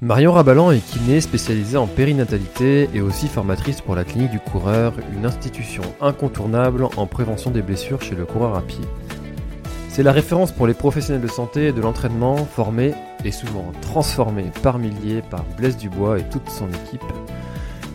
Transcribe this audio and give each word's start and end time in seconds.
Marion 0.00 0.32
Rabalan 0.32 0.72
est 0.72 0.84
kiné 0.84 1.20
spécialisée 1.20 1.76
en 1.76 1.86
périnatalité 1.86 2.90
et 2.92 3.00
aussi 3.00 3.28
formatrice 3.28 3.80
pour 3.80 3.94
la 3.94 4.04
clinique 4.04 4.32
du 4.32 4.40
coureur, 4.40 4.92
une 5.16 5.24
institution 5.24 5.82
incontournable 6.00 6.88
en 6.96 7.06
prévention 7.06 7.52
des 7.52 7.62
blessures 7.62 8.02
chez 8.02 8.16
le 8.16 8.26
coureur 8.26 8.56
à 8.56 8.62
pied. 8.62 8.84
C'est 9.88 10.02
la 10.02 10.10
référence 10.10 10.50
pour 10.50 10.66
les 10.66 10.74
professionnels 10.74 11.22
de 11.22 11.28
santé 11.28 11.68
et 11.68 11.72
de 11.72 11.80
l'entraînement 11.80 12.36
formés 12.36 12.92
et 13.24 13.30
souvent 13.30 13.70
transformés 13.80 14.50
par 14.64 14.78
milliers 14.78 15.22
par 15.22 15.44
Blaise 15.56 15.76
Dubois 15.76 16.18
et 16.18 16.28
toute 16.28 16.50
son 16.50 16.68
équipe. 16.68 17.04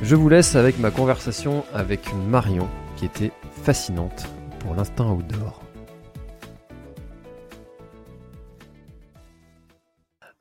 Je 0.02 0.16
vous 0.16 0.30
laisse 0.30 0.56
avec 0.56 0.80
ma 0.80 0.92
conversation 0.92 1.66
avec 1.74 2.10
Marion 2.30 2.70
qui 2.96 3.06
était 3.06 3.34
fascinante 3.64 4.26
pour 4.60 4.74
l'instant 4.74 5.12
outdoor. 5.12 5.69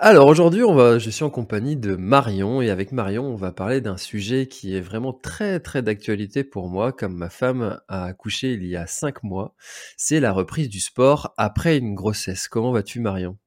Alors 0.00 0.28
aujourd'hui, 0.28 0.62
on 0.62 0.74
va, 0.74 1.00
je 1.00 1.10
suis 1.10 1.24
en 1.24 1.30
compagnie 1.30 1.76
de 1.76 1.96
Marion 1.96 2.62
et 2.62 2.70
avec 2.70 2.92
Marion, 2.92 3.24
on 3.24 3.34
va 3.34 3.50
parler 3.50 3.80
d'un 3.80 3.96
sujet 3.96 4.46
qui 4.46 4.76
est 4.76 4.80
vraiment 4.80 5.12
très 5.12 5.58
très 5.58 5.82
d'actualité 5.82 6.44
pour 6.44 6.68
moi, 6.68 6.92
comme 6.92 7.16
ma 7.16 7.28
femme 7.28 7.80
a 7.88 8.04
accouché 8.04 8.52
il 8.52 8.64
y 8.64 8.76
a 8.76 8.86
cinq 8.86 9.24
mois. 9.24 9.56
C'est 9.96 10.20
la 10.20 10.30
reprise 10.30 10.68
du 10.68 10.78
sport 10.78 11.34
après 11.36 11.78
une 11.78 11.96
grossesse. 11.96 12.46
Comment 12.46 12.70
vas-tu, 12.70 13.00
Marion? 13.00 13.38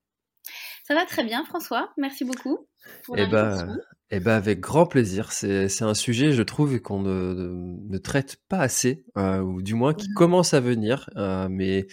Ça 0.84 0.94
va 0.94 1.06
très 1.06 1.24
bien, 1.24 1.46
François. 1.46 1.94
Merci 1.96 2.26
beaucoup. 2.26 2.68
eh 3.16 3.28
ben, 3.28 3.78
eh 4.12 4.20
ben, 4.20 4.34
avec 4.34 4.60
grand 4.60 4.86
plaisir. 4.86 5.32
C'est 5.32 5.82
un 5.82 5.94
sujet, 5.94 6.34
je 6.34 6.44
trouve, 6.44 6.80
qu'on 6.82 7.02
ne, 7.02 7.34
ne, 7.90 7.98
traite 7.98 8.38
pas 8.50 8.60
assez, 8.60 9.06
euh, 9.18 9.40
ou 9.40 9.62
du 9.62 9.74
moins 9.74 9.94
qui 9.94 10.10
commence 10.14 10.54
à 10.54 10.60
venir, 10.60 11.10
euh, 11.16 11.48
mais 11.50 11.88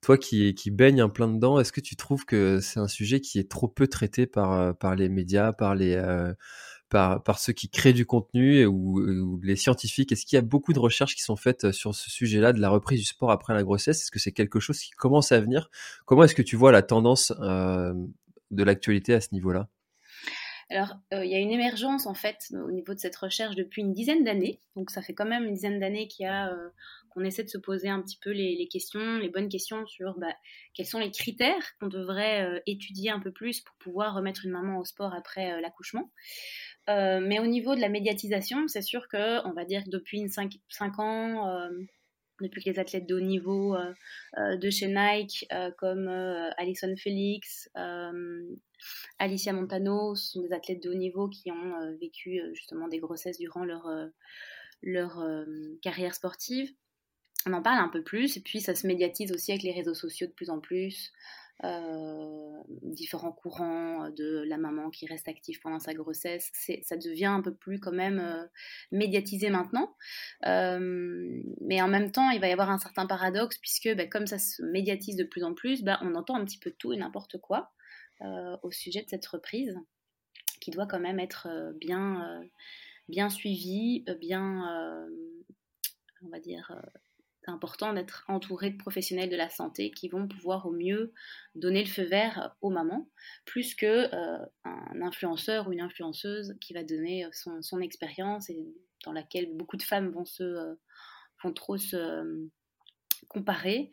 toi 0.00 0.18
qui, 0.18 0.54
qui 0.54 0.72
baignes 0.72 1.00
un 1.00 1.08
plein 1.08 1.28
dedans, 1.28 1.60
est-ce 1.60 1.70
que 1.72 1.80
tu 1.80 1.94
trouves 1.94 2.24
que 2.24 2.58
c'est 2.60 2.80
un 2.80 2.88
sujet 2.88 3.20
qui 3.20 3.38
est 3.38 3.48
trop 3.48 3.68
peu 3.68 3.86
traité 3.86 4.26
par, 4.26 4.52
euh, 4.52 4.72
par 4.72 4.96
les 4.96 5.08
médias, 5.08 5.52
par, 5.52 5.76
les, 5.76 5.94
euh, 5.94 6.34
par, 6.90 7.22
par 7.22 7.38
ceux 7.38 7.52
qui 7.52 7.68
créent 7.70 7.92
du 7.92 8.06
contenu 8.06 8.66
ou, 8.66 9.40
les 9.42 9.56
scientifiques? 9.56 10.10
Est-ce 10.12 10.26
qu'il 10.26 10.36
y 10.36 10.40
a 10.40 10.42
beaucoup 10.42 10.72
de 10.72 10.80
recherches 10.80 11.14
qui 11.14 11.22
sont 11.22 11.36
faites 11.36 11.70
sur 11.72 11.94
ce 11.94 12.10
sujet-là 12.10 12.52
de 12.52 12.60
la 12.60 12.70
reprise 12.70 13.00
du 13.00 13.06
sport 13.06 13.30
après 13.30 13.54
la 13.54 13.62
grossesse? 13.62 14.02
Est-ce 14.02 14.10
que 14.10 14.18
c'est 14.18 14.32
quelque 14.32 14.58
chose 14.60 14.80
qui 14.80 14.90
commence 14.90 15.30
à 15.32 15.40
venir? 15.40 15.70
Comment 16.06 16.24
est-ce 16.24 16.34
que 16.34 16.42
tu 16.42 16.56
vois 16.56 16.72
la 16.72 16.82
tendance 16.82 17.32
de 17.40 18.64
l'actualité 18.64 19.14
à 19.14 19.20
ce 19.20 19.28
niveau-là? 19.32 19.68
Alors, 20.70 20.94
il 21.12 21.28
y 21.28 21.34
a 21.34 21.38
une 21.38 21.50
émergence 21.50 22.06
en 22.06 22.14
fait 22.14 22.52
au 22.52 22.70
niveau 22.70 22.94
de 22.94 22.98
cette 22.98 23.16
recherche 23.16 23.56
depuis 23.56 23.82
une 23.82 23.92
dizaine 23.92 24.24
d'années. 24.24 24.60
Donc, 24.76 24.90
ça 24.90 25.02
fait 25.02 25.14
quand 25.14 25.26
même 25.26 25.44
une 25.44 25.54
dizaine 25.54 25.80
d'années 25.80 26.08
qu'il 26.08 26.24
y 26.24 26.28
a 26.28 26.52
qu'on 27.12 27.24
essaie 27.24 27.44
de 27.44 27.48
se 27.48 27.58
poser 27.58 27.88
un 27.88 28.00
petit 28.00 28.18
peu 28.20 28.30
les, 28.30 28.66
questions, 28.68 29.18
les 29.18 29.28
bonnes 29.28 29.48
questions 29.48 29.86
sur 29.86 30.18
bah, 30.18 30.34
quels 30.74 30.86
sont 30.86 30.98
les 30.98 31.10
critères 31.10 31.76
qu'on 31.78 31.88
devrait 31.88 32.42
euh, 32.42 32.60
étudier 32.66 33.10
un 33.10 33.20
peu 33.20 33.32
plus 33.32 33.60
pour 33.60 33.76
pouvoir 33.76 34.14
remettre 34.14 34.44
une 34.44 34.52
maman 34.52 34.78
au 34.78 34.84
sport 34.84 35.14
après 35.14 35.52
euh, 35.52 35.60
l'accouchement. 35.60 36.10
Euh, 36.88 37.20
mais 37.20 37.38
au 37.38 37.46
niveau 37.46 37.74
de 37.74 37.80
la 37.80 37.88
médiatisation, 37.88 38.66
c'est 38.66 38.82
sûr 38.82 39.08
que 39.08 39.46
on 39.46 39.52
va 39.52 39.64
dire 39.64 39.84
que 39.84 39.90
depuis 39.90 40.28
5, 40.28 40.98
ans, 40.98 41.68
depuis 42.40 42.62
que 42.62 42.70
les 42.70 42.78
athlètes 42.78 43.06
de 43.06 43.14
haut 43.14 43.20
niveau 43.20 43.76
de 44.36 44.70
chez 44.70 44.88
Nike, 44.88 45.46
comme 45.78 46.08
Alison 46.56 46.94
Felix, 46.96 47.70
Alicia 49.18 49.52
Montano, 49.52 50.14
ce 50.14 50.32
sont 50.32 50.42
des 50.42 50.52
athlètes 50.52 50.82
de 50.82 50.90
haut 50.90 50.94
niveau 50.94 51.28
qui 51.28 51.50
ont 51.50 51.96
vécu 52.00 52.40
justement 52.54 52.88
des 52.88 52.98
grossesses 52.98 53.38
durant 53.38 53.64
leur, 53.64 53.88
leur 54.82 55.24
carrière 55.82 56.14
sportive 56.14 56.72
on 57.46 57.52
en 57.52 57.62
parle 57.62 57.78
un 57.78 57.88
peu 57.88 58.02
plus 58.02 58.36
et 58.36 58.40
puis 58.40 58.60
ça 58.60 58.74
se 58.74 58.86
médiatise 58.86 59.32
aussi 59.32 59.52
avec 59.52 59.62
les 59.62 59.72
réseaux 59.72 59.94
sociaux 59.94 60.26
de 60.26 60.32
plus 60.32 60.50
en 60.50 60.60
plus. 60.60 61.12
Euh, 61.64 62.62
différents 62.82 63.30
courants 63.30 64.10
de 64.10 64.42
la 64.48 64.56
maman 64.56 64.90
qui 64.90 65.06
reste 65.06 65.28
active 65.28 65.60
pendant 65.60 65.78
sa 65.78 65.94
grossesse, 65.94 66.50
ça 66.82 66.96
devient 66.96 67.26
un 67.26 67.40
peu 67.40 67.54
plus 67.54 67.78
quand 67.78 67.92
même 67.92 68.18
euh, 68.18 68.44
médiatisé 68.90 69.48
maintenant. 69.48 69.96
Euh, 70.46 71.40
mais 71.60 71.80
en 71.80 71.88
même 71.88 72.10
temps, 72.10 72.30
il 72.30 72.40
va 72.40 72.48
y 72.48 72.52
avoir 72.52 72.70
un 72.70 72.78
certain 72.78 73.06
paradoxe 73.06 73.58
puisque 73.58 73.94
bah, 73.94 74.06
comme 74.06 74.26
ça 74.26 74.38
se 74.38 74.62
médiatise 74.62 75.16
de 75.16 75.24
plus 75.24 75.44
en 75.44 75.54
plus, 75.54 75.82
bah, 75.82 75.98
on 76.02 76.14
entend 76.14 76.36
un 76.36 76.44
petit 76.44 76.58
peu 76.58 76.72
tout 76.72 76.92
et 76.92 76.96
n'importe 76.96 77.38
quoi 77.38 77.72
au 78.62 78.70
sujet 78.70 79.02
de 79.02 79.08
cette 79.08 79.26
reprise 79.26 79.76
qui 80.60 80.70
doit 80.70 80.86
quand 80.86 81.00
même 81.00 81.18
être 81.18 81.48
bien, 81.74 82.40
bien 83.08 83.28
suivie, 83.28 84.04
bien, 84.20 85.08
on 86.22 86.28
va 86.28 86.38
dire 86.38 86.70
important 87.46 87.92
d'être 87.92 88.24
entouré 88.28 88.70
de 88.70 88.76
professionnels 88.76 89.30
de 89.30 89.36
la 89.36 89.48
santé 89.48 89.90
qui 89.90 90.08
vont 90.08 90.28
pouvoir 90.28 90.66
au 90.66 90.70
mieux 90.70 91.12
donner 91.54 91.82
le 91.82 91.88
feu 91.88 92.04
vert 92.04 92.54
aux 92.60 92.70
mamans, 92.70 93.08
plus 93.44 93.74
que 93.74 94.14
euh, 94.14 94.46
un 94.64 95.02
influenceur 95.02 95.68
ou 95.68 95.72
une 95.72 95.80
influenceuse 95.80 96.56
qui 96.60 96.72
va 96.72 96.84
donner 96.84 97.26
son, 97.32 97.80
expérience 97.80 98.48
et 98.50 98.66
dans 99.04 99.12
laquelle 99.12 99.56
beaucoup 99.56 99.76
de 99.76 99.82
femmes 99.82 100.10
vont 100.10 100.24
se 100.24 100.42
euh, 100.42 100.74
vont 101.42 101.52
trop 101.52 101.76
se 101.76 101.96
euh, 101.96 102.50
comparer. 103.28 103.90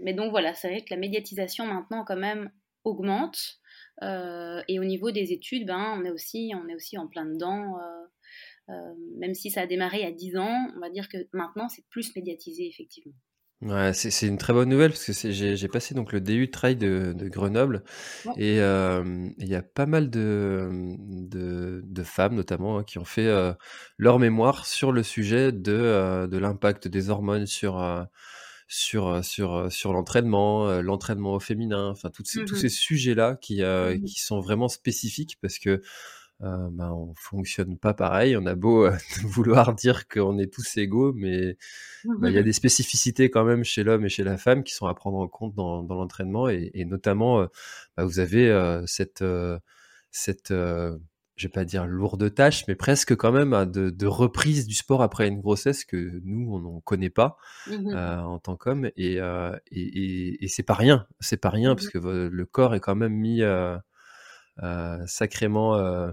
mais 0.00 0.14
donc 0.14 0.30
voilà, 0.30 0.54
c'est 0.54 0.68
vrai 0.68 0.82
que 0.82 0.92
la 0.94 0.96
médiatisation 0.96 1.66
maintenant 1.66 2.04
quand 2.04 2.16
même 2.16 2.50
augmente. 2.84 3.58
et 4.02 4.78
au 4.78 4.84
niveau 4.84 5.10
des 5.10 5.32
études, 5.32 5.66
ben, 5.66 5.96
on, 5.98 6.04
est 6.04 6.10
aussi, 6.10 6.52
on 6.54 6.68
est 6.68 6.74
aussi 6.74 6.96
en 6.98 7.08
plein 7.08 7.26
dedans. 7.26 7.76
Euh, 8.70 8.94
même 9.18 9.34
si 9.34 9.50
ça 9.50 9.62
a 9.62 9.66
démarré 9.66 9.98
il 9.98 10.04
y 10.04 10.06
a 10.06 10.12
10 10.12 10.36
ans, 10.36 10.68
on 10.76 10.80
va 10.80 10.90
dire 10.90 11.08
que 11.08 11.18
maintenant 11.32 11.68
c'est 11.68 11.84
plus 11.88 12.14
médiatisé 12.14 12.68
effectivement. 12.68 13.14
Ouais, 13.62 13.92
c'est 13.92 14.26
une 14.26 14.38
très 14.38 14.54
bonne 14.54 14.70
nouvelle 14.70 14.90
parce 14.90 15.04
que 15.04 15.30
j'ai 15.30 15.68
passé 15.68 15.94
donc 15.94 16.14
le 16.14 16.22
DU 16.22 16.50
Trail 16.50 16.76
de, 16.76 17.12
de 17.14 17.28
Grenoble. 17.28 17.84
Et 18.38 18.58
euh, 18.58 19.28
il 19.36 19.48
y 19.48 19.54
a 19.54 19.60
pas 19.60 19.84
mal 19.84 20.08
de, 20.08 20.96
de, 20.96 22.02
femmes 22.02 22.36
notamment 22.36 22.78
hein, 22.78 22.84
qui 22.84 22.96
ont 22.98 23.04
fait 23.04 23.26
euh, 23.26 23.52
leur 23.98 24.18
mémoire 24.18 24.64
sur 24.64 24.92
le 24.92 25.02
sujet 25.02 25.52
de, 25.52 26.26
de 26.26 26.38
l'impact 26.38 26.88
des 26.88 27.10
hormones 27.10 27.44
sur, 27.44 28.06
sur, 28.66 29.22
sur, 29.22 29.70
sur 29.70 29.92
l'entraînement, 29.92 30.80
l'entraînement 30.80 31.34
au 31.34 31.40
féminin, 31.40 31.90
enfin 31.90 32.08
tous 32.08 32.24
ces, 32.24 32.46
tous 32.46 32.54
mmh 32.54 32.60
ces 32.60 32.68
sujets-là 32.70 33.36
qui, 33.42 33.62
mmh 33.62 34.04
qui 34.04 34.20
sont 34.20 34.40
vraiment 34.40 34.68
spécifiques 34.68 35.36
parce 35.42 35.58
que 35.58 35.82
euh, 36.42 36.68
ben, 36.72 36.90
on 36.90 37.12
fonctionne 37.16 37.76
pas 37.76 37.92
pareil. 37.92 38.36
On 38.36 38.46
a 38.46 38.54
beau 38.54 38.86
euh, 38.86 38.96
vouloir 39.24 39.74
dire 39.74 40.08
qu'on 40.08 40.38
est 40.38 40.52
tous 40.52 40.76
égaux, 40.78 41.12
mais 41.12 41.56
ben, 42.04 42.28
il 42.28 42.34
y 42.34 42.38
a 42.38 42.42
des 42.42 42.52
spécificités 42.52 43.30
quand 43.30 43.44
même 43.44 43.62
chez 43.62 43.82
l'homme 43.84 44.06
et 44.06 44.08
chez 44.08 44.24
la 44.24 44.38
femme 44.38 44.64
qui 44.64 44.74
sont 44.74 44.86
à 44.86 44.94
prendre 44.94 45.18
en 45.18 45.28
compte 45.28 45.54
dans, 45.54 45.82
dans 45.82 45.96
l'entraînement. 45.96 46.48
Et, 46.48 46.70
et, 46.74 46.84
notamment, 46.84 47.40
euh, 47.40 47.46
ben, 47.96 48.04
vous 48.04 48.20
avez 48.20 48.48
euh, 48.48 48.82
cette, 48.86 49.24
cette 50.10 50.52
je 51.36 51.46
vais 51.46 51.52
pas 51.52 51.64
dire 51.64 51.86
lourde 51.86 52.34
tâche, 52.34 52.64
mais 52.68 52.74
presque 52.74 53.16
quand 53.16 53.32
même 53.32 53.54
hein, 53.54 53.64
de, 53.64 53.88
de, 53.88 54.06
reprise 54.06 54.66
du 54.66 54.74
sport 54.74 55.02
après 55.02 55.26
une 55.26 55.40
grossesse 55.40 55.86
que 55.86 56.20
nous 56.22 56.52
on 56.52 56.58
n'en 56.58 56.80
connaît 56.80 57.08
pas 57.08 57.38
mmh 57.66 57.94
en 57.96 58.38
tant 58.38 58.56
qu'homme 58.56 58.90
et, 58.96 59.14
et, 59.14 59.20
et, 59.70 60.44
et 60.44 60.48
c'est 60.48 60.62
pas 60.62 60.74
rien, 60.74 61.06
c'est 61.20 61.38
pas 61.38 61.48
rien 61.48 61.72
mmh 61.72 61.76
parce 61.76 61.88
que 61.88 61.98
le 61.98 62.44
corps 62.44 62.74
est 62.74 62.80
quand 62.80 62.94
même 62.94 63.14
mis 63.14 63.42
euh, 64.62 64.98
sacrément 65.06 65.76
euh, 65.76 66.10
euh, 66.10 66.12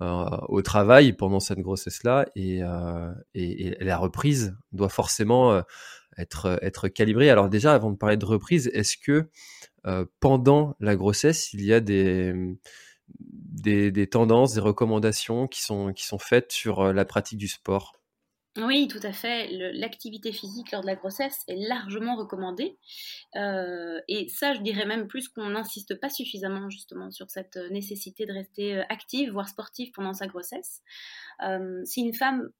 au 0.00 0.62
travail 0.62 1.12
pendant 1.12 1.40
cette 1.40 1.60
grossesse-là 1.60 2.26
et, 2.36 2.60
et, 3.34 3.84
la 3.84 3.98
reprise 3.98 4.56
doit 4.72 4.88
forcément 4.88 5.62
être, 6.16 6.58
être 6.62 6.88
calibrée. 6.88 7.30
Alors 7.30 7.48
déjà, 7.48 7.74
avant 7.74 7.90
de 7.90 7.96
parler 7.96 8.16
de 8.16 8.24
reprise, 8.24 8.70
est-ce 8.74 8.96
que 8.96 9.28
pendant 10.20 10.76
la 10.80 10.94
grossesse, 10.94 11.52
il 11.52 11.64
y 11.64 11.72
a 11.72 11.80
des, 11.80 12.32
des, 13.18 13.90
des, 13.90 14.06
tendances, 14.06 14.54
des 14.54 14.60
recommandations 14.60 15.48
qui 15.48 15.62
sont, 15.62 15.92
qui 15.92 16.06
sont 16.06 16.18
faites 16.18 16.52
sur 16.52 16.92
la 16.92 17.04
pratique 17.04 17.38
du 17.38 17.48
sport? 17.48 17.97
Oui, 18.60 18.88
tout 18.88 19.00
à 19.04 19.12
fait. 19.12 19.48
L'activité 19.74 20.32
physique 20.32 20.72
lors 20.72 20.80
de 20.80 20.86
la 20.86 20.96
grossesse 20.96 21.44
est 21.46 21.68
largement 21.68 22.16
recommandée. 22.16 22.76
Euh, 23.36 24.00
et 24.08 24.28
ça, 24.28 24.52
je 24.52 24.60
dirais 24.62 24.84
même 24.84 25.06
plus 25.06 25.28
qu'on 25.28 25.50
n'insiste 25.50 26.00
pas 26.00 26.08
suffisamment 26.08 26.68
justement 26.68 27.12
sur 27.12 27.30
cette 27.30 27.56
euh, 27.56 27.68
nécessité 27.70 28.26
de 28.26 28.32
rester 28.32 28.78
euh, 28.78 28.82
active, 28.88 29.30
voire 29.30 29.48
sportive 29.48 29.92
pendant 29.92 30.12
sa 30.12 30.26
grossesse. 30.26 30.82
si 31.84 32.00
une 32.00 32.14
femme 32.14 32.50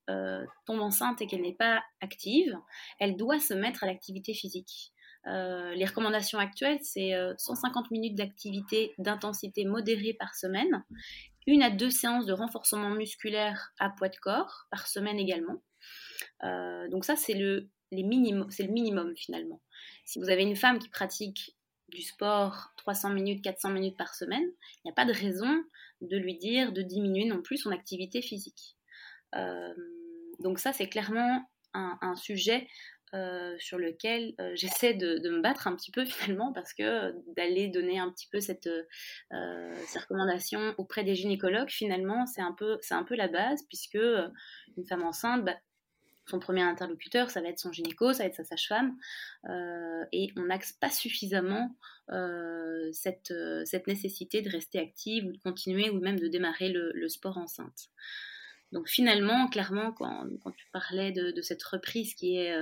tombe 0.66 0.80
enceinte 0.80 1.20
et 1.20 1.26
qu'elle 1.26 1.42
n'est 1.42 1.56
pas 1.56 1.82
active, 2.00 2.56
elle 3.00 3.16
doit 3.16 3.40
se 3.40 3.54
mettre 3.54 3.82
à 3.82 3.86
l'activité 3.86 4.34
physique. 4.34 4.92
les 5.26 5.84
recommandations 5.84 6.38
actuelles, 6.38 6.78
c'est 6.82 7.12
150 7.38 7.90
minutes 7.90 8.14
d'activité 8.14 8.94
d'intensité 8.98 9.64
modérée 9.64 10.14
par 10.14 10.34
semaine, 10.36 10.84
une 11.46 11.62
à 11.62 11.70
deux 11.70 11.90
séances 11.90 12.26
de 12.26 12.32
renforcement 12.32 12.90
musculaire 12.90 13.72
à 13.80 13.90
poids 13.90 14.10
de 14.10 14.16
corps 14.18 14.66
par 14.70 14.86
semaine 14.86 15.18
également. 15.18 15.60
Euh, 16.44 16.88
donc 16.88 17.04
ça, 17.04 17.16
c'est 17.16 17.34
le, 17.34 17.68
les 17.90 18.04
c'est 18.50 18.64
le 18.64 18.72
minimum 18.72 19.14
finalement. 19.16 19.60
Si 20.04 20.18
vous 20.18 20.30
avez 20.30 20.42
une 20.42 20.56
femme 20.56 20.78
qui 20.78 20.88
pratique 20.88 21.56
du 21.88 22.02
sport 22.02 22.72
300 22.76 23.10
minutes, 23.10 23.42
400 23.42 23.70
minutes 23.70 23.96
par 23.96 24.14
semaine, 24.14 24.44
il 24.44 24.80
n'y 24.86 24.90
a 24.90 24.94
pas 24.94 25.06
de 25.06 25.12
raison 25.12 25.64
de 26.00 26.16
lui 26.16 26.36
dire 26.36 26.72
de 26.72 26.82
diminuer 26.82 27.24
non 27.24 27.42
plus 27.42 27.58
son 27.58 27.70
activité 27.70 28.22
physique. 28.22 28.76
Euh, 29.34 29.74
donc 30.38 30.58
ça, 30.58 30.72
c'est 30.72 30.88
clairement 30.88 31.44
un, 31.74 32.16
sujet 32.16 32.66
euh, 33.14 33.56
sur 33.58 33.78
lequel 33.78 34.34
j'essaie 34.54 34.94
de, 34.94 35.28
me 35.28 35.40
battre 35.40 35.66
un 35.66 35.76
petit 35.76 35.90
peu 35.90 36.04
finalement 36.04 36.52
parce 36.52 36.74
que 36.74 37.14
d'aller 37.34 37.68
donner 37.68 37.98
un 37.98 38.10
petit 38.10 38.28
peu 38.30 38.40
cette, 38.40 38.68
ces 39.30 39.98
recommandations 39.98 40.74
auprès 40.76 41.04
des 41.04 41.14
gynécologues, 41.14 41.70
finalement, 41.70 42.26
c'est 42.26 42.42
un, 42.42 42.52
peu, 42.52 42.78
un 42.90 43.04
peu 43.04 43.16
la 43.16 43.28
base 43.28 43.62
puisque 43.68 43.98
une 44.76 44.86
femme 44.86 45.04
enceinte, 45.04 45.44
bah, 45.44 45.56
son 46.28 46.38
premier 46.38 46.62
interlocuteur, 46.62 47.30
ça 47.30 47.40
va 47.40 47.48
être 47.48 47.58
son 47.58 47.72
gynéco, 47.72 48.12
ça 48.12 48.22
va 48.22 48.28
être 48.28 48.34
sa 48.34 48.44
sage-femme, 48.44 48.96
euh, 49.48 50.04
et 50.12 50.28
on 50.36 50.42
n'axe 50.42 50.72
pas 50.72 50.90
suffisamment 50.90 51.75
euh, 52.10 52.90
cette, 52.92 53.30
euh, 53.30 53.64
cette, 53.64 53.86
nécessité 53.86 54.42
de 54.42 54.50
rester 54.50 54.78
active 54.78 55.26
ou 55.26 55.32
de 55.32 55.38
continuer 55.38 55.90
ou 55.90 56.00
même 56.00 56.19
de 56.19 56.28
démarrer 56.28 56.69
le, 56.70 57.08
sport 57.08 57.38
enceinte. 57.38 57.88
Donc 58.70 58.88
finalement, 58.88 59.48
clairement, 59.48 59.92
quand, 59.92 60.26
tu 60.56 60.66
parlais 60.72 61.10
de, 61.10 61.40
cette 61.40 61.62
reprise 61.62 62.14
qui 62.14 62.36
est, 62.36 62.54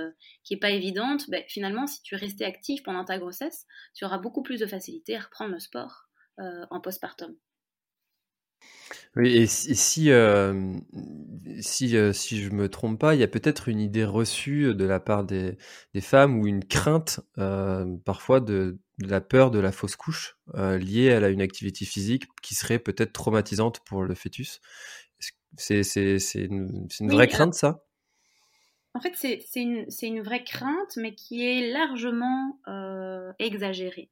qui 0.43 0.53
est 0.53 0.59
pas 0.59 0.69
évidente, 0.69 1.29
ben, 1.29 1.43
finalement, 1.49 1.85
si 1.85 2.01
tu 2.01 2.15
es 2.15 2.17
resté 2.17 2.45
active 2.45 2.81
pendant 2.81 3.03
ta 3.03 3.17
grossesse, 3.19 3.65
tu 3.93 4.05
auras 4.05 4.17
beaucoup 4.17 4.41
plus 4.41 4.59
de 4.59 4.65
facilité 4.65 5.17
à 5.17 5.19
reprendre 5.19 5.51
le 5.51 5.59
sport 5.59 6.07
en 6.37 6.79
postpartum. 6.79 7.35
Oui, 9.15 9.35
et 9.35 9.47
si, 9.47 9.75
si, 9.75 10.11
euh, 10.11 10.73
si, 11.61 11.97
euh, 11.97 12.13
si 12.13 12.41
je 12.41 12.49
me 12.51 12.69
trompe 12.69 12.99
pas, 12.99 13.15
il 13.15 13.19
y 13.19 13.23
a 13.23 13.27
peut-être 13.27 13.67
une 13.69 13.79
idée 13.79 14.05
reçue 14.05 14.73
de 14.75 14.85
la 14.85 14.99
part 14.99 15.23
des, 15.23 15.57
des 15.93 16.01
femmes 16.01 16.39
ou 16.39 16.47
une 16.47 16.63
crainte 16.63 17.19
euh, 17.37 17.85
parfois 18.05 18.39
de, 18.39 18.79
de 18.99 19.07
la 19.07 19.21
peur 19.21 19.51
de 19.51 19.59
la 19.59 19.71
fausse 19.71 19.95
couche 19.95 20.37
liée 20.55 21.11
à 21.13 21.29
une 21.29 21.41
activité 21.41 21.85
physique 21.85 22.25
qui 22.41 22.55
serait 22.55 22.79
peut-être 22.79 23.13
traumatisante 23.13 23.79
pour 23.81 24.03
le 24.03 24.15
fœtus. 24.15 24.61
C'est 25.57 25.83
c'est- 25.83 26.19
c'est 26.19 26.41
une, 26.43 26.87
c'est 26.89 27.03
une 27.03 27.09
vraie 27.11 27.27
crainte, 27.27 27.53
ça? 27.55 27.83
En 28.97 28.99
fait, 28.99 29.13
c'est 29.15 29.61
une, 30.07 30.21
vraie 30.21 30.43
crainte, 30.43 30.97
mais 30.97 31.13
qui 31.13 31.45
est 31.45 31.71
largement 31.71 32.59
exagérée. 33.37 34.09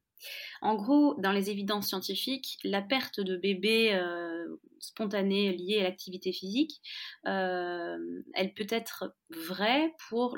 En 0.62 0.74
gros, 0.74 1.14
dans 1.20 1.32
les 1.32 1.50
évidences 1.50 1.88
scientifiques, 1.88 2.58
la 2.64 2.82
perte 2.82 3.20
de 3.20 3.36
bébé 3.36 3.94
euh, 3.94 4.46
spontanée 4.78 5.52
liée 5.52 5.80
à 5.80 5.84
l'activité 5.84 6.32
physique, 6.32 6.80
euh, 7.26 7.98
elle 8.34 8.54
peut 8.54 8.66
être 8.70 9.14
vraie 9.30 9.92
pour 10.08 10.36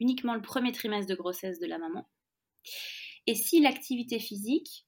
uniquement 0.00 0.34
le 0.34 0.42
premier 0.42 0.72
trimestre 0.72 1.08
de 1.10 1.14
grossesse 1.14 1.60
de 1.60 1.66
la 1.66 1.78
maman. 1.78 2.08
Et 3.26 3.34
si 3.34 3.60
l'activité 3.60 4.18
physique 4.18 4.86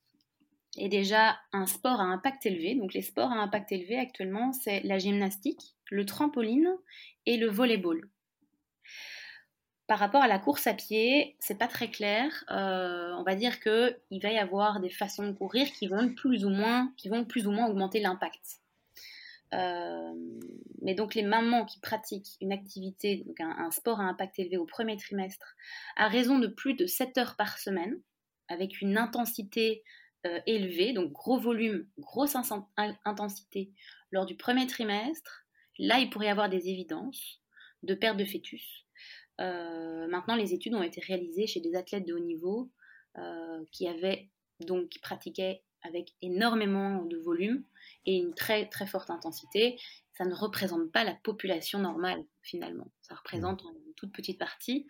est 0.78 0.88
déjà 0.88 1.38
un 1.52 1.66
sport 1.66 2.00
à 2.00 2.04
impact 2.04 2.46
élevé, 2.46 2.74
donc 2.74 2.94
les 2.94 3.02
sports 3.02 3.30
à 3.30 3.42
impact 3.42 3.72
élevé 3.72 3.98
actuellement, 3.98 4.52
c'est 4.52 4.80
la 4.80 4.98
gymnastique, 4.98 5.76
le 5.90 6.06
trampoline 6.06 6.74
et 7.26 7.36
le 7.36 7.48
volleyball. 7.48 8.08
Par 9.92 9.98
rapport 9.98 10.22
à 10.22 10.26
la 10.26 10.38
course 10.38 10.66
à 10.66 10.72
pied, 10.72 11.36
c'est 11.38 11.58
pas 11.58 11.68
très 11.68 11.90
clair. 11.90 12.46
Euh, 12.50 13.12
on 13.18 13.24
va 13.24 13.34
dire 13.34 13.60
que 13.60 13.94
il 14.10 14.22
va 14.22 14.32
y 14.32 14.38
avoir 14.38 14.80
des 14.80 14.88
façons 14.88 15.26
de 15.26 15.32
courir 15.32 15.70
qui 15.70 15.86
vont 15.86 16.14
plus 16.14 16.46
ou 16.46 16.48
moins, 16.48 16.90
augmenter 17.68 18.00
l'impact. 18.00 18.62
Euh, 19.52 20.14
mais 20.80 20.94
donc 20.94 21.14
les 21.14 21.22
mamans 21.22 21.66
qui 21.66 21.78
pratiquent 21.78 22.38
une 22.40 22.52
activité, 22.52 23.22
donc 23.26 23.38
un, 23.42 23.70
sport 23.70 24.00
à 24.00 24.04
impact 24.04 24.38
élevé 24.38 24.56
au 24.56 24.64
premier 24.64 24.96
trimestre, 24.96 25.56
à 25.96 26.08
raison 26.08 26.38
de 26.38 26.46
plus 26.46 26.72
de 26.72 26.86
7 26.86 27.18
heures 27.18 27.36
par 27.36 27.58
semaine, 27.58 28.00
avec 28.48 28.80
une 28.80 28.96
intensité 28.96 29.84
euh, 30.24 30.40
élevée, 30.46 30.94
donc 30.94 31.12
gros 31.12 31.38
volume, 31.38 31.86
grosse 31.98 32.34
intensité 33.04 33.70
lors 34.10 34.24
du 34.24 34.38
premier 34.38 34.66
trimestre, 34.66 35.44
là 35.78 35.98
il 35.98 36.08
pourrait 36.08 36.28
y 36.28 36.30
avoir 36.30 36.48
des 36.48 36.70
évidences 36.70 37.42
de 37.82 37.92
perte 37.92 38.16
de 38.16 38.24
fœtus. 38.24 38.81
Euh, 39.42 40.06
maintenant, 40.08 40.36
les 40.36 40.54
études 40.54 40.74
ont 40.74 40.82
été 40.82 41.00
réalisées 41.00 41.46
chez 41.46 41.60
des 41.60 41.74
athlètes 41.74 42.06
de 42.06 42.14
haut 42.14 42.20
niveau 42.20 42.70
euh, 43.18 43.64
qui 43.72 43.88
avaient 43.88 44.28
donc 44.60 44.88
qui 44.88 44.98
pratiquaient 45.00 45.62
avec 45.82 46.14
énormément 46.22 47.04
de 47.04 47.16
volume 47.18 47.64
et 48.06 48.16
une 48.16 48.34
très 48.34 48.68
très 48.68 48.86
forte 48.86 49.10
intensité. 49.10 49.76
Ça 50.16 50.24
ne 50.24 50.34
représente 50.34 50.92
pas 50.92 51.04
la 51.04 51.14
population 51.14 51.80
normale 51.80 52.24
finalement. 52.42 52.90
Ça 53.02 53.14
représente 53.16 53.64
mmh. 53.64 53.68
une 53.86 53.94
toute 53.94 54.12
petite 54.12 54.38
partie 54.38 54.86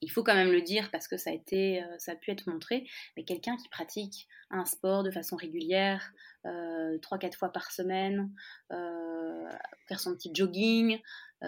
il 0.00 0.10
faut 0.10 0.22
quand 0.22 0.34
même 0.34 0.52
le 0.52 0.62
dire 0.62 0.90
parce 0.90 1.08
que 1.08 1.16
ça 1.16 1.30
a, 1.30 1.32
été, 1.32 1.82
euh, 1.82 1.98
ça 1.98 2.12
a 2.12 2.16
pu 2.16 2.30
être 2.30 2.46
montré, 2.46 2.86
mais 3.16 3.24
quelqu'un 3.24 3.56
qui 3.56 3.68
pratique 3.68 4.28
un 4.50 4.64
sport 4.64 5.02
de 5.02 5.10
façon 5.10 5.36
régulière, 5.36 6.12
euh, 6.46 6.98
3-4 6.98 7.36
fois 7.36 7.50
par 7.50 7.70
semaine, 7.70 8.30
euh, 8.72 9.48
faire 9.88 10.00
son 10.00 10.14
petit 10.14 10.30
jogging, 10.32 11.00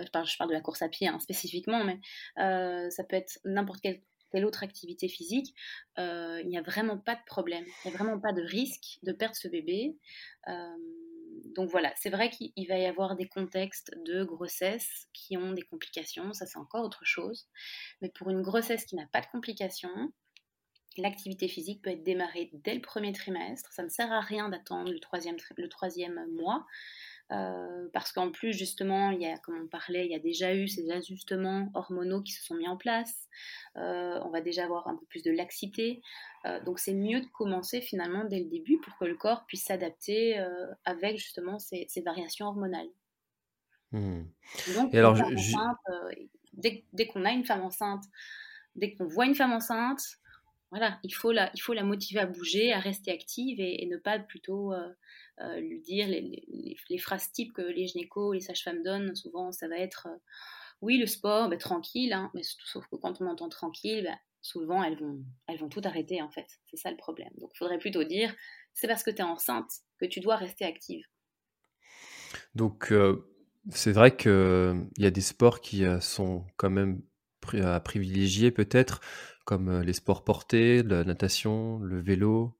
je, 0.05 0.11
parle, 0.11 0.27
je, 0.27 0.37
parle, 0.37 0.51
de 0.51 0.55
la 0.55 0.61
course 0.61 0.83
à 0.83 0.89
pied 0.89 1.09
hein, 1.09 1.19
spécifiquement, 1.21 1.85
mais 1.85 2.01
ça 2.37 3.05
peut 3.05 3.17
être 3.17 3.39
n'importe 3.45 3.81
quelle, 3.81 4.03
autre 4.45 4.63
activité 4.63 5.09
physique, 5.09 5.55
il 5.97 6.47
n'y 6.47 6.59
a 6.59 6.63
vraiment 6.63 6.99
pas 6.99 7.15
de 7.15 7.25
problème, 7.27 7.65
il 7.85 7.89
n'y 7.89 7.95
a 7.95 7.99
vraiment 7.99 8.21
pas 8.21 8.33
de 8.35 8.43
risque 8.43 8.99
de 9.03 9.13
perdre 9.13 9.35
ce 9.35 9.49
bébé 9.49 9.97
donc 11.55 11.71
voilà, 11.71 11.93
c'est 11.97 12.11
vrai 12.11 12.31
qu'il 12.31 12.69
va 12.69 12.79
y 12.79 12.87
avoir 12.87 13.17
des 13.17 13.29
contextes 13.29 13.93
de 14.05 14.25
grossesse 14.25 15.09
qui 15.13 15.37
ont 15.37 15.53
des 15.53 15.63
complications, 15.63 16.33
ça 16.33 16.47
c'est 16.47 16.59
encore 16.59 16.85
autre 16.85 17.05
chose. 17.05 17.47
Mais 18.01 18.11
pour 18.11 18.31
une 18.31 18.43
grossesse 18.43 18.85
qui 18.85 18.97
n'a 18.97 19.07
pas 19.07 19.21
de 19.21 19.27
complications, 19.27 20.13
l'activité 20.97 21.49
physique 21.49 21.83
peut 21.83 21.91
être 21.91 22.03
démarrée 22.03 22.51
dès 22.53 22.75
le 22.75 22.81
premier 22.81 23.13
trimestre. 23.13 23.73
Ça 23.73 23.83
ne 23.83 23.89
sert 23.89 24.13
à 24.13 24.21
rien 24.21 24.49
d'attendre 24.49 24.93
le 24.93 25.69
troisième 25.69 26.27
mois. 26.33 26.67
Euh, 27.33 27.89
parce 27.93 28.13
qu'en 28.13 28.31
plus, 28.31 28.53
justement, 28.53 29.11
il 29.11 29.21
y 29.21 29.27
a, 29.27 29.37
comme 29.39 29.61
on 29.61 29.67
parlait, 29.67 30.07
il 30.07 30.13
y 30.13 30.15
a 30.15 30.21
déjà 30.21 30.55
eu 30.55 30.69
ces 30.69 30.91
ajustements 30.91 31.69
hormonaux 31.75 32.23
qui 32.23 32.33
se 32.33 32.45
sont 32.45 32.55
mis 32.55 32.69
en 32.69 32.77
place. 32.77 33.29
Euh, 33.77 34.21
on 34.25 34.31
va 34.31 34.41
déjà 34.41 34.65
avoir 34.65 34.87
un 34.87 34.97
peu 34.97 35.05
plus 35.07 35.23
de 35.23 35.33
laxité. 35.33 36.03
Euh, 36.45 36.63
donc, 36.63 36.79
c'est 36.79 36.95
mieux 36.95 37.21
de 37.21 37.27
commencer 37.27 37.81
finalement 37.81 38.25
dès 38.25 38.39
le 38.39 38.47
début 38.47 38.79
pour 38.79 38.97
que 38.97 39.05
le 39.05 39.17
corps 39.17 39.45
puisse 39.47 39.65
s'adapter 39.65 40.39
avec 40.85 41.19
justement 41.19 41.59
ces, 41.59 41.89
variations 42.05 42.47
hormonales. 42.47 42.91
Mmh. 43.93 44.23
Donc, 44.75 44.95
Et 44.95 44.99
alors, 44.99 45.17
dès, 46.53 46.85
dès 46.93 47.07
qu'on 47.09 47.25
a 47.25 47.33
une 47.33 47.45
femme 47.45 47.63
enceinte, 47.63 48.05
dès 48.77 48.95
qu'on 48.95 49.07
voit 49.07 49.27
une 49.27 49.35
femme 49.35 49.53
enceinte, 49.53 50.03
voilà, 50.71 50.99
il 51.05 51.15
faut, 51.15 51.33
la, 51.33 51.51
motiver 51.85 52.21
à 52.21 52.27
bouger, 52.27 52.73
à 52.73 52.81
rester 52.81 53.13
active 53.13 53.61
et, 53.61 53.87
ne 53.87 53.97
pas 53.97 54.19
plutôt 54.19 54.73
euh, 54.73 54.89
euh, 55.41 55.61
lui 55.61 55.81
dire 55.81 56.09
les, 56.09 56.99
phrases 56.99 57.31
types 57.31 57.53
que 57.53 57.63
les 57.63 57.87
gynécos, 57.87 58.35
les 58.35 58.41
sages-femmes 58.41 58.83
donnent. 58.83 59.15
Souvent, 59.15 59.53
ça 59.53 59.69
va 59.69 59.79
être 59.79 60.09
euh, 60.11 60.17
oui, 60.83 60.99
le 60.99 61.07
sport, 61.07 61.49
ben, 61.49 61.59
tranquille, 61.59 62.13
hein, 62.13 62.31
mais 62.35 62.43
sauf 62.43 62.87
que 62.89 62.97
quand 62.97 63.21
on 63.21 63.27
entend 63.27 63.49
tranquille, 63.49 64.03
ben, 64.05 64.19
souvent 64.43 64.83
elles 64.83 64.99
vont, 64.99 65.25
elles 65.47 65.59
vont 65.59 65.69
tout 65.69 65.81
arrêter 65.85 66.21
en 66.21 66.31
fait. 66.31 66.47
C'est 66.67 66.77
ça 66.77 66.91
le 66.91 66.97
problème. 66.97 67.31
Donc 67.39 67.51
il 67.55 67.59
faudrait 67.59 67.79
plutôt 67.79 68.05
dire 68.05 68.35
c'est 68.75 68.89
parce 68.89 69.03
que 69.03 69.11
tu 69.11 69.19
es 69.19 69.23
enceinte 69.23 69.71
que 69.99 70.05
tu 70.05 70.21
dois 70.21 70.37
rester 70.37 70.65
active. 70.65 71.05
Donc 72.55 72.93
c'est 73.71 73.93
vrai 73.93 74.17
qu'il 74.17 74.89
y 74.99 75.07
a 75.07 75.11
des 75.11 75.21
sports 75.21 75.61
qui 75.61 75.85
sont 76.01 76.45
quand 76.57 76.71
même 76.71 77.03
à 77.55 77.81
privilégier 77.81 78.51
peut-être 78.51 79.01
comme 79.47 79.81
les 79.81 79.95
sports 79.95 80.25
portés, 80.25 80.83
la 80.83 81.05
natation, 81.05 81.79
le 81.79 82.03
vélo, 82.03 82.59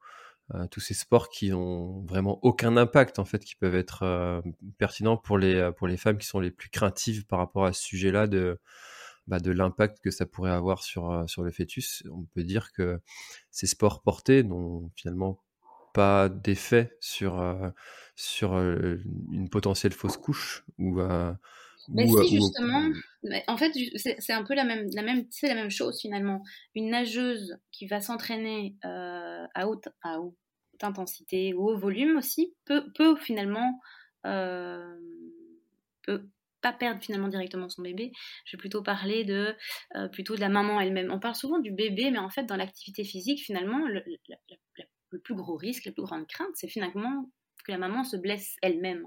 tous 0.71 0.81
ces 0.81 0.95
sports 0.95 1.29
qui 1.29 1.53
ont 1.53 2.05
vraiment 2.07 2.39
aucun 2.43 2.77
impact 2.77 3.19
en 3.19 3.25
fait, 3.25 3.45
qui 3.45 3.57
peuvent 3.57 3.75
être 3.75 4.43
pertinents 4.79 5.17
pour 5.17 5.37
les, 5.37 5.73
pour 5.77 5.89
les 5.89 5.97
femmes 5.97 6.17
qui 6.17 6.27
sont 6.27 6.39
les 6.39 6.53
plus 6.53 6.71
craintives 6.71 7.27
par 7.27 7.41
rapport 7.41 7.67
à 7.67 7.73
ce 7.73 7.83
sujet-là 7.83 8.29
de, 8.29 8.61
bah, 9.27 9.41
de 9.41 9.51
l'impact 9.51 9.99
que 10.01 10.13
ça 10.13 10.25
pourrait 10.25 10.53
avoir 10.53 10.85
sur, 10.85 11.25
sur 11.29 11.43
le 11.43 11.51
fœtus. 11.51 12.05
On 12.13 12.23
peut 12.23 12.45
dire 12.45 12.73
que 12.73 13.01
ces 13.51 13.67
sports 13.67 14.03
portés 14.03 14.45
n'ont 14.45 14.91
finalement 14.95 15.43
pas 15.93 16.29
d'effet 16.29 16.97
sur, 17.01 17.43
sur 18.15 18.57
une 18.57 19.49
potentielle 19.51 19.93
fausse 19.93 20.17
couche 20.17 20.65
ou 20.79 21.01
Mais 21.89 22.07
si 22.09 22.37
justement, 22.37 22.83
en 23.49 23.57
fait, 23.57 23.73
c'est 23.97 24.33
un 24.33 24.45
peu 24.45 24.55
la 24.55 24.65
même, 24.65 24.89
la 24.95 25.03
même, 25.03 25.27
c'est 25.31 25.49
la 25.49 25.55
même 25.55 25.71
chose 25.71 26.01
finalement. 26.01 26.43
Une 26.75 26.91
nageuse 26.91 27.59
qui 27.73 27.87
va 27.87 28.01
s'entraîner 28.01 28.77
à 28.83 29.69
haute, 29.69 29.89
à 30.03 30.21
haute 30.21 30.37
intensité 30.83 31.55
ou 31.55 31.71
au 31.71 31.79
volume 31.79 32.17
aussi 32.19 32.55
peut, 32.65 32.93
peut 32.95 33.17
finalement 33.17 33.81
peut 36.03 36.29
pas 36.63 36.73
perdre 36.73 37.03
finalement 37.03 37.29
directement 37.29 37.69
son 37.69 37.83
bébé. 37.83 38.13
Je 38.45 38.57
vais 38.57 38.61
plutôt 38.61 38.83
parler 38.83 39.25
de 39.25 39.55
plutôt 40.13 40.35
de 40.35 40.41
la 40.41 40.49
maman 40.49 40.81
elle-même. 40.81 41.11
On 41.13 41.21
parle 41.21 41.37
souvent 41.37 41.59
du 41.59 41.71
bébé, 41.71 42.11
mais 42.11 42.19
en 42.19 42.31
fait 42.31 42.45
dans 42.45 42.57
l'activité 42.57 43.05
physique 43.05 43.43
finalement 43.45 43.87
le, 43.87 44.03
le 45.11 45.21
plus 45.21 45.35
gros 45.35 45.57
risque, 45.57 45.85
la 45.85 45.93
plus 45.93 46.03
grande 46.03 46.27
crainte, 46.27 46.51
c'est 46.55 46.69
finalement 46.69 47.31
que 47.65 47.73
la 47.73 47.79
maman 47.79 48.05
se 48.05 48.17
blesse 48.17 48.57
elle-même. 48.63 49.07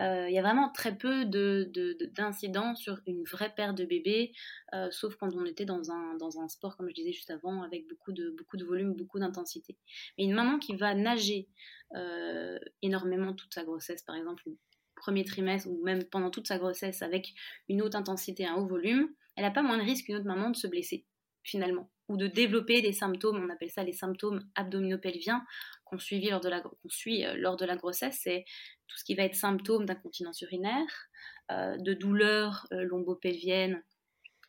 Euh, 0.00 0.28
il 0.28 0.34
y 0.34 0.38
a 0.38 0.42
vraiment 0.42 0.70
très 0.70 0.96
peu 0.96 1.24
d'incidents 1.24 2.72
de, 2.72 2.76
sur 2.76 3.00
une 3.06 3.24
vraie 3.24 3.54
perte 3.54 3.76
de 3.76 3.84
bébé, 3.84 4.32
euh, 4.74 4.90
sauf 4.90 5.16
quand 5.16 5.34
on 5.34 5.44
était 5.44 5.64
dans 5.64 5.90
un, 5.90 6.48
sport, 6.48 6.76
comme 6.76 6.88
je 6.88 6.94
disais 6.94 7.12
juste 7.12 7.30
avant, 7.30 7.62
avec 7.62 7.86
beaucoup 7.88 8.12
de, 8.12 8.64
volume, 8.64 8.94
beaucoup 8.94 9.18
d'intensité. 9.18 9.76
Mais 10.18 10.24
une 10.24 10.34
maman 10.34 10.58
qui 10.58 10.76
va 10.76 10.94
nager 10.94 11.48
euh, 11.94 12.58
énormément 12.82 13.32
toute 13.34 13.54
sa 13.54 13.64
grossesse, 13.64 14.02
par 14.02 14.16
exemple, 14.16 14.42
le 14.46 14.58
premier 14.96 15.24
trimestre 15.24 15.68
ou 15.68 15.82
même 15.84 16.04
pendant 16.04 16.30
toute 16.30 16.46
sa 16.46 16.58
grossesse 16.58 17.02
avec 17.02 17.34
une 17.68 17.82
haute 17.82 17.94
intensité, 17.94 18.46
un 18.46 18.54
haut 18.54 18.66
volume, 18.66 19.08
elle 19.36 19.44
n'a 19.44 19.50
pas 19.50 19.62
moins 19.62 19.76
de 19.76 19.82
risque 19.82 20.06
qu'une 20.06 20.16
autre 20.16 20.26
maman 20.26 20.50
de 20.50 20.56
se 20.56 20.66
blesser 20.66 21.06
finalement, 21.46 21.88
ou 22.08 22.16
de 22.16 22.26
développer 22.26 22.82
des 22.82 22.92
symptômes, 22.92 23.36
on 23.36 23.50
appelle 23.50 23.70
ça 23.70 23.84
les 23.84 23.92
symptômes 23.92 24.40
abdominopelviens, 24.56 25.44
qu'on 25.86 25.98
suit 25.98 26.28
lors 26.28 26.40
de 26.40 26.48
la, 26.48 26.62
suit, 26.88 27.24
euh, 27.24 27.34
lors 27.36 27.56
de 27.56 27.64
la 27.64 27.76
grossesse, 27.76 28.18
c'est 28.22 28.44
tout 28.88 28.98
ce 28.98 29.04
qui 29.04 29.14
va 29.14 29.22
être 29.22 29.34
symptômes 29.34 29.86
d'incontinence 29.86 30.40
urinaire, 30.42 31.08
euh, 31.50 31.76
de 31.78 31.94
douleurs 31.94 32.66
euh, 32.72 32.82
lombopelviennes, 32.84 33.82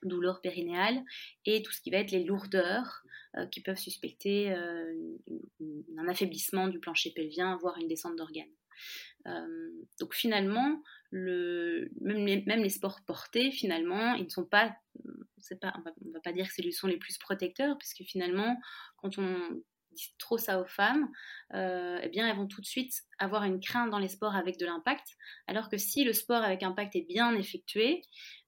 douleurs 0.03 0.41
périnéales, 0.41 1.01
et 1.45 1.61
tout 1.63 1.71
ce 1.71 1.81
qui 1.81 1.89
va 1.89 1.97
être 1.97 2.11
les 2.11 2.23
lourdeurs 2.23 3.01
qui 3.51 3.61
peuvent 3.61 3.77
suspecter 3.77 4.51
un 4.51 6.07
affaiblissement 6.07 6.67
du 6.67 6.79
plancher 6.79 7.11
pelvien, 7.11 7.55
voire 7.57 7.77
une 7.77 7.87
descente 7.87 8.15
d'organes. 8.15 8.45
donc 9.99 10.15
finalement, 10.15 10.81
le, 11.11 11.89
même, 11.99 12.61
les, 12.61 12.69
sports 12.69 13.01
portés, 13.05 13.51
finalement, 13.51 14.13
ils 14.13 14.25
ne 14.25 14.29
sont 14.29 14.45
pas, 14.45 14.75
pas 15.61 15.73
on 15.75 16.07
ne 16.07 16.13
va 16.13 16.19
pas 16.23 16.31
dire 16.31 16.47
que 16.47 16.53
ce 16.53 16.71
sont 16.71 16.87
les 16.87 16.97
plus 16.97 17.17
protecteurs, 17.17 17.77
puisque 17.77 18.03
finalement, 18.03 18.55
quand 18.97 19.17
on 19.17 19.61
dit 19.91 20.13
trop 20.17 20.37
ça 20.37 20.59
aux 20.59 20.65
femmes, 20.65 21.09
euh, 21.53 21.99
eh 22.01 22.09
bien, 22.09 22.27
elles 22.27 22.35
vont 22.35 22.47
tout 22.47 22.61
de 22.61 22.65
suite 22.65 23.03
avoir 23.19 23.43
une 23.43 23.59
crainte 23.59 23.89
dans 23.89 23.99
les 23.99 24.07
sports 24.07 24.35
avec 24.35 24.59
de 24.59 24.65
l'impact, 24.65 25.17
alors 25.47 25.69
que 25.69 25.77
si 25.77 26.03
le 26.03 26.13
sport 26.13 26.43
avec 26.43 26.63
impact 26.63 26.95
est 26.95 27.07
bien 27.07 27.35
effectué, 27.35 28.01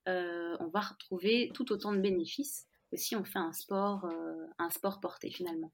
euh, 0.07 0.55
on 0.59 0.67
va 0.67 0.81
retrouver 0.81 1.51
tout 1.53 1.71
autant 1.71 1.93
de 1.93 1.99
bénéfices 1.99 2.67
que 2.91 2.97
si 2.97 3.15
on 3.15 3.23
fait 3.23 3.39
un 3.39 3.53
sport, 3.53 4.05
euh, 4.05 4.45
un 4.57 4.69
sport 4.69 4.99
porté 4.99 5.29
finalement. 5.29 5.71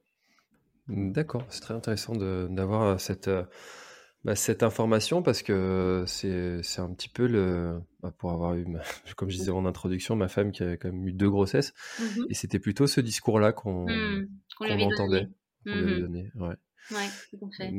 D'accord, 0.87 1.43
c'est 1.49 1.61
très 1.61 1.73
intéressant 1.73 2.15
d'avoir 2.15 2.99
cette 2.99 3.29
bah, 4.25 4.35
cette 4.35 4.63
information 4.63 5.21
parce 5.21 5.43
que 5.43 6.03
c'est 6.07 6.79
un 6.79 6.91
petit 6.93 7.09
peu 7.09 7.27
le 7.27 7.79
bah, 8.01 8.11
pour 8.17 8.31
avoir 8.31 8.55
eu 8.55 8.65
comme 9.15 9.29
je 9.29 9.37
disais 9.37 9.51
en 9.51 9.67
introduction 9.67 10.15
ma 10.15 10.27
femme 10.27 10.51
qui 10.51 10.63
avait 10.63 10.77
quand 10.77 10.91
même 10.91 11.07
eu 11.07 11.13
deux 11.13 11.29
grossesses. 11.29 11.73
Mmh 11.99 12.23
et 12.29 12.33
c'était 12.33 12.57
plutôt 12.57 12.87
ce 12.87 13.01
discours-là 13.01 13.53
qu'on 13.53 13.85
mmh, 13.85 14.27
entendait, 14.59 15.29
qu'on 15.65 15.75
lui 15.75 15.83
avait 15.83 15.97
mmh 15.97 16.01
donné, 16.01 16.31
ouais. 16.35 16.55
Ouais, 16.91 17.09
tout 17.31 17.45
à 17.45 17.49
fait. 17.55 17.73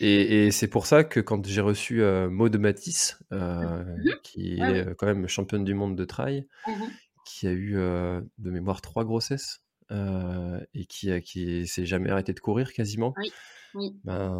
Et, 0.00 0.46
et 0.46 0.50
c'est 0.50 0.66
pour 0.66 0.86
ça 0.86 1.04
que 1.04 1.20
quand 1.20 1.46
j'ai 1.46 1.60
reçu 1.60 2.02
euh, 2.02 2.28
Maud 2.28 2.56
Matisse, 2.56 3.18
euh, 3.32 3.84
qui 4.22 4.54
est 4.54 4.94
quand 4.96 5.06
même 5.06 5.28
championne 5.28 5.64
du 5.64 5.74
monde 5.74 5.96
de 5.96 6.04
trail, 6.04 6.46
qui 7.24 7.46
a 7.46 7.52
eu 7.52 7.76
euh, 7.76 8.20
de 8.38 8.50
mémoire 8.50 8.80
trois 8.80 9.04
grossesses 9.04 9.62
et 9.90 10.86
qui, 10.86 11.20
qui 11.22 11.66
s'est 11.66 11.86
jamais 11.86 12.10
arrêté 12.10 12.32
de 12.32 12.40
courir 12.40 12.72
quasiment. 12.72 13.14
Oui. 13.16 13.32
Ben, 14.02 14.32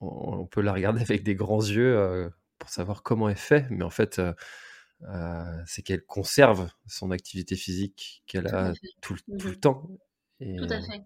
on, 0.00 0.46
peut 0.46 0.60
la 0.60 0.74
regarder 0.74 1.00
avec 1.00 1.22
des 1.22 1.34
grands 1.34 1.62
yeux 1.62 2.30
pour 2.58 2.68
savoir 2.68 3.02
comment 3.02 3.28
elle 3.30 3.36
fait, 3.36 3.66
mais 3.70 3.84
en 3.84 3.90
fait, 3.90 4.20
c'est 5.66 5.82
qu'elle 5.82 6.04
conserve 6.04 6.68
son 6.86 7.10
activité 7.10 7.56
physique 7.56 8.22
qu'elle 8.26 8.48
a 8.48 8.74
tout, 9.00 9.16
le 9.26 9.52
mmh 9.52 9.98
Tout 10.40 10.70
à 10.70 10.80
fait. 10.80 11.02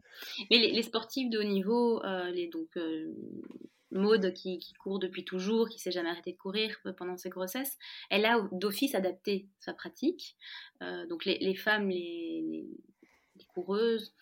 Mais 0.50 0.58
les, 0.58 0.82
sportifs 0.82 1.30
de 1.30 1.38
haut 1.38 1.44
niveau, 1.44 2.02
les, 2.32 2.48
donc 2.48 2.76
Maude 3.90 4.32
qui, 4.34 4.60
court 4.82 4.98
depuis 4.98 5.24
toujours, 5.24 5.68
qui 5.68 5.78
s'est 5.78 5.90
jamais 5.90 6.10
arrêtée 6.10 6.32
de 6.32 6.36
courir 6.36 6.76
pendant 6.96 7.16
ses 7.16 7.30
grossesses, 7.30 7.78
elle 8.10 8.26
a 8.26 8.46
d'office 8.52 8.94
adapté 8.94 9.48
sa 9.58 9.72
pratique. 9.72 10.36
donc 11.08 11.24
les, 11.24 11.54
femmes, 11.54 11.88
les, 11.88 12.66
coureuses, 13.54 14.14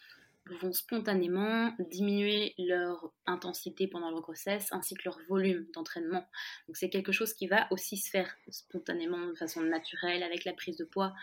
vont 0.60 0.72
spontanément 0.72 1.74
diminuer 1.78 2.54
leur 2.58 3.12
intensité 3.26 3.86
pendant 3.86 4.10
leur 4.10 4.20
grossesse 4.20 4.72
ainsi 4.72 4.94
que 4.94 5.02
leur 5.04 5.18
volume 5.28 5.66
d'entraînement. 5.74 6.26
Donc 6.66 6.76
c'est 6.76 6.90
quelque 6.90 7.12
chose 7.12 7.32
qui 7.34 7.46
va 7.46 7.68
aussi 7.70 7.96
se 7.96 8.10
faire 8.10 8.34
spontanément 8.48 9.26
de 9.26 9.34
façon 9.34 9.62
naturelle 9.62 10.22
avec 10.22 10.44
la 10.44 10.52
prise 10.52 10.76
de 10.76 10.84
poids, 10.84 11.14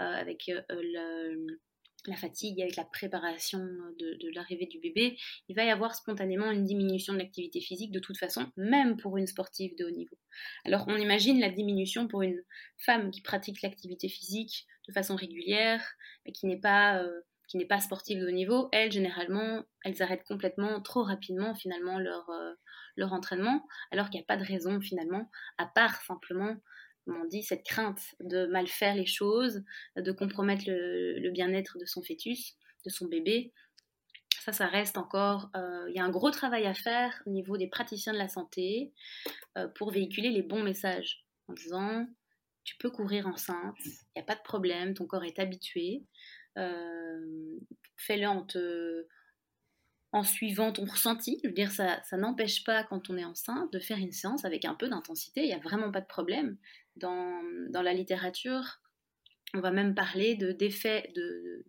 euh, 0.00 0.04
avec 0.04 0.50
euh, 0.50 1.46
la 2.06 2.16
fatigue, 2.16 2.60
avec 2.60 2.76
la 2.76 2.84
préparation 2.84 3.60
de, 3.98 4.34
l'arrivée 4.34 4.66
du 4.66 4.78
bébé. 4.78 5.16
Il 5.48 5.56
va 5.56 5.64
y 5.64 5.70
avoir 5.70 5.94
spontanément 5.94 6.50
une 6.50 6.64
diminution 6.64 7.12
de 7.12 7.18
l'activité 7.18 7.60
physique 7.60 7.92
de 7.92 8.00
toute 8.00 8.18
façon, 8.18 8.46
même 8.56 8.96
pour 8.96 9.16
une 9.16 9.26
sportive 9.26 9.76
de 9.78 9.84
haut 9.84 9.90
niveau. 9.90 10.16
Alors 10.64 10.84
on 10.88 10.96
imagine 10.96 11.40
la 11.40 11.50
diminution 11.50 12.08
pour 12.08 12.22
une 12.22 12.42
femme 12.78 13.10
qui 13.10 13.20
pratique 13.20 13.62
l'activité 13.62 14.08
physique 14.08 14.66
de 14.88 14.92
façon 14.92 15.16
régulière, 15.16 15.82
mais 16.24 16.32
qui 16.32 16.46
n'est 16.46 16.60
pas... 16.60 17.02
Euh, 17.02 17.20
pas 17.68 17.78
sportive 17.78 18.20
de 18.20 18.26
haut 18.26 18.32
niveau, 18.32 18.68
elles, 18.72 18.90
généralement, 18.90 19.62
elles 19.84 20.02
arrêtent 20.02 20.24
complètement, 20.24 20.80
trop 20.82 21.04
rapidement, 21.04 21.54
finalement, 21.54 22.00
leur, 22.00 22.28
euh, 22.30 22.52
leur 22.96 23.12
entraînement, 23.12 23.64
alors 23.92 24.10
qu'il 24.10 24.18
n'y 24.18 24.24
a 24.24 24.26
pas 24.26 24.36
de 24.36 24.44
raison, 24.44 24.80
finalement, 24.80 25.30
à 25.58 25.66
part 25.66 26.02
simplement, 26.02 26.56
on 27.06 27.24
dit, 27.26 27.42
cette 27.42 27.64
crainte 27.64 28.00
de 28.20 28.46
mal 28.46 28.66
faire 28.66 28.94
les 28.94 29.06
choses, 29.06 29.62
de 29.96 30.12
compromettre 30.12 30.64
le, 30.66 31.30
bien-être 31.30 31.78
de 31.78 31.84
son 31.84 32.02
fœtus, 32.02 32.56
de 32.84 32.90
son 32.90 33.06
bébé. 33.06 33.52
Ça, 34.40 34.52
ça 34.52 34.66
reste 34.66 34.98
encore. 34.98 35.50
Euh, 35.56 35.86
il 35.88 35.96
y 35.96 35.98
a 35.98 36.04
un 36.04 36.10
gros 36.10 36.30
travail 36.30 36.66
à 36.66 36.74
faire 36.74 37.22
au 37.26 37.30
niveau 37.30 37.56
des 37.56 37.68
praticiens 37.68 38.12
de 38.12 38.18
la 38.18 38.28
santé 38.28 38.92
euh, 39.56 39.68
pour 39.68 39.90
véhiculer 39.90 40.30
les 40.30 40.42
bons 40.42 40.62
messages 40.62 41.24
en 41.48 41.54
disant 41.54 42.06
tu 42.64 42.76
peux 42.78 42.90
courir 42.90 43.26
enceinte, 43.26 43.76
il 43.84 43.90
n'y 44.16 44.22
a 44.22 44.24
pas 44.24 44.34
de 44.34 44.42
problème, 44.42 44.94
ton 44.94 45.06
corps 45.06 45.24
est 45.24 45.38
habitué. 45.38 46.02
Euh, 46.58 47.58
fais-le 47.96 48.26
en 48.26 48.46
en 50.12 50.22
suivant 50.22 50.72
ton 50.72 50.84
ressenti. 50.84 51.40
Je 51.42 51.48
veux 51.48 51.54
dire, 51.54 51.72
ça, 51.72 52.00
ça 52.04 52.16
n'empêche 52.16 52.62
pas, 52.62 52.84
quand 52.84 53.10
on 53.10 53.16
est 53.16 53.24
enceinte, 53.24 53.72
de 53.72 53.80
faire 53.80 53.98
une 53.98 54.12
séance 54.12 54.44
avec 54.44 54.64
un 54.64 54.74
peu 54.74 54.88
d'intensité. 54.88 55.42
Il 55.42 55.48
n'y 55.48 55.54
a 55.54 55.58
vraiment 55.58 55.90
pas 55.90 56.00
de 56.00 56.06
problème. 56.06 56.56
Dans, 56.96 57.42
la 57.72 57.92
littérature, 57.92 58.80
on 59.54 59.60
va 59.60 59.70
même 59.70 59.94
parler 59.94 60.36
de, 60.36 60.52
d'effets, 60.52 61.10
de, 61.14 61.64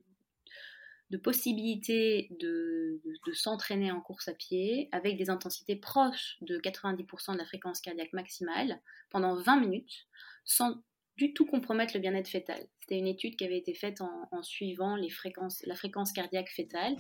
de 1.10 1.18
possibilités 1.18 2.30
de, 2.40 3.02
de, 3.26 3.34
s'entraîner 3.34 3.92
en 3.92 4.02
course 4.02 4.28
à 4.28 4.34
pied 4.34 4.90
avec 4.92 5.18
des 5.18 5.30
intensités 5.30 5.76
proches 5.76 6.38
de 6.42 6.58
90% 6.60 7.34
de 7.34 7.38
la 7.38 7.46
fréquence 7.46 7.82
cardiaque 7.82 8.14
maximale 8.14 8.82
pendant 9.10 9.36
20 9.36 9.60
minutes 9.60 10.08
sans 10.46 10.84
du 11.18 11.34
tout 11.34 11.46
compromettre 11.46 11.94
le 11.96 12.02
bien-être 12.02 12.28
fœtal. 12.28 12.68
C'était 12.82 12.98
une 12.98 13.08
étude 13.08 13.36
qui 13.36 13.46
avait 13.46 13.58
été 13.58 13.74
faite 13.74 14.02
en, 14.02 14.44
suivant 14.44 14.96
les 14.96 15.10
fréquences, 15.10 15.64
la 15.66 15.76
fréquence 15.76 16.12
cardiaque 16.12 16.50
fœtale 16.50 16.96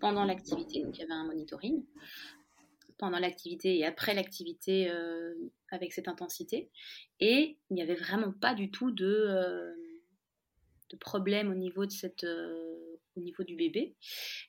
pendant 0.00 0.24
l'activité, 0.24 0.82
donc 0.82 0.96
il 0.96 1.00
y 1.00 1.04
avait 1.04 1.12
un 1.12 1.24
monitoring 1.24 1.84
pendant 3.00 3.18
l'activité 3.18 3.78
et 3.78 3.86
après 3.86 4.12
l'activité 4.12 4.90
euh, 4.90 5.32
avec 5.70 5.94
cette 5.94 6.06
intensité. 6.06 6.70
Et 7.18 7.56
il 7.70 7.74
n'y 7.74 7.82
avait 7.82 7.94
vraiment 7.94 8.30
pas 8.30 8.54
du 8.54 8.70
tout 8.70 8.90
de, 8.90 9.06
euh, 9.06 9.72
de 10.90 10.96
problème 10.98 11.50
au 11.50 11.54
niveau, 11.54 11.86
de 11.86 11.90
cette, 11.90 12.24
euh, 12.24 12.98
au 13.16 13.20
niveau 13.20 13.42
du 13.42 13.56
bébé. 13.56 13.94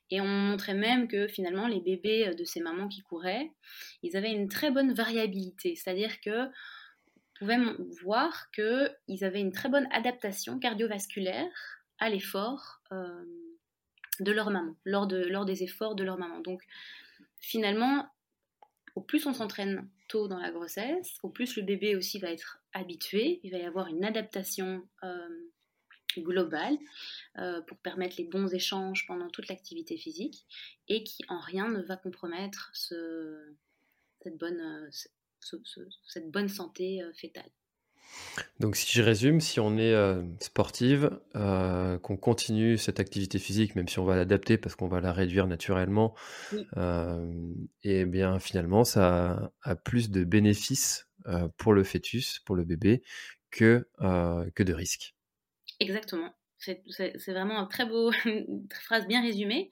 Et 0.09 0.19
on 0.19 0.27
montrait 0.27 0.73
même 0.73 1.07
que 1.07 1.29
finalement 1.29 1.65
les 1.65 1.79
bébés 1.79 2.35
de 2.35 2.43
ces 2.43 2.59
mamans 2.59 2.89
qui 2.89 3.01
couraient, 3.03 3.49
ils 4.03 4.17
avaient 4.17 4.33
une 4.33 4.49
très 4.49 4.69
bonne 4.69 4.91
variabilité. 4.91 5.77
C'est-à-dire 5.77 6.19
que 6.19 6.49
pouvait 7.39 7.57
voir 8.03 8.51
qu'ils 8.51 9.23
avaient 9.23 9.39
une 9.39 9.53
très 9.53 9.69
bonne 9.69 9.87
adaptation 9.91 10.59
cardiovasculaire 10.59 11.49
à 11.99 12.09
l'effort 12.09 12.81
de 14.19 14.31
leur 14.31 14.51
maman, 14.51 14.75
lors, 14.83 15.07
de, 15.07 15.23
lors 15.23 15.45
des 15.45 15.63
efforts 15.63 15.95
de 15.95 16.03
leur 16.03 16.17
maman. 16.17 16.41
Donc 16.41 16.61
finalement, 17.39 18.07
au 18.95 19.01
plus 19.01 19.25
on 19.25 19.33
s'entraîne 19.33 19.89
tôt 20.07 20.27
dans 20.27 20.39
la 20.39 20.51
grossesse, 20.51 21.17
au 21.23 21.29
plus 21.29 21.55
le 21.55 21.63
bébé 21.63 21.95
aussi 21.95 22.19
va 22.19 22.31
être 22.31 22.61
habitué, 22.73 23.39
il 23.43 23.51
va 23.51 23.57
y 23.57 23.65
avoir 23.65 23.87
une 23.87 24.03
adaptation 24.03 24.87
euh, 25.03 25.49
globale 26.17 26.77
euh, 27.37 27.61
pour 27.61 27.77
permettre 27.77 28.15
les 28.17 28.25
bons 28.25 28.53
échanges 28.53 29.05
pendant 29.07 29.29
toute 29.29 29.47
l'activité 29.47 29.97
physique 29.97 30.45
et 30.87 31.03
qui 31.03 31.23
en 31.29 31.39
rien 31.39 31.69
ne 31.69 31.81
va 31.81 31.95
compromettre 31.95 32.71
ce, 32.73 33.55
cette 34.19 34.37
bonne, 34.37 34.89
santé 36.49 37.01
euh, 37.01 37.13
fétale. 37.13 37.49
Donc 38.59 38.75
si 38.75 38.91
je 38.97 39.01
résume, 39.01 39.41
si 39.41 39.59
on 39.59 39.77
est 39.77 39.93
euh, 39.93 40.23
sportive, 40.39 41.19
euh, 41.35 41.97
qu'on 41.99 42.17
continue 42.17 42.77
cette 42.77 42.99
activité 42.99 43.39
physique, 43.39 43.75
même 43.75 43.87
si 43.87 43.99
on 43.99 44.05
va 44.05 44.15
l'adapter 44.15 44.57
parce 44.57 44.75
qu'on 44.75 44.87
va 44.87 45.01
la 45.01 45.11
réduire 45.11 45.47
naturellement, 45.47 46.15
et 47.83 48.05
bien 48.05 48.39
finalement 48.39 48.83
ça 48.83 49.51
a 49.63 49.75
plus 49.75 50.09
de 50.11 50.23
bénéfices 50.23 51.07
pour 51.57 51.73
le 51.73 51.83
fœtus, 51.83 52.39
pour 52.45 52.55
le 52.55 52.63
bébé, 52.63 53.03
que, 53.51 53.87
que 54.55 54.63
de 54.63 54.73
risques. 54.73 55.15
Exactement. 55.79 56.33
C'est 56.57 56.83
vraiment 57.27 57.59
un 57.59 57.65
très 57.65 57.85
beau, 57.85 58.11
une 58.25 58.67
phrase 58.85 59.07
bien 59.07 59.21
résumée. 59.21 59.69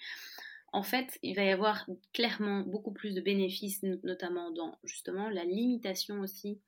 En 0.71 0.83
fait, 0.83 1.17
il 1.23 1.35
va 1.35 1.43
y 1.43 1.49
avoir 1.49 1.85
clairement 2.13 2.61
beaucoup 2.61 2.91
plus 2.91 3.15
de 3.15 3.21
bénéfices, 3.21 3.83
notamment 4.03 4.51
dans 4.51 4.77
justement 4.83 5.29
la 5.29 5.43
limitation 5.43 6.19
aussi 6.21 6.61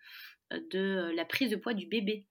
de 0.51 0.79
euh, 0.79 1.13
la 1.13 1.25
prise 1.25 1.51
de 1.51 1.55
poids 1.55 1.74
du 1.74 1.88
bébé. 1.88 2.27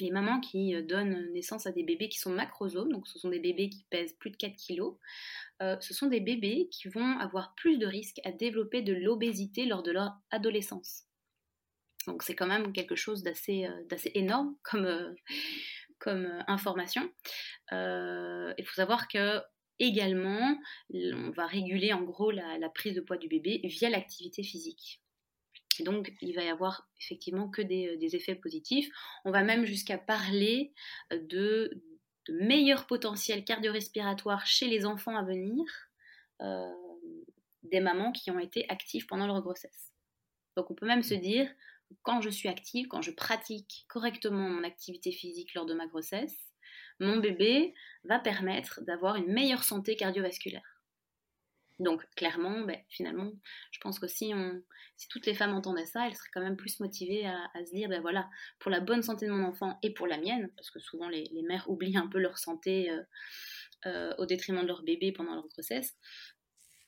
Les 0.00 0.10
mamans 0.10 0.40
qui 0.40 0.74
euh, 0.74 0.82
donnent 0.82 1.32
naissance 1.32 1.66
à 1.66 1.72
des 1.72 1.82
bébés 1.82 2.08
qui 2.08 2.18
sont 2.18 2.30
macrosomes, 2.30 2.92
donc 2.92 3.06
ce 3.08 3.18
sont 3.18 3.30
des 3.30 3.38
bébés 3.38 3.70
qui 3.70 3.84
pèsent 3.90 4.14
plus 4.14 4.30
de 4.30 4.36
4 4.36 4.54
kg, 4.56 4.82
euh, 5.62 5.76
ce 5.80 5.94
sont 5.94 6.06
des 6.06 6.20
bébés 6.20 6.68
qui 6.70 6.88
vont 6.88 7.18
avoir 7.18 7.54
plus 7.54 7.78
de 7.78 7.86
risques 7.86 8.20
à 8.24 8.32
développer 8.32 8.82
de 8.82 8.92
l'obésité 8.92 9.64
lors 9.64 9.82
de 9.82 9.92
leur 9.92 10.12
adolescence. 10.30 11.04
Donc 12.06 12.22
c'est 12.22 12.36
quand 12.36 12.46
même 12.46 12.72
quelque 12.72 12.94
chose 12.94 13.22
d'assez 13.22 13.68
énorme 14.14 14.56
comme, 14.62 15.14
comme 15.98 16.44
information. 16.46 17.10
il 17.72 18.64
faut 18.64 18.74
savoir 18.74 19.08
que 19.08 19.40
également, 19.78 20.58
on 20.92 21.30
va 21.30 21.46
réguler 21.46 21.92
en 21.92 22.02
gros 22.02 22.30
la 22.30 22.68
prise 22.74 22.94
de 22.94 23.00
poids 23.00 23.16
du 23.16 23.28
bébé 23.28 23.60
via 23.64 23.90
l'activité 23.90 24.42
physique 24.42 25.00
donc, 25.80 26.12
il 26.20 26.34
va 26.34 26.42
y 26.42 26.48
avoir 26.48 26.88
effectivement 27.00 27.48
que 27.48 27.62
des, 27.62 27.88
euh, 27.88 28.16
effets 28.16 28.34
positifs. 28.34 28.88
On 29.24 29.30
va 29.30 29.42
même 29.42 29.64
jusqu'à 29.64 29.98
parler 29.98 30.72
euh, 31.12 31.18
de, 31.22 31.82
meilleurs 32.28 32.86
potentiels 32.86 33.44
cardio-respiratoires 33.44 34.46
chez 34.46 34.66
les 34.66 34.84
enfants 34.84 35.16
à 35.16 35.22
venir 35.22 35.64
euh, 36.42 36.72
des 37.62 37.80
mamans 37.80 38.10
qui 38.10 38.32
ont 38.32 38.40
été 38.40 38.68
actives 38.68 39.06
pendant 39.06 39.26
leur 39.26 39.40
grossesse. 39.42 39.92
Donc, 40.56 40.70
on 40.70 40.74
peut 40.74 40.86
même 40.86 41.02
se 41.02 41.14
mmh. 41.14 41.20
dire, 41.20 41.50
quand 42.02 42.20
je 42.20 42.30
suis 42.30 42.48
active, 42.48 42.88
quand 42.88 43.02
je 43.02 43.12
pratique 43.12 43.84
correctement 43.88 44.48
mon 44.48 44.64
activité 44.64 45.12
physique 45.12 45.54
lors 45.54 45.66
de 45.66 45.74
ma 45.74 45.86
grossesse, 45.86 46.45
mon 47.00 47.18
bébé 47.18 47.74
va 48.04 48.18
permettre 48.18 48.80
d'avoir 48.82 49.16
une 49.16 49.32
meilleure 49.32 49.64
santé 49.64 49.96
cardiovasculaire. 49.96 50.76
Donc 51.78 52.02
clairement, 52.16 52.60
ben, 52.62 52.78
finalement, 52.88 53.30
je 53.70 53.78
pense 53.80 53.98
que 53.98 54.06
si, 54.06 54.32
toutes 55.10 55.26
les 55.26 55.34
femmes 55.34 55.54
entendaient 55.54 55.84
ça, 55.84 56.06
elles 56.06 56.14
seraient 56.14 56.30
quand 56.32 56.40
même 56.40 56.56
plus 56.56 56.80
motivées 56.80 57.26
à, 57.26 57.64
se 57.66 57.74
dire, 57.74 57.88
ben 57.88 58.00
voilà, 58.00 58.30
pour 58.58 58.70
la 58.70 58.80
bonne 58.80 59.02
santé 59.02 59.26
de 59.26 59.32
mon 59.32 59.44
enfant 59.44 59.78
et 59.82 59.92
pour 59.92 60.06
la 60.06 60.18
mienne, 60.18 60.50
parce 60.56 60.70
que 60.70 60.78
souvent 60.78 61.08
les, 61.08 61.28
mères 61.46 61.68
oublient 61.68 61.98
un 61.98 62.08
peu 62.08 62.18
leur 62.18 62.38
santé 62.38 62.90
euh, 62.90 63.02
euh, 63.86 64.14
au 64.16 64.24
détriment 64.24 64.62
de 64.62 64.68
leur 64.68 64.82
bébé 64.82 65.12
pendant 65.12 65.34
leur 65.34 65.46
grossesse, 65.48 65.96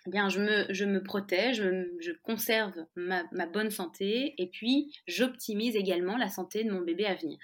eh 0.06 0.10
bien 0.10 0.30
je 0.30 0.40
me, 0.40 1.02
protège, 1.02 1.58
je, 1.58 2.12
conserve 2.22 2.74
ma, 2.96 3.24
bonne 3.46 3.70
santé 3.70 4.34
et 4.38 4.48
puis 4.48 4.90
j'optimise 5.06 5.76
également 5.76 6.16
la 6.16 6.30
santé 6.30 6.64
de 6.64 6.70
mon 6.70 6.80
bébé 6.80 7.04
à 7.04 7.14
venir. 7.14 7.38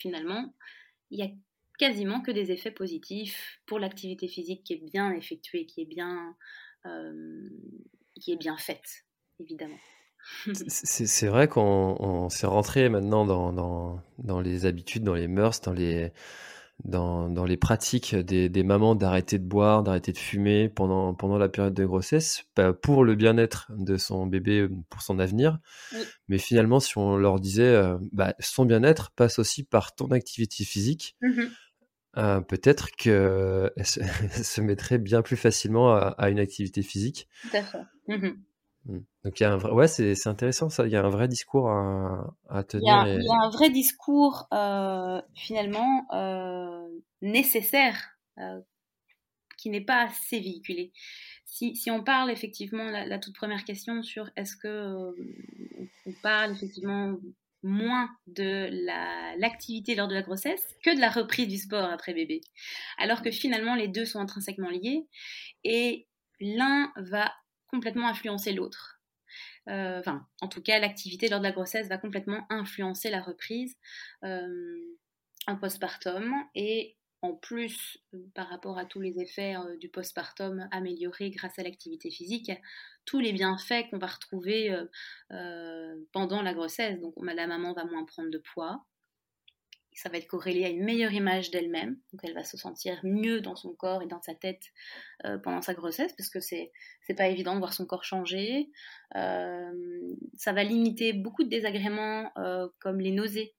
Finalement, 0.00 0.54
il 1.10 1.20
y 1.20 1.22
a 1.22 1.28
quasiment 1.78 2.20
que 2.20 2.30
des 2.30 2.50
effets 2.50 2.70
positifs 2.70 3.60
pour 3.66 3.78
l'activité 3.78 4.28
physique 4.28 4.64
qui 4.64 4.74
est 4.74 4.84
bien 4.84 5.12
effectuée, 5.12 5.64
qui 5.64 5.82
est 5.82 5.86
bien, 5.86 6.36
euh, 6.86 7.48
qui 8.20 8.32
est 8.32 8.36
bien 8.36 8.56
faite, 8.56 9.04
évidemment. 9.40 9.78
C'est 10.68 11.28
vrai 11.28 11.48
qu'on 11.48 12.28
s'est 12.28 12.46
rentré 12.46 12.88
maintenant 12.88 13.24
dans, 13.24 13.52
dans, 13.52 14.02
dans, 14.18 14.40
les 14.40 14.66
habitudes, 14.66 15.04
dans 15.04 15.14
les 15.14 15.28
mœurs, 15.28 15.60
dans 15.62 15.72
les, 15.72 16.12
dans, 16.84 17.28
dans 17.28 17.44
les 17.44 17.56
pratiques 17.56 18.14
des, 18.14 18.48
des 18.48 18.62
mamans 18.64 18.94
d'arrêter 18.94 19.38
de 19.38 19.44
boire, 19.44 19.82
d'arrêter 19.82 20.12
de 20.12 20.18
fumer 20.18 20.68
pendant, 20.68 21.14
pendant 21.14 21.38
la 21.38 21.48
période 21.48 21.72
de 21.72 21.86
grossesse, 21.86 22.44
pour 22.82 23.04
le 23.04 23.14
bien-être 23.14 23.70
de 23.76 23.96
son 23.96 24.26
bébé, 24.26 24.68
pour 24.90 25.02
son 25.02 25.18
avenir. 25.18 25.58
Mais 26.28 26.38
finalement, 26.38 26.80
si 26.80 26.98
on 26.98 27.16
leur 27.16 27.40
disait, 27.40 27.62
euh, 27.62 27.96
bah, 28.12 28.34
son 28.40 28.64
bien-être 28.64 29.12
passe 29.12 29.38
aussi 29.38 29.62
par 29.62 29.94
ton 29.94 30.08
activité 30.08 30.64
physique, 30.64 31.16
mmh 31.22 31.44
euh, 32.18 32.40
peut-être 32.40 32.90
qu'elle 32.96 33.72
se, 33.84 34.00
se, 34.42 34.60
mettrait 34.60 34.98
bien 34.98 35.22
plus 35.22 35.36
facilement 35.36 35.94
à, 35.94 36.30
une 36.30 36.40
activité 36.40 36.82
physique. 36.82 37.28
Tout 37.42 37.56
à 37.56 37.62
fait. 37.62 37.78
Mmh. 38.08 38.98
Donc 39.24 39.38
il 39.38 39.42
y 39.42 39.46
a 39.46 39.52
un 39.52 39.56
vrai... 39.56 39.72
ouais, 39.72 39.88
c'est, 39.88 40.26
intéressant 40.26 40.68
ça. 40.68 40.86
Il 40.86 40.92
y 40.92 40.96
a 40.96 41.04
un 41.04 41.10
vrai 41.10 41.28
discours 41.28 41.70
à, 41.70 42.34
à 42.48 42.64
tenir. 42.64 43.06
Il 43.06 43.22
y, 43.22 43.28
a, 43.28 43.46
un 43.46 43.50
vrai 43.50 43.70
discours 43.70 44.48
euh, 44.52 45.20
finalement 45.34 46.06
euh, 46.12 46.88
nécessaire 47.22 47.96
qui 49.56 49.70
n'est 49.70 49.84
pas 49.84 50.04
assez 50.04 50.38
véhiculé. 50.38 50.92
Si, 51.44 51.74
si, 51.74 51.90
on 51.90 52.04
parle 52.04 52.30
effectivement 52.30 52.84
la, 52.84 53.04
la 53.04 53.18
toute 53.18 53.34
première 53.34 53.64
question 53.64 54.02
sur 54.02 54.30
est-ce 54.36 54.56
que 54.56 55.12
on 56.06 56.12
parle 56.22 56.52
effectivement 56.52 57.18
moins 57.62 58.08
de 58.26 58.68
l'activité 59.38 59.94
lors 59.94 60.08
de 60.08 60.14
la 60.14 60.22
grossesse 60.22 60.64
que 60.84 60.94
de 60.94 61.00
la 61.00 61.10
reprise 61.10 61.48
du 61.48 61.58
sport 61.58 61.84
après 61.84 62.14
bébé. 62.14 62.40
Alors 62.98 63.22
que 63.22 63.30
finalement, 63.30 63.74
les 63.74 63.88
deux 63.88 64.04
sont 64.04 64.20
intrinsèquement 64.20 64.70
liés 64.70 65.06
et 65.64 66.06
l'un 66.40 66.92
va 66.96 67.32
complètement 67.66 68.08
influencer 68.08 68.52
l'autre. 68.52 69.00
Euh, 69.68 69.98
enfin, 70.00 70.26
en 70.40 70.48
tout 70.48 70.62
cas, 70.62 70.78
l'activité 70.78 71.28
lors 71.28 71.40
de 71.40 71.44
la 71.44 71.52
grossesse 71.52 71.88
va 71.88 71.98
complètement 71.98 72.46
influencer 72.48 73.10
la 73.10 73.20
reprise 73.20 73.76
euh, 74.24 74.96
en 75.46 75.56
postpartum 75.56 76.34
et 76.54 76.97
en 77.22 77.34
plus, 77.34 77.98
euh, 78.14 78.18
par 78.34 78.48
rapport 78.48 78.78
à 78.78 78.84
tous 78.84 79.00
les 79.00 79.18
effets 79.18 79.56
euh, 79.56 79.76
du 79.76 79.88
postpartum 79.88 80.68
améliorés 80.70 81.30
grâce 81.30 81.58
à 81.58 81.62
l'activité 81.62 82.10
physique, 82.10 82.52
tous 83.04 83.18
les 83.18 83.32
bienfaits 83.32 83.90
qu'on 83.90 83.98
va 83.98 84.06
retrouver 84.06 84.76
euh, 85.32 85.96
pendant 86.12 86.42
la 86.42 86.54
grossesse. 86.54 87.00
Donc 87.00 87.14
la 87.20 87.46
maman 87.46 87.72
va 87.72 87.84
moins 87.84 88.04
prendre 88.04 88.30
de 88.30 88.38
poids, 88.38 88.84
ça 89.94 90.10
va 90.10 90.18
être 90.18 90.28
corrélé 90.28 90.64
à 90.64 90.68
une 90.68 90.84
meilleure 90.84 91.12
image 91.12 91.50
d'elle-même, 91.50 91.98
donc 92.12 92.20
elle 92.22 92.34
va 92.34 92.44
se 92.44 92.56
sentir 92.56 93.00
mieux 93.02 93.40
dans 93.40 93.56
son 93.56 93.74
corps 93.74 94.00
et 94.02 94.06
dans 94.06 94.22
sa 94.22 94.34
tête 94.34 94.62
pendant 95.42 95.60
sa 95.60 95.74
grossesse, 95.74 96.12
parce 96.12 96.28
que 96.28 96.38
c'est 96.38 96.70
c'est 97.02 97.14
pas 97.14 97.26
évident 97.26 97.54
de 97.54 97.58
voir 97.58 97.72
son 97.72 97.84
corps 97.84 98.04
changer. 98.04 98.70
ça 99.12 100.52
va 100.52 100.62
limiter 100.62 101.14
beaucoup 101.14 101.42
de 101.42 101.48
désagréments 101.48 102.30
comme 102.78 103.00
les 103.00 103.10
nausées 103.10 103.56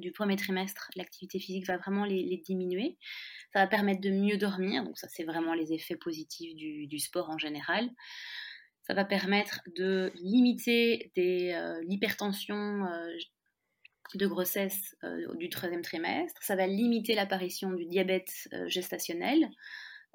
du 0.00 0.12
premier 0.12 0.36
trimestre, 0.36 0.90
l'activité 0.96 1.38
physique 1.38 1.66
va 1.66 1.76
vraiment 1.76 2.04
les, 2.04 2.42
diminuer. 2.44 2.98
Ça 3.52 3.60
va 3.60 3.66
permettre 3.66 4.00
de 4.00 4.10
mieux 4.10 4.36
dormir, 4.36 4.84
donc 4.84 4.98
ça 4.98 5.08
c'est 5.08 5.24
vraiment 5.24 5.54
les 5.54 5.72
effets 5.72 5.96
positifs 5.96 6.54
du, 6.54 6.98
sport 6.98 7.30
en 7.30 7.38
général. 7.38 7.88
Ça 8.82 8.94
va 8.94 9.04
permettre 9.04 9.62
de 9.76 10.12
limiter 10.14 11.10
euh, 11.18 11.82
l'hypertension 11.88 12.84
euh, 12.84 13.16
de 14.14 14.26
grossesse 14.26 14.96
euh, 15.02 15.34
du 15.34 15.48
troisième 15.48 15.82
trimestre. 15.82 16.40
Ça 16.42 16.54
va 16.54 16.66
limiter 16.66 17.14
l'apparition 17.14 17.72
du 17.72 17.86
diabète 17.86 18.30
gestationnel. 18.68 19.50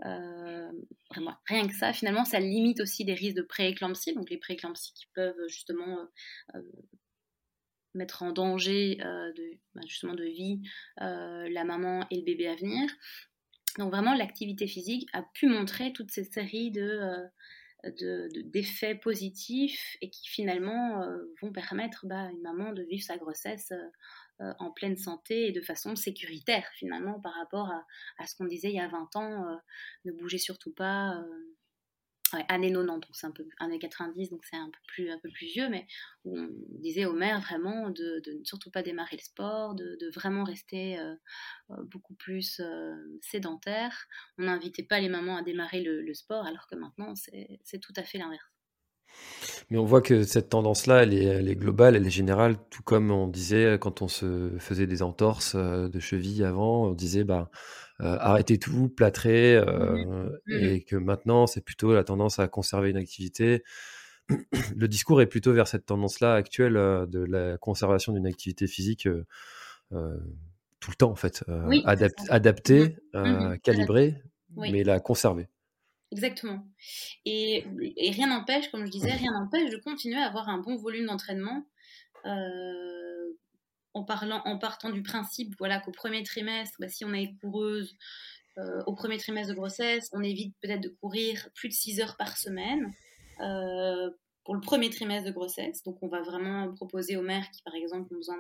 rien 0.03 1.67
que 1.67 1.75
ça, 1.75 1.91
finalement, 1.91 2.23
ça 2.23 2.39
limite 2.39 2.79
aussi 2.79 3.03
des 3.03 3.13
risques 3.13 3.35
de 3.35 3.41
prééclampsie, 3.41 4.13
donc 4.13 4.29
les 4.29 4.37
prééclampsies 4.37 4.93
qui 4.93 5.07
peuvent 5.13 5.47
justement 5.47 5.97
mettre 7.93 8.23
en 8.23 8.31
danger 8.31 8.99
euh, 9.03 9.31
de, 9.33 9.57
bah, 9.75 9.81
justement 9.87 10.13
de 10.13 10.23
vie 10.23 10.61
euh, 11.01 11.49
la 11.49 11.63
maman 11.63 12.05
et 12.09 12.17
le 12.17 12.23
bébé 12.23 12.47
à 12.47 12.55
venir. 12.55 12.89
Donc 13.77 13.91
vraiment, 13.91 14.13
l'activité 14.13 14.67
physique 14.67 15.09
a 15.13 15.23
pu 15.33 15.47
montrer 15.47 15.93
toute 15.93 16.11
cette 16.11 16.33
série 16.33 16.71
de, 16.71 17.29
euh, 17.93 18.29
d'effets 18.45 18.95
positifs 18.95 19.97
et 20.01 20.09
qui 20.09 20.27
finalement 20.29 21.03
vont 21.41 21.51
permettre 21.51 22.05
bah, 22.05 22.23
à 22.23 22.31
une 22.31 22.41
maman 22.41 22.73
de 22.73 22.83
vivre 22.83 23.03
sa 23.03 23.17
grossesse 23.17 23.73
en 24.39 24.71
pleine 24.71 24.97
santé 24.97 25.47
et 25.47 25.51
de 25.51 25.61
façon 25.61 25.95
sécuritaire 25.95 26.67
finalement 26.75 27.19
par 27.19 27.33
rapport 27.33 27.71
à, 27.71 27.85
à 28.19 28.27
ce 28.27 28.35
qu'on 28.35 28.45
disait 28.45 28.69
il 28.69 28.75
y 28.75 28.79
a 28.79 28.87
20 28.87 29.15
ans, 29.15 29.59
ne 30.05 30.11
bougez 30.11 30.37
surtout 30.37 30.73
pas, 30.73 31.23
ouais, 32.33 32.45
années 32.49 32.71
90, 32.71 32.85
donc 33.01 33.15
c'est 33.15 33.27
un 33.27 33.31
peu 33.31 33.47
années 33.59 33.79
90, 33.79 34.29
donc 34.29 34.45
c'est 34.45 34.57
un 34.57 34.69
peu 35.21 35.29
plus 35.29 35.45
vieux, 35.47 35.69
mais 35.69 35.87
on 36.25 36.49
disait 36.79 37.05
aux 37.05 37.13
mères 37.13 37.41
vraiment 37.41 37.89
de, 37.89 38.21
ne 38.27 38.43
surtout 38.43 38.71
pas 38.71 38.83
démarrer 38.83 39.17
le 39.17 39.21
sport, 39.21 39.75
de, 39.75 40.09
vraiment 40.13 40.43
rester 40.43 40.99
euh, 40.99 41.15
euh, 41.71 41.83
beaucoup 41.83 42.13
plus 42.15 42.59
euh, 42.59 42.95
sédentaire. 43.21 44.07
On 44.37 44.43
n'invitait 44.43 44.83
pas 44.83 44.99
les 44.99 45.09
mamans 45.09 45.37
à 45.37 45.41
démarrer 45.41 45.81
le 45.81 46.13
sport, 46.13 46.45
alors 46.45 46.67
que 46.67 46.75
maintenant 46.75 47.13
c'est 47.15 47.79
tout 47.79 47.93
à 47.95 48.03
fait 48.03 48.17
l'inverse. 48.17 48.50
Mais 49.69 49.77
on 49.77 49.85
voit 49.85 50.01
que 50.01 50.23
cette 50.23 50.49
tendance-là, 50.49 51.03
elle 51.03 51.13
est, 51.13 51.23
elle 51.23 51.47
est, 51.47 51.55
globale, 51.55 51.95
elle 51.95 52.05
est 52.05 52.11
générale, 52.11 52.57
tout 52.69 52.83
comme 52.83 53.09
on 53.09 53.27
disait 53.27 53.77
quand 53.79 54.01
on 54.01 54.07
se 54.07 54.51
faisait 54.59 54.85
des 54.87 55.01
entorses 55.01 55.55
de 55.55 55.99
cheville 55.99 56.43
avant, 56.43 56.87
on 56.87 56.93
disait 56.93 57.23
bah 57.23 57.49
euh, 58.01 58.17
arrêter 58.19 58.57
tout, 58.57 58.89
plâtrer, 58.89 59.61
mmh 59.61 59.69
euh, 59.69 60.25
mmh 60.47 60.63
et 60.63 60.83
que 60.83 60.95
maintenant 60.95 61.47
c'est 61.47 61.63
plutôt 61.63 61.93
la 61.93 62.03
tendance 62.03 62.39
à 62.39 62.47
conserver 62.47 62.89
une 62.89 62.97
activité 62.97 63.63
le 64.75 64.87
discours 64.87 65.21
est 65.21 65.27
plutôt 65.27 65.53
vers 65.53 65.67
cette 65.67 65.85
tendance-là 65.85 66.33
actuelle 66.33 66.73
de 66.73 67.19
la 67.19 67.57
conservation 67.57 68.13
d'une 68.13 68.27
activité 68.27 68.65
physique 68.67 69.07
tout 69.89 70.89
le 70.89 70.95
temps, 70.97 71.11
en 71.11 71.15
fait. 71.15 71.43
Oui, 71.67 71.83
adaptée, 71.85 72.95
mmh. 73.13 73.57
calibrée, 73.61 74.21
mais 74.55 74.83
la 74.83 74.99
conserver. 74.99 75.47
Exactement. 76.11 76.67
Et, 77.25 77.65
rien 78.11 78.27
n'empêche, 78.27 78.69
comme 78.69 78.85
je 78.85 78.91
disais, 78.91 79.11
rien 79.11 79.31
n'empêche 79.31 79.71
de 79.71 79.77
continuer 79.77 80.17
à 80.17 80.25
avoir 80.25 80.49
un 80.49 80.57
bon 80.57 80.75
volume 80.75 81.05
d'entraînement 81.05 81.63
euh, 82.25 83.33
en, 83.93 84.03
parlant, 84.03 84.41
en 84.45 84.57
partant 84.57 84.89
du 84.89 85.03
principe 85.03 85.55
voilà, 85.57 85.79
qu'au 85.79 85.91
premier 85.91 86.23
trimestre, 86.23 86.75
bah, 86.79 86.89
si 86.89 87.05
on 87.05 87.13
est 87.13 87.33
coureuse, 87.39 87.95
euh, 88.57 88.83
au 88.85 88.93
premier 88.93 89.17
trimestre 89.17 89.53
de 89.53 89.57
grossesse, 89.57 90.09
on 90.11 90.21
évite 90.21 90.53
peut-être 90.61 90.81
de 90.81 90.89
courir 90.89 91.47
plus 91.55 91.69
de 91.69 91.73
6 91.73 92.01
heures 92.01 92.17
par 92.17 92.37
semaine. 92.37 92.93
Euh, 93.39 94.09
pour 94.43 94.55
le 94.55 94.61
premier 94.61 94.89
trimestre 94.89 95.27
de 95.27 95.33
grossesse. 95.33 95.83
Donc, 95.83 95.97
on 96.01 96.07
va 96.07 96.21
vraiment 96.21 96.73
proposer 96.73 97.15
aux 97.15 97.21
mères 97.21 97.49
qui, 97.51 97.61
par 97.63 97.75
exemple, 97.75 98.13
ont 98.13 98.17
besoin 98.17 98.37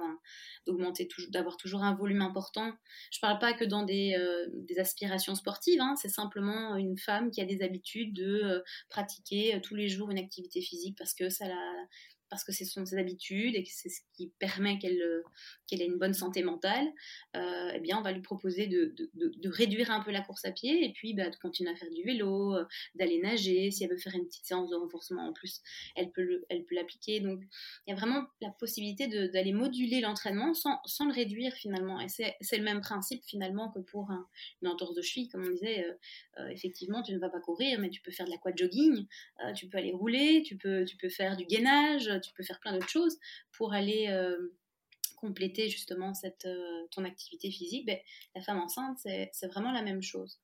d'augmenter, 0.65 1.07
d'avoir 1.29 1.57
toujours 1.57 1.83
un 1.83 1.95
volume 1.95 2.21
important. 2.21 2.73
Je 3.11 3.19
ne 3.19 3.21
parle 3.21 3.39
pas 3.39 3.53
que 3.53 3.65
dans 3.65 3.83
des, 3.83 4.15
euh, 4.17 4.47
aspirations 4.79 5.35
sportives, 5.35 5.79
hein. 5.79 5.95
c'est 6.01 6.09
simplement 6.09 6.75
une 6.75 6.97
femme 6.97 7.29
qui 7.29 7.41
a 7.41 7.45
des 7.45 7.61
habitudes 7.61 8.13
de 8.13 8.41
euh, 8.43 8.59
pratiquer 8.89 9.55
euh, 9.55 9.59
tous 9.59 9.75
les 9.75 9.89
jours 9.89 10.09
une 10.09 10.17
activité 10.17 10.61
physique 10.61 10.97
parce 10.97 11.13
que 11.13 11.29
ça 11.29 11.47
la, 11.47 11.73
parce 12.31 12.45
que 12.45 12.53
ce 12.53 12.63
sont 12.63 12.85
ses 12.85 12.97
habitudes 12.97 13.55
et 13.55 13.63
que 13.63 13.69
c'est 13.71 13.89
ce 13.89 13.99
qui 14.15 14.31
permet 14.39 14.79
qu'elle 14.79 15.01
euh, 15.01 15.21
qu'elle 15.67 15.81
ait 15.81 15.85
une 15.85 15.99
bonne 15.99 16.13
santé 16.13 16.43
mentale, 16.43 16.87
euh, 17.35 17.71
eh 17.75 17.79
bien, 17.79 17.97
on 17.97 18.01
va 18.01 18.11
lui 18.11 18.21
proposer 18.21 18.67
de, 18.67 18.95
de, 19.13 19.49
réduire 19.49 19.91
un 19.91 20.01
peu 20.01 20.11
la 20.11 20.21
course 20.21 20.45
à 20.45 20.51
pied 20.51 20.85
et 20.85 20.93
puis 20.93 21.13
bah, 21.13 21.29
de 21.29 21.35
continuer 21.35 21.71
à 21.71 21.75
faire 21.75 21.89
du 21.89 22.03
vélo, 22.03 22.55
euh, 22.55 22.65
d'aller 22.95 23.19
nager. 23.19 23.69
Si 23.69 23.83
elle 23.83 23.89
veut 23.89 23.97
faire 23.97 24.15
une 24.15 24.25
petite 24.25 24.45
séance 24.45 24.69
de 24.69 24.75
renforcement 24.75 25.27
en 25.27 25.33
plus, 25.33 25.61
elle 25.95 26.11
peut 26.11 26.43
l'appliquer. 26.71 27.19
Donc, 27.19 27.41
il 27.85 27.91
y 27.91 27.93
a 27.93 27.95
vraiment 27.97 28.25
la 28.39 28.49
possibilité 28.51 29.07
d'aller 29.07 29.51
moduler 29.51 29.99
l'entraînement 29.99 30.53
sans, 30.53 30.79
sans, 30.85 31.05
le 31.05 31.13
réduire 31.13 31.53
finalement. 31.53 31.99
Et 31.99 32.07
c'est 32.07 32.57
le 32.57 32.63
même 32.63 32.79
principe 32.79 33.23
finalement 33.25 33.71
que 33.71 33.79
pour 33.79 34.09
une 34.61 34.67
entorse 34.69 34.93
de 34.95 35.01
cheville, 35.01 35.27
comme 35.27 35.43
on 35.45 35.51
disait. 35.51 35.85
effectivement, 36.49 37.01
tu 37.01 37.13
ne 37.13 37.19
vas 37.19 37.29
pas 37.29 37.41
courir, 37.41 37.79
mais 37.79 37.89
tu 37.89 38.01
peux 38.01 38.11
faire 38.11 38.25
de 38.25 38.31
quad 38.41 38.57
jogging, 38.57 39.05
tu 39.55 39.67
peux 39.67 39.77
aller 39.77 39.91
rouler, 39.91 40.43
tu 40.45 40.57
peux, 40.57 40.85
tu 40.85 40.95
peux 40.95 41.09
faire 41.09 41.35
du 41.35 41.45
gainage, 41.45 42.09
tu 42.21 42.33
peux 42.33 42.43
faire 42.43 42.59
plein 42.59 42.73
d'autres 42.73 42.89
choses 42.89 43.17
pour 43.51 43.73
aller 43.73 44.07
euh, 44.09 44.53
compléter 45.15 45.69
justement 45.69 46.13
cette, 46.13 46.45
euh, 46.45 46.87
ton 46.91 47.03
activité 47.03 47.51
physique. 47.51 47.85
Ben, 47.85 47.97
la 48.35 48.41
femme 48.41 48.59
enceinte, 48.59 48.99
c'est 48.99 49.47
vraiment 49.47 49.71
la 49.71 49.81
même 49.81 50.01
chose. 50.01 50.39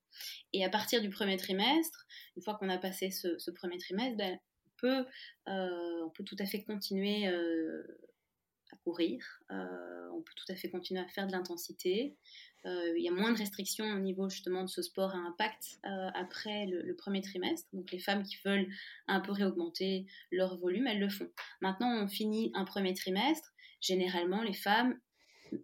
Et 0.53 0.65
à 0.65 0.69
partir 0.69 1.01
du 1.01 1.09
premier 1.09 1.37
trimestre, 1.37 2.05
une 2.35 2.43
fois 2.43 2.55
qu'on 2.55 2.69
a 2.69 2.77
passé 2.77 3.11
ce, 3.11 3.51
premier 3.51 3.77
trimestre, 3.77 4.17
ben, 4.17 4.39
on, 4.65 4.69
peut, 4.77 5.05
euh, 5.47 6.05
on 6.05 6.09
peut 6.09 6.23
tout 6.23 6.37
à 6.39 6.45
fait 6.45 6.63
continuer 6.63 7.27
à 7.27 8.75
courir, 8.83 9.23
on 9.49 10.21
peut 10.21 10.33
tout 10.35 10.51
à 10.51 10.55
fait 10.55 10.69
continuer 10.69 11.01
à 11.01 11.07
faire 11.07 11.27
de 11.27 11.31
l'intensité, 11.31 12.17
il 12.65 13.03
y 13.03 13.07
a 13.07 13.11
moins 13.11 13.31
de 13.31 13.37
restrictions 13.37 13.85
au 13.93 13.99
niveau 13.99 14.29
justement 14.29 14.63
de 14.63 14.69
ce 14.69 14.81
sport 14.81 15.11
à 15.11 15.17
impact 15.17 15.79
euh, 15.85 16.09
après 16.13 16.65
le, 16.65 16.95
premier 16.95 17.21
trimestre. 17.21 17.67
Donc 17.73 17.91
les 17.91 17.99
femmes 17.99 18.23
qui 18.23 18.37
veulent 18.43 18.67
un 19.07 19.19
peu 19.19 19.31
réaugmenter 19.31 20.05
leur 20.31 20.57
volume, 20.57 20.87
elles 20.87 20.99
le 20.99 21.09
font. 21.09 21.29
Maintenant, 21.61 22.03
on 22.03 22.07
finit 22.07 22.51
un 22.55 22.65
premier 22.65 22.93
trimestre. 22.93 23.53
Généralement, 23.79 24.41
les 24.41 24.53
femmes, 24.53 24.99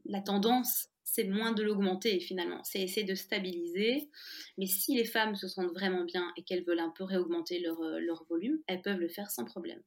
la 0.06 0.22
tendance, 0.22 0.88
c'est 1.04 1.26
moins 1.26 1.52
de 1.52 1.64
l'augmenter 1.64 2.20
finalement. 2.20 2.64
C'est 2.64 2.82
essayer 2.82 3.06
de 3.06 3.16
stabiliser. 3.16 4.10
Mais 4.58 4.68
si 4.68 4.96
les 4.96 5.06
femmes 5.06 5.36
se 5.36 5.48
sentent 5.48 5.74
vraiment 5.74 6.06
bien 6.06 6.32
et 6.38 6.44
qu'elles 6.44 6.64
veulent 6.64 6.80
un 6.80 6.94
peu 6.96 7.04
réaugmenter 7.04 7.60
leur, 7.60 7.82
euh, 7.82 8.00
leur 8.00 8.24
volume, 8.26 8.60
elles 8.68 8.82
peuvent 8.82 9.00
le 9.00 9.10
faire 9.10 9.30
sans 9.32 9.46
problème. 9.46 9.82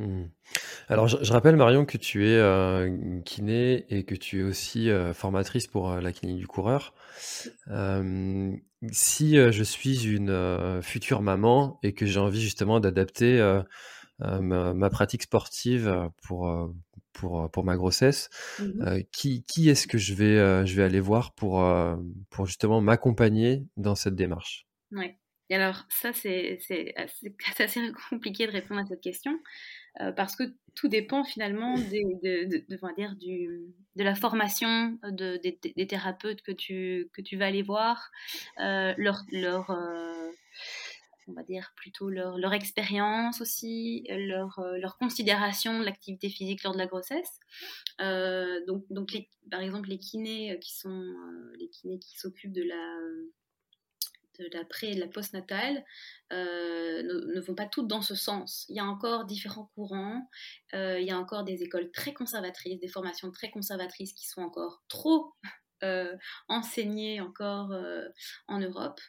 Mmh. 0.00 0.30
Alors, 0.88 1.08
je, 1.08 1.32
rappelle, 1.32 1.56
Marion, 1.56 1.84
que 1.84 1.98
tu 1.98 2.26
es 2.26 2.36
euh, 2.36 3.20
kiné 3.24 3.84
et 3.90 4.04
que 4.04 4.14
tu 4.14 4.40
es 4.40 4.42
aussi 4.42 4.88
euh, 4.88 5.12
formatrice 5.12 5.66
pour 5.66 5.90
euh, 5.90 6.00
la 6.00 6.12
clinique 6.12 6.38
du 6.38 6.46
coureur. 6.46 6.94
si 8.92 9.36
je 9.36 9.62
suis 9.62 10.06
une 10.06 10.80
future 10.82 11.20
maman 11.20 11.78
et 11.82 11.92
que 11.92 12.06
j'ai 12.06 12.18
envie 12.18 12.40
justement 12.40 12.80
d'adapter 12.80 13.60
ma, 14.18 14.90
pratique 14.90 15.24
sportive 15.24 16.08
pour, 16.22 16.72
pour, 17.12 17.50
pour 17.50 17.64
ma 17.64 17.76
grossesse, 17.76 18.30
mmh 18.58 19.02
qui, 19.12 19.44
qui 19.44 19.68
est-ce 19.68 19.86
que 19.86 19.98
je 19.98 20.14
vais, 20.14 20.66
je 20.66 20.74
vais 20.76 20.82
aller 20.82 21.00
voir 21.00 21.34
pour, 21.34 21.62
pour 22.30 22.46
justement 22.46 22.80
m'accompagner 22.80 23.66
dans 23.76 23.94
cette 23.94 24.14
démarche? 24.14 24.66
Oui. 24.92 25.14
Et 25.50 25.56
alors, 25.56 25.84
ça, 25.88 26.12
c'est 26.12 26.58
assez, 26.96 27.34
assez 27.58 27.80
compliqué 28.08 28.46
de 28.46 28.52
répondre 28.52 28.80
à 28.80 28.86
cette 28.86 29.00
question. 29.00 29.38
Euh, 30.00 30.12
parce 30.12 30.36
que 30.36 30.44
tout 30.74 30.88
dépend 30.88 31.24
finalement 31.24 31.74
de, 31.74 32.48
de, 32.68 32.94
dire 32.96 33.16
du, 33.16 33.74
de 33.96 34.04
la 34.04 34.14
formation 34.14 34.98
des, 35.02 35.86
thérapeutes 35.88 36.42
que 36.42 36.52
tu, 36.52 37.10
que 37.12 37.20
tu 37.20 37.36
vas 37.36 37.46
aller 37.46 37.62
voir, 37.62 38.10
euh, 38.60 38.94
leur, 38.96 39.22
leur 39.32 39.70
euh, 39.70 40.30
on 41.26 41.32
va 41.32 41.42
dire 41.42 41.72
plutôt 41.76 42.08
leur, 42.08 42.38
leur 42.38 42.52
expérience 42.52 43.40
aussi, 43.40 44.06
leur, 44.08 44.60
leur 44.78 44.96
considération 44.96 45.78
de 45.80 45.84
l'activité 45.84 46.28
physique 46.28 46.62
lors 46.62 46.72
de 46.72 46.78
la 46.78 46.86
grossesse. 46.86 47.38
donc, 47.98 48.84
donc 48.90 49.10
par 49.50 49.60
exemple, 49.60 49.88
les 49.88 49.98
kinés 49.98 50.58
qui 50.60 50.76
sont 50.76 51.04
les 51.58 51.68
kinés 51.68 51.98
qui 51.98 52.18
s'occupent 52.18 52.52
de 52.52 52.62
la 52.62 52.96
d'après 54.48 54.92
la 54.94 55.06
postnatale 55.06 55.84
euh, 56.32 57.02
ne, 57.02 57.40
vont 57.40 57.54
pas 57.54 57.66
toutes 57.66 57.88
dans 57.88 58.02
ce 58.02 58.14
sens. 58.14 58.64
Il 58.68 58.76
y 58.76 58.80
a 58.80 58.84
encore 58.84 59.24
différents 59.24 59.70
courants, 59.74 60.28
euh, 60.74 61.00
il 61.00 61.06
y 61.06 61.10
a 61.10 61.18
encore 61.18 61.44
des 61.44 61.62
écoles 61.62 61.90
très 61.92 62.12
conservatrices, 62.14 62.80
des 62.80 62.88
formations 62.88 63.30
très 63.30 63.50
conservatrices 63.50 64.12
qui 64.12 64.26
sont 64.26 64.42
encore 64.42 64.82
trop 64.88 65.34
euh, 65.82 66.16
enseignées 66.48 67.20
encore 67.20 67.72
en 68.48 68.58
Europe. 68.58 69.00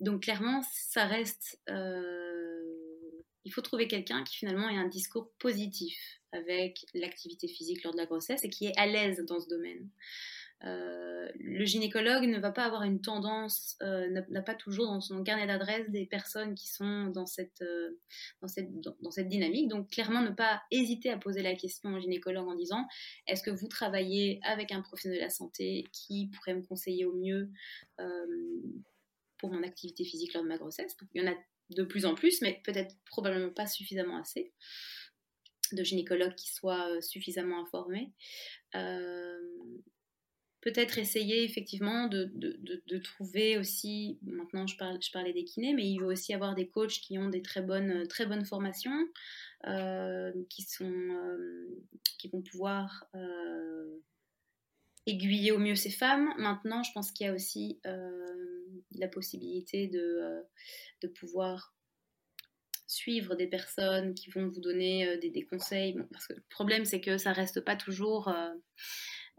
donc 0.00 0.22
clairement, 0.22 0.62
ça 0.72 1.04
reste... 1.06 1.60
il 3.44 3.52
faut 3.52 3.60
trouver 3.60 3.88
quelqu'un 3.88 4.24
qui 4.24 4.36
finalement 4.36 4.68
ait 4.68 4.78
un 4.78 4.88
discours 4.88 5.30
positif 5.38 6.20
avec 6.32 6.86
l'activité 6.94 7.46
physique 7.46 7.82
lors 7.84 7.92
de 7.92 7.98
la 7.98 8.06
grossesse 8.06 8.44
et 8.44 8.50
qui 8.50 8.66
est 8.66 8.78
à 8.78 8.86
l'aise 8.86 9.24
dans 9.26 9.38
ce 9.38 9.48
domaine. 9.48 9.88
Euh, 10.64 11.28
le 11.40 11.64
gynécologue 11.64 12.24
ne 12.24 12.38
va 12.38 12.52
pas 12.52 12.64
avoir 12.64 12.82
une 12.82 13.00
tendance, 13.00 13.76
euh, 13.82 14.08
n'a 14.28 14.42
pas 14.42 14.54
toujours 14.54 14.86
dans 14.86 15.00
son 15.00 15.22
carnet 15.24 15.46
d'adresse 15.46 15.90
des 15.90 16.06
personnes 16.06 16.54
qui 16.54 16.68
sont 16.68 17.06
dans 17.06 17.26
cette, 17.26 17.62
euh, 17.62 17.98
dans, 18.40 18.48
cette, 18.48 18.70
dans, 18.80 19.10
cette 19.10 19.28
dynamique. 19.28 19.68
Donc 19.68 19.90
clairement, 19.90 20.22
ne 20.22 20.30
pas 20.30 20.62
hésiter 20.70 21.10
à 21.10 21.18
poser 21.18 21.42
la 21.42 21.54
question 21.54 21.94
au 21.94 22.00
gynécologue 22.00 22.48
en 22.48 22.54
disant, 22.54 22.86
est-ce 23.26 23.42
que 23.42 23.50
vous 23.50 23.68
travaillez 23.68 24.40
avec 24.42 24.72
un 24.72 24.82
professionnel 24.82 25.18
de 25.18 25.24
la 25.24 25.30
santé 25.30 25.84
qui 25.92 26.28
pourrait 26.28 26.54
me 26.54 26.62
conseiller 26.62 27.04
au 27.04 27.14
mieux 27.14 27.50
pour 29.38 29.52
mon 29.52 29.62
activité 29.64 30.04
physique 30.04 30.34
lors 30.34 30.44
de 30.44 30.48
ma 30.48 30.58
grossesse? 30.58 30.96
Il 31.14 31.22
y 31.22 31.28
en 31.28 31.32
a 31.32 31.36
de 31.70 31.82
plus 31.82 32.06
en 32.06 32.14
plus, 32.14 32.40
mais 32.40 32.60
peut-être 32.64 32.94
probablement 33.06 33.52
pas 33.52 33.66
suffisamment 33.66 34.16
assez 34.16 34.52
de 35.72 35.82
gynécologues 35.82 36.34
qui 36.34 36.52
soient 36.52 37.00
suffisamment 37.00 37.62
informés 37.62 38.12
peut-être 40.62 40.96
essayer 40.96 41.42
effectivement 41.42 42.06
de, 42.06 42.30
de, 42.34 42.98
trouver 42.98 43.58
aussi, 43.58 44.18
maintenant 44.22 44.66
je, 44.66 44.76
parle, 44.76 45.02
je 45.02 45.10
parlais 45.10 45.32
des 45.32 45.44
kinés, 45.44 45.74
mais 45.74 45.84
il 45.84 45.98
va 45.98 46.06
aussi 46.06 46.32
avoir 46.32 46.54
des 46.54 46.68
coachs 46.68 47.00
qui 47.00 47.18
ont 47.18 47.28
des 47.28 47.42
très 47.42 47.62
bonnes, 47.62 48.06
très 48.06 48.26
bonnes 48.26 48.44
formations, 48.44 48.96
euh, 49.66 50.32
qui, 50.48 50.62
sont, 50.62 50.84
euh, 50.84 51.82
qui 52.18 52.28
vont 52.28 52.42
pouvoir 52.42 53.06
euh, 53.16 53.98
aiguiller 55.06 55.50
au 55.50 55.58
mieux 55.58 55.74
ces 55.74 55.90
femmes. 55.90 56.32
Maintenant, 56.38 56.84
je 56.84 56.92
pense 56.92 57.10
qu'il 57.10 57.26
y 57.26 57.28
a 57.28 57.34
aussi 57.34 57.80
la 58.92 59.08
possibilité 59.08 59.88
de, 59.88 60.42
de 61.00 61.08
pouvoir 61.08 61.74
suivre 62.86 63.34
des 63.34 63.48
personnes 63.48 64.14
qui 64.14 64.30
vont 64.30 64.46
vous 64.46 64.60
donner 64.60 65.16
des, 65.18 65.30
des, 65.30 65.44
conseils. 65.44 65.96
parce 66.12 66.28
que 66.28 66.34
le 66.34 66.44
problème, 66.50 66.84
c'est 66.84 67.00
que 67.00 67.18
ça 67.18 67.32
reste 67.32 67.62
pas 67.62 67.74
toujours 67.74 68.32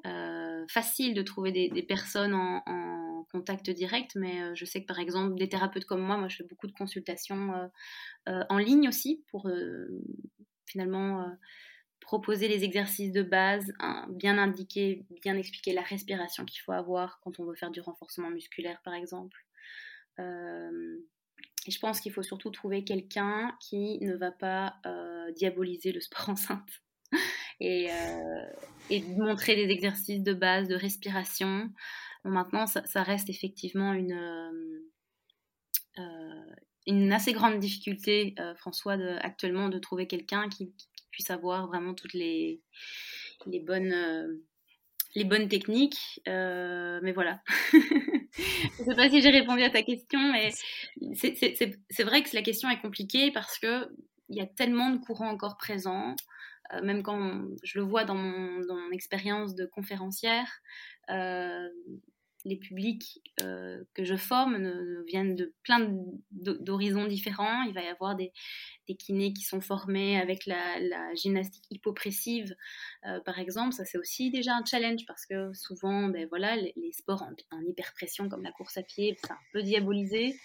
euh, 0.06 0.66
facile 0.68 1.14
de 1.14 1.22
trouver 1.22 1.52
des, 1.54 1.84
personnes 1.84 2.34
en, 2.34 3.26
contact 3.32 3.70
direct, 3.72 4.16
mais 4.16 4.42
euh, 4.42 4.54
je 4.54 4.64
sais 4.64 4.82
que 4.82 4.86
par 4.86 5.00
exemple 5.00 5.34
des 5.36 5.50
thérapeutes 5.50 5.86
comme 5.86 6.02
moi, 6.02 6.18
moi 6.18 6.28
je 6.28 6.36
fais 6.36 6.44
beaucoup 6.44 6.68
de 6.68 6.74
consultations 6.74 7.72
euh, 8.28 8.44
en 8.50 8.58
ligne 8.58 8.88
aussi 8.88 9.24
pour 9.30 9.50
finalement 10.68 11.26
proposer 12.00 12.48
les 12.48 12.64
exercices 12.64 13.12
de 13.12 13.24
base, 13.24 13.74
bien 14.10 14.38
indiquer, 14.38 15.06
bien 15.22 15.36
expliquer 15.38 15.74
la 15.74 15.82
respiration 15.82 16.46
qu'il 16.46 16.62
faut 16.62 16.74
avoir 16.74 17.20
quand 17.22 17.40
on 17.40 17.46
veut 17.46 17.56
faire 17.56 17.72
du 17.72 17.82
renforcement 17.82 18.30
musculaire 18.30 18.82
par 18.84 18.94
exemple. 18.94 19.46
je 20.20 21.80
pense 21.80 22.02
qu'il 22.02 22.12
faut 22.12 22.24
surtout 22.24 22.52
trouver 22.52 22.84
quelqu'un 22.84 23.58
qui 23.62 24.00
ne 24.02 24.16
va 24.16 24.32
pas 24.32 24.76
diaboliser 25.36 25.92
le 25.92 26.02
sport 26.02 26.30
enceinte 26.30 26.84
et, 27.64 27.90
euh, 27.92 29.00
montrer 29.18 29.56
des 29.56 29.72
exercices 29.72 30.22
de 30.22 30.34
base 30.34 30.68
de 30.68 30.76
respiration. 30.76 31.70
maintenant, 32.26 32.68
ça, 32.68 33.04
reste 33.04 33.30
effectivement 33.30 33.94
une, 33.94 34.14
euh, 34.14 34.82
euh, 36.00 37.12
assez 37.12 37.34
grande 37.34 37.60
difficulté, 37.60 38.36
François, 38.58 38.94
actuellement, 39.22 39.70
de 39.70 39.80
trouver 39.80 40.08
quelqu'un 40.08 40.50
qui, 40.50 40.74
puisse 41.12 41.30
avoir 41.30 41.68
vraiment 41.68 41.94
toutes 41.94 42.14
les, 42.14 42.60
bonnes 43.46 44.42
les 45.14 45.24
bonnes 45.26 45.48
techniques. 45.48 46.20
mais 46.26 47.12
voilà. 47.14 47.42
je 47.72 48.82
ne 48.82 48.86
sais 48.86 48.96
pas 48.96 49.10
si 49.10 49.22
j'ai 49.22 49.30
répondu 49.30 49.62
à 49.62 49.70
ta 49.70 49.84
question, 49.84 50.20
mais 50.32 50.50
c'est 51.14 52.04
vrai 52.04 52.24
que 52.24 52.36
la 52.36 52.42
question 52.42 52.70
est 52.70 52.82
compliquée 52.82 53.32
parce 53.32 53.60
qu'il 53.60 53.88
y 54.30 54.42
a 54.42 54.48
tellement 54.48 54.90
de 54.90 54.98
courants 54.98 55.30
encore 55.30 55.58
présents. 55.58 56.16
Euh, 56.72 56.82
même 56.82 57.04
quand 57.04 57.44
je 57.64 57.80
le 57.80 57.86
vois 57.86 58.06
dans 58.06 58.16
mon, 58.16 58.62
expérience 58.92 59.56
de 59.56 59.66
conférencière, 59.66 60.48
euh, 61.10 61.68
les 62.46 62.58
publics 62.58 63.22
euh, 63.42 63.84
que 63.94 64.04
je 64.04 64.16
forme 64.16 64.58
viennent 65.08 65.36
de 65.36 65.54
plein 65.64 65.90
d'horizons 66.32 67.08
différents. 67.08 67.64
Il 67.64 67.74
va 67.74 67.82
y 67.82 67.88
avoir 67.88 68.16
des, 68.16 68.32
kinés 69.00 69.34
qui 69.34 69.44
sont 69.44 69.62
formés 69.62 70.20
avec 70.20 70.46
la, 70.46 71.16
gymnastique 71.16 71.66
hypopressive, 71.72 72.56
par 73.26 73.40
exemple. 73.40 73.74
Ça, 73.74 73.86
c'est 73.86 73.98
aussi 73.98 74.30
déjà 74.30 74.56
un 74.56 74.66
challenge 74.66 75.06
parce 75.08 75.26
que 75.26 75.54
souvent, 75.54 76.10
ben, 76.10 76.28
voilà, 76.28 76.56
les, 76.58 76.92
sports 76.92 77.24
en, 77.52 77.62
hyperpression 77.62 78.30
comme 78.30 78.44
la 78.44 78.52
course 78.52 78.78
à 78.78 78.84
pied, 78.84 79.18
c'est 79.24 79.32
un 79.32 79.38
peu 79.54 79.64
diabolisé. 79.64 80.36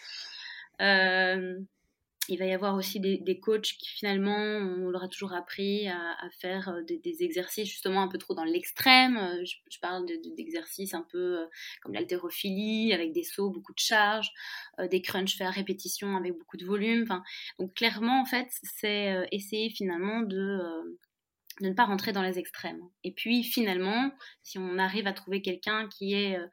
Il 2.28 2.38
va 2.38 2.44
y 2.44 2.52
avoir 2.52 2.74
aussi 2.74 3.00
des, 3.00 3.40
coachs 3.40 3.72
qui 3.78 3.88
finalement, 3.88 4.36
on 4.36 4.90
leur 4.90 5.04
a 5.04 5.08
toujours 5.08 5.32
appris 5.32 5.88
à, 5.88 6.16
faire 6.38 6.68
euh, 6.68 6.82
des, 6.82 7.22
exercices 7.22 7.68
justement 7.68 8.02
un 8.02 8.08
peu 8.08 8.18
trop 8.18 8.34
dans 8.34 8.44
l'extrême. 8.44 9.16
Euh, 9.16 9.44
je, 9.44 9.78
parle 9.80 10.04
d'exercices 10.36 10.92
un 10.92 11.06
peu 11.10 11.38
euh, 11.38 11.46
comme 11.82 11.94
l'haltérophilie, 11.94 12.92
avec 12.92 13.12
des 13.12 13.22
sauts, 13.22 13.50
beaucoup 13.50 13.72
de 13.72 13.78
charges, 13.78 14.30
des 14.90 15.00
crunchs 15.00 15.36
faits 15.36 15.46
à 15.46 15.50
répétition 15.50 16.16
avec 16.16 16.36
beaucoup 16.36 16.56
de 16.56 16.64
volume. 16.64 17.06
donc 17.58 17.74
clairement, 17.74 18.20
en 18.20 18.24
fait, 18.24 18.48
c'est 18.62 19.26
essayer 19.32 19.70
finalement 19.70 20.20
de 20.20 20.98
de 21.60 21.68
ne 21.68 21.74
pas 21.74 21.84
rentrer 21.84 22.12
dans 22.12 22.22
les 22.22 22.38
extrêmes. 22.38 22.80
Et 23.04 23.12
puis 23.12 23.42
finalement, 23.42 24.12
si 24.42 24.58
on 24.58 24.78
arrive 24.78 25.06
à 25.06 25.12
trouver 25.12 25.42
quelqu'un 25.42 25.88
qui 25.88 26.14
ait 26.14 26.36
euh, 26.36 26.46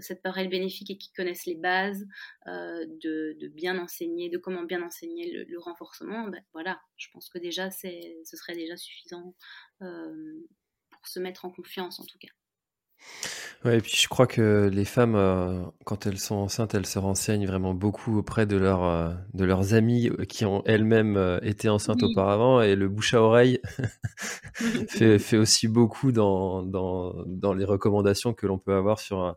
cette 0.00 0.22
parole 0.22 0.48
bénéfique 0.48 0.90
et 0.90 0.98
qui 0.98 1.12
connaisse 1.12 1.46
les 1.46 1.54
bases 1.54 2.06
euh, 2.46 2.84
de, 3.02 3.48
bien 3.48 3.78
enseigner, 3.78 4.30
de 4.30 4.38
comment 4.38 4.62
bien 4.62 4.82
enseigner 4.82 5.44
le, 5.44 5.58
renforcement, 5.58 6.28
ben 6.28 6.42
voilà, 6.52 6.80
je 6.96 7.08
pense 7.12 7.28
que 7.28 7.38
déjà 7.38 7.70
ce 7.70 7.88
serait 8.24 8.54
déjà 8.54 8.76
suffisant 8.76 9.34
euh, 9.82 10.46
pour 10.90 11.06
se 11.06 11.20
mettre 11.20 11.44
en 11.44 11.50
confiance 11.50 12.00
en 12.00 12.04
tout 12.04 12.18
cas. 12.18 12.28
Ouais, 13.64 13.78
et 13.78 13.80
puis 13.80 13.94
je 13.96 14.08
crois 14.08 14.26
que 14.26 14.68
les 14.72 14.84
femmes, 14.84 15.14
euh, 15.14 15.62
quand 15.84 16.06
elles 16.06 16.18
sont 16.18 16.34
enceintes, 16.34 16.74
elles 16.74 16.86
se 16.86 16.98
renseignent 16.98 17.46
vraiment 17.46 17.74
beaucoup 17.74 18.18
auprès 18.18 18.44
de, 18.44 18.56
leur, 18.56 18.82
euh, 18.82 19.12
de 19.34 19.44
leurs 19.44 19.74
amies 19.74 20.08
euh, 20.08 20.24
qui 20.24 20.44
ont 20.44 20.64
elles-mêmes 20.66 21.38
été 21.42 21.68
enceintes 21.68 22.02
auparavant. 22.02 22.60
Et 22.60 22.74
le 22.74 22.88
bouche 22.88 23.14
à 23.14 23.22
oreille 23.22 23.60
fait, 24.88 25.18
fait 25.20 25.36
aussi 25.36 25.68
beaucoup 25.68 26.10
dans, 26.10 26.62
dans, 26.64 27.14
dans 27.26 27.54
les 27.54 27.64
recommandations 27.64 28.34
que 28.34 28.46
l'on 28.46 28.58
peut 28.58 28.74
avoir 28.74 28.98
sur, 28.98 29.36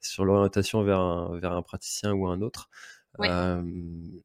sur 0.00 0.24
l'orientation 0.24 0.82
vers 0.82 1.00
un, 1.00 1.38
vers 1.38 1.52
un 1.52 1.62
praticien 1.62 2.12
ou 2.14 2.28
un 2.28 2.40
autre. 2.40 2.70
Euh, 3.20 3.62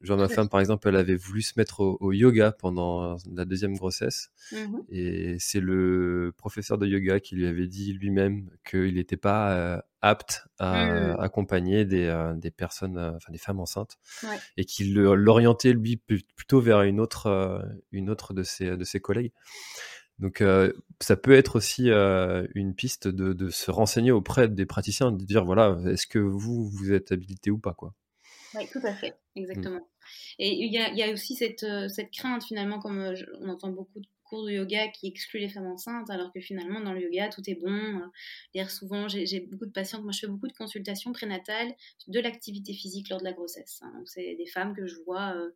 genre 0.01 0.17
ma 0.17 0.27
femme, 0.27 0.49
par 0.49 0.59
exemple, 0.59 0.87
elle 0.87 0.95
avait 0.95 1.15
voulu 1.15 1.41
se 1.41 1.53
mettre 1.57 1.81
au, 1.81 2.11
yoga 2.11 2.51
pendant 2.51 3.17
la 3.33 3.45
deuxième 3.45 3.75
grossesse. 3.75 4.31
Mmh 4.51 4.77
Et 4.89 5.35
c'est 5.39 5.59
le 5.59 6.33
professeur 6.37 6.77
de 6.77 6.87
yoga 6.87 7.19
qui 7.19 7.35
lui 7.35 7.47
avait 7.47 7.67
dit 7.67 7.93
lui-même 7.93 8.49
qu'il 8.69 8.95
n'était 8.95 9.17
pas 9.17 9.53
euh, 9.53 9.81
apte 10.01 10.47
à 10.59 10.85
mmh. 10.85 11.19
accompagner 11.19 11.85
des, 11.85 12.05
euh, 12.05 12.33
des 12.33 12.51
personnes, 12.51 12.97
enfin 12.97 13.31
des 13.31 13.37
femmes 13.37 13.59
enceintes. 13.59 13.97
Et 14.57 14.65
qu'il 14.65 14.93
l'orientait 14.93 15.73
lui 15.73 15.97
plutôt 15.97 16.59
vers 16.59 16.81
une 16.81 16.99
autre, 16.99 17.63
une 17.91 18.09
autre 18.09 18.33
de 18.33 18.43
ses, 18.43 18.77
de 18.77 18.83
ses 18.83 18.99
collègues. 18.99 19.31
Donc 20.19 20.43
ça 20.99 21.15
peut 21.15 21.33
être 21.33 21.55
aussi 21.55 21.89
une 21.89 22.75
piste 22.75 23.07
de, 23.07 23.33
de, 23.33 23.49
se 23.49 23.71
renseigner 23.71 24.11
auprès 24.11 24.47
des 24.47 24.67
praticiens, 24.67 25.11
de 25.11 25.23
dire 25.23 25.43
voilà, 25.45 25.77
est-ce 25.87 26.05
que 26.05 26.19
vous, 26.19 26.69
vous 26.69 26.93
êtes 26.93 27.11
habilité 27.11 27.49
ou 27.49 27.57
pas 27.57 27.73
quoi. 27.73 27.95
Oui, 28.55 28.67
tout 28.71 28.81
à 28.83 28.93
fait, 28.93 29.11
mmh. 29.11 29.39
exactement. 29.41 29.87
Et 30.39 30.51
il 30.51 30.73
y 30.73 30.77
a, 30.77 30.91
y 30.93 31.03
a, 31.03 31.11
aussi 31.11 31.35
cette, 31.35 31.63
euh, 31.63 31.87
cette 31.87 32.11
crainte, 32.11 32.43
finalement, 32.43 32.79
comme 32.79 32.99
euh, 32.99 33.15
on 33.39 33.49
entend 33.49 33.69
beaucoup 33.69 33.99
de 33.99 34.07
cours 34.23 34.45
de 34.45 34.51
yoga 34.51 34.87
qui 34.87 35.07
excluent 35.07 35.41
les 35.41 35.49
femmes 35.49 35.67
enceintes, 35.67 36.09
alors 36.09 36.31
que 36.31 36.39
finalement, 36.39 36.79
dans 36.79 36.93
le 36.93 37.01
yoga, 37.01 37.29
tout 37.29 37.41
est 37.47 37.55
bon. 37.55 38.01
Hier, 38.53 38.71
souvent, 38.71 39.07
j'ai 39.09 39.41
beaucoup 39.41 39.65
de 39.65 39.71
patientes, 39.71 40.03
moi 40.03 40.13
je 40.13 40.21
fais 40.21 40.27
beaucoup 40.27 40.47
de 40.47 40.53
consultations 40.53 41.11
prénatales 41.11 41.73
de 42.07 42.19
l'activité 42.19 42.73
physique 42.73 43.09
lors 43.09 43.19
de 43.19 43.25
la 43.25 43.33
grossesse. 43.33 43.79
Hein. 43.81 43.91
Donc, 43.93 44.07
c'est 44.07 44.35
des 44.35 44.45
femmes 44.45 44.73
que 44.73 44.87
je 44.87 44.95
vois, 45.05 45.35
euh, 45.35 45.51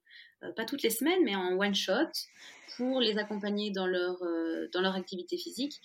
pas 0.55 0.65
toutes 0.65 0.83
les 0.83 0.89
semaines, 0.89 1.23
mais 1.23 1.35
en 1.35 1.57
one 1.57 1.75
shot, 1.75 2.11
pour 2.77 2.99
les 2.99 3.17
accompagner 3.17 3.71
dans 3.71 3.87
leur, 3.87 4.17
dans 4.71 4.81
leur 4.81 4.95
activité 4.95 5.37
physique. 5.37 5.81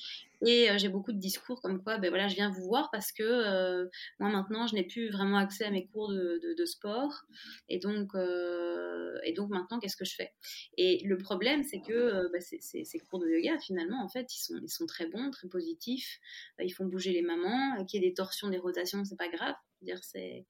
Et 0.46 0.70
euh, 0.70 0.78
j'ai 0.78 0.88
beaucoup 0.88 1.12
de 1.12 1.18
discours 1.18 1.60
comme 1.60 1.82
quoi, 1.82 1.98
ben 1.98 2.08
voilà, 2.08 2.28
je 2.28 2.34
viens 2.34 2.50
vous 2.50 2.64
voir 2.64 2.90
parce 2.90 3.12
que 3.12 3.22
euh, 3.22 3.86
moi 4.18 4.30
maintenant, 4.30 4.66
je 4.66 4.74
n'ai 4.74 4.84
plus 4.84 5.10
vraiment 5.10 5.36
accès 5.36 5.64
à 5.64 5.70
mes 5.70 5.86
cours 5.86 6.08
de, 6.10 6.54
de, 6.56 6.64
sport. 6.64 7.24
Et 7.68 7.78
donc, 7.78 8.14
euh, 8.14 9.18
et 9.24 9.32
donc 9.32 9.50
maintenant, 9.50 9.78
qu'est-ce 9.78 9.96
que 9.96 10.04
je 10.04 10.14
fais? 10.14 10.32
Et 10.78 11.02
le 11.04 11.18
problème, 11.18 11.62
c'est 11.62 11.82
que 11.82 12.30
ben, 12.32 12.40
ces 12.40 12.98
cours 13.00 13.18
de 13.18 13.28
yoga, 13.28 13.58
finalement, 13.58 14.02
en 14.02 14.08
fait, 14.08 14.34
ils 14.34 14.40
sont, 14.40 14.54
ils 14.62 14.70
sont 14.70 14.86
très 14.86 15.06
bons, 15.06 15.30
très 15.30 15.48
positifs. 15.48 16.20
ils 16.58 16.72
font 16.72 16.86
bouger 16.86 17.12
les 17.12 17.22
mamans. 17.22 17.84
Qu'il 17.84 18.02
y 18.02 18.06
ait 18.06 18.08
des 18.08 18.14
torsions, 18.14 18.48
des 18.48 18.58
rotations, 18.58 19.04
c'est 19.04 19.18
pas 19.18 19.28
grave. 19.28 19.54
c'est 20.02 20.46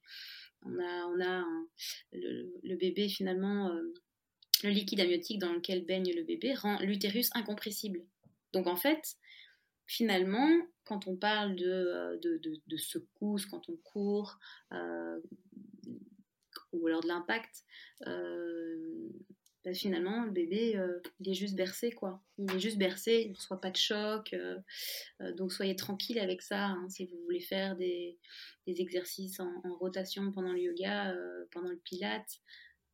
on 0.65 1.21
a, 1.21 1.45
le, 2.13 2.77
bébé 2.77 3.09
finalement 3.09 3.71
le 4.63 4.71
liquide 4.71 5.01
amniotique 5.01 5.39
dans 5.39 5.53
lequel 5.53 5.85
baigne 5.85 6.13
le 6.15 6.23
bébé 6.23 6.55
rend 6.55 6.79
l'utérus 6.81 7.31
incompressible. 7.35 8.05
Donc 8.53 8.67
en 8.67 8.77
fait, 8.77 9.17
finalement, 9.87 10.49
quand 10.85 11.07
on 11.07 11.17
parle 11.17 11.57
de, 11.57 11.67
euh, 11.67 12.19
de, 12.19 12.41
de, 12.67 12.77
secousse, 12.77 13.47
quand 13.47 13.69
on 13.69 13.77
court, 13.77 14.39
euh, 14.73 15.21
ou 16.73 16.87
alors 16.87 17.01
de 17.01 17.09
l'impact, 17.09 17.65
euh, 18.07 19.09
ben 19.65 19.75
finalement, 19.75 20.25
le 20.25 20.31
bébé, 20.31 20.81
il 21.21 21.31
est 21.31 21.35
juste 21.35 21.55
bercé, 21.55 21.91
quoi. 21.91 22.23
Il 22.39 22.51
est 22.55 22.61
juste 22.61 22.79
bercé, 22.79 23.25
il 23.27 23.33
ne 23.33 23.37
reçoit 23.37 23.61
pas 23.61 23.71
de 23.71 23.77
choc. 23.77 24.35
donc, 25.37 25.53
soyez 25.53 25.77
tranquille 25.77 26.19
avec 26.19 26.41
ça. 26.43 26.69
Hein, 26.69 26.89
si 26.89 27.07
vous 27.07 27.19
voulez 27.25 27.41
faire 27.41 27.77
des, 27.77 28.19
exercices 28.67 29.41
en, 29.41 29.53
en, 29.65 29.75
rotation 29.77 30.33
pendant 30.33 30.53
le 30.53 30.61
yoga, 30.61 31.15
pendant 31.51 31.69
le 31.69 31.79
pilate, 31.79 32.41